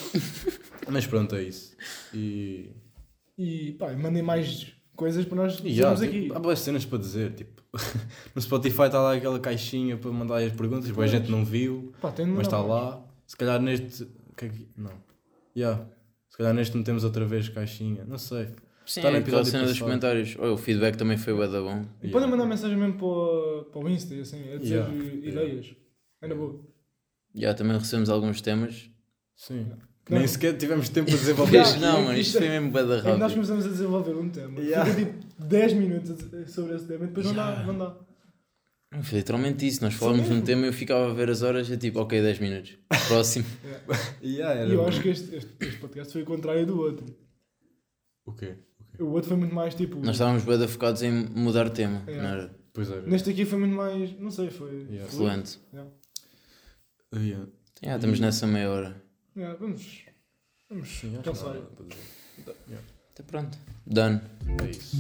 Mas 0.89 1.05
pronto, 1.05 1.35
é 1.35 1.43
isso. 1.43 1.75
E. 2.13 2.71
E 3.37 3.73
pá, 3.73 3.93
mandem 3.93 4.23
mais 4.23 4.73
coisas 4.95 5.25
para 5.25 5.35
nós 5.35 5.59
e 5.63 5.69
yeah, 5.69 5.93
dizermos 5.93 6.01
tipo, 6.01 6.25
aqui. 6.25 6.35
há 6.35 6.39
boas 6.39 6.59
cenas 6.59 6.85
para 6.85 6.97
dizer. 6.97 7.33
Tipo, 7.33 7.61
no 8.35 8.41
Spotify 8.41 8.83
está 8.83 8.99
lá 8.99 9.13
aquela 9.15 9.39
caixinha 9.39 9.95
para 9.95 10.11
mandar 10.11 10.37
as 10.43 10.51
perguntas. 10.53 10.89
Pois. 10.91 11.11
gente 11.11 11.29
não 11.29 11.45
viu, 11.45 11.93
Pá, 12.01 12.11
mas 12.27 12.47
está 12.47 12.59
lá. 12.59 13.03
Se 13.27 13.37
calhar 13.37 13.61
neste. 13.61 14.07
é 14.41 14.51
Não. 14.75 14.91
Yeah. 15.55 15.85
Se 16.29 16.37
calhar 16.37 16.53
neste 16.53 16.75
metemos 16.75 17.03
outra 17.03 17.25
vez 17.25 17.47
caixinha. 17.47 18.03
Não 18.05 18.17
sei. 18.17 18.47
Sim, 18.85 18.99
Está 19.01 19.11
no 19.11 19.17
episódio 19.17 19.51
cena 19.51 19.65
dos 19.65 19.79
comentários. 19.79 20.35
Olha, 20.39 20.53
o 20.53 20.57
feedback 20.57 20.97
também 20.97 21.15
foi 21.17 21.33
bué 21.33 21.47
da 21.47 21.61
bom. 21.61 21.85
E 22.01 22.09
podem 22.09 22.27
mandar 22.27 22.45
mensagem 22.45 22.75
mesmo 22.75 22.95
para, 22.95 23.05
o- 23.07 23.65
para 23.71 23.81
o 23.81 23.87
Insta, 23.89 24.15
assim, 24.15 24.51
a 24.51 24.57
dizer 24.57 24.75
Yeah, 24.75 24.93
ideias. 25.27 25.75
É 26.21 26.27
na 26.27 26.35
boa. 26.35 26.59
Já 27.35 27.53
também 27.53 27.77
recebemos 27.77 28.09
alguns 28.09 28.41
temas. 28.41 28.89
Sim. 29.35 29.65
Que 30.05 30.11
Não. 30.13 30.19
nem 30.19 30.27
sequer 30.27 30.57
tivemos 30.57 30.89
tempo 30.89 31.09
de 31.09 31.15
desenvolver. 31.17 31.57
Yeah. 31.57 31.79
Não, 31.79 32.01
mano, 32.03 32.17
isto 32.17 32.37
foi 32.37 32.49
mesmo 32.49 32.71
bué 32.71 32.83
da 32.85 32.95
É 32.97 33.01
que 33.01 33.07
nós 33.07 33.19
rápido. 33.19 33.33
começamos 33.35 33.65
a 33.65 33.69
desenvolver 33.69 34.15
um 34.15 34.29
tema. 34.29 34.59
Yeah. 34.59 34.93
Fica 34.93 35.05
tipo 35.11 35.25
10 35.45 35.73
minutos 35.73 36.11
a 36.11 36.47
sobre 36.47 36.75
esse 36.75 36.85
tema 36.87 37.05
e 37.05 37.07
depois 37.07 37.25
não 37.27 37.33
dá. 37.35 37.49
Yeah. 37.49 37.65
Não 37.73 37.77
dá. 37.77 37.97
Foi 39.03 39.17
literalmente 39.19 39.65
isso. 39.67 39.83
Nós 39.83 39.93
falamos 39.93 40.27
num 40.27 40.41
tema 40.41 40.63
e 40.63 40.67
eu 40.67 40.73
ficava 40.73 41.09
a 41.09 41.13
ver 41.13 41.29
as 41.29 41.41
horas 41.43 41.69
e 41.69 41.77
tipo, 41.77 41.99
ok, 41.99 42.21
10 42.21 42.39
minutos. 42.39 42.77
Próximo. 43.07 43.45
Yeah, 44.23 44.59
era 44.59 44.69
E 44.69 44.73
eu 44.73 44.81
bom. 44.81 44.87
acho 44.87 45.01
que 45.01 45.09
este, 45.09 45.35
este, 45.35 45.51
este 45.61 45.77
podcast 45.79 46.11
foi 46.11 46.23
o 46.23 46.25
contrário 46.25 46.65
do 46.65 46.77
outro. 46.79 47.05
O 48.25 48.33
quê? 48.33 48.55
O 48.79 48.97
quê? 48.97 49.03
O 49.03 49.07
outro 49.11 49.29
foi 49.29 49.37
muito 49.37 49.55
mais 49.55 49.73
tipo. 49.75 49.97
Nós 49.99 50.15
estávamos 50.15 50.43
bem 50.43 50.67
focados 50.67 51.01
em 51.03 51.11
mudar 51.11 51.65
de 51.69 51.71
tema. 51.75 52.03
É. 52.07 52.17
Não 52.17 52.25
era 52.29 52.55
Pois 52.73 52.89
era. 52.89 53.01
Neste 53.01 53.29
aqui 53.29 53.45
foi 53.45 53.59
muito 53.59 53.75
mais. 53.75 54.17
Não 54.19 54.31
sei, 54.31 54.49
foi. 54.49 54.85
Yeah. 54.89 55.09
fluente. 55.11 55.59
Yeah. 55.73 55.91
Yeah. 57.13 57.45
Yeah, 57.83 57.95
estamos 57.97 58.19
hum. 58.19 58.21
nessa 58.21 58.47
meia 58.47 58.69
hora. 58.69 59.03
Yeah, 59.35 59.57
vamos. 59.59 60.05
Vamos 60.69 61.03
yeah, 61.03 61.21
pensar. 61.21 61.57
Está 63.09 63.23
pronto. 63.27 63.57
Done. 63.85 64.21
É 64.61 64.69
isso. 64.69 64.95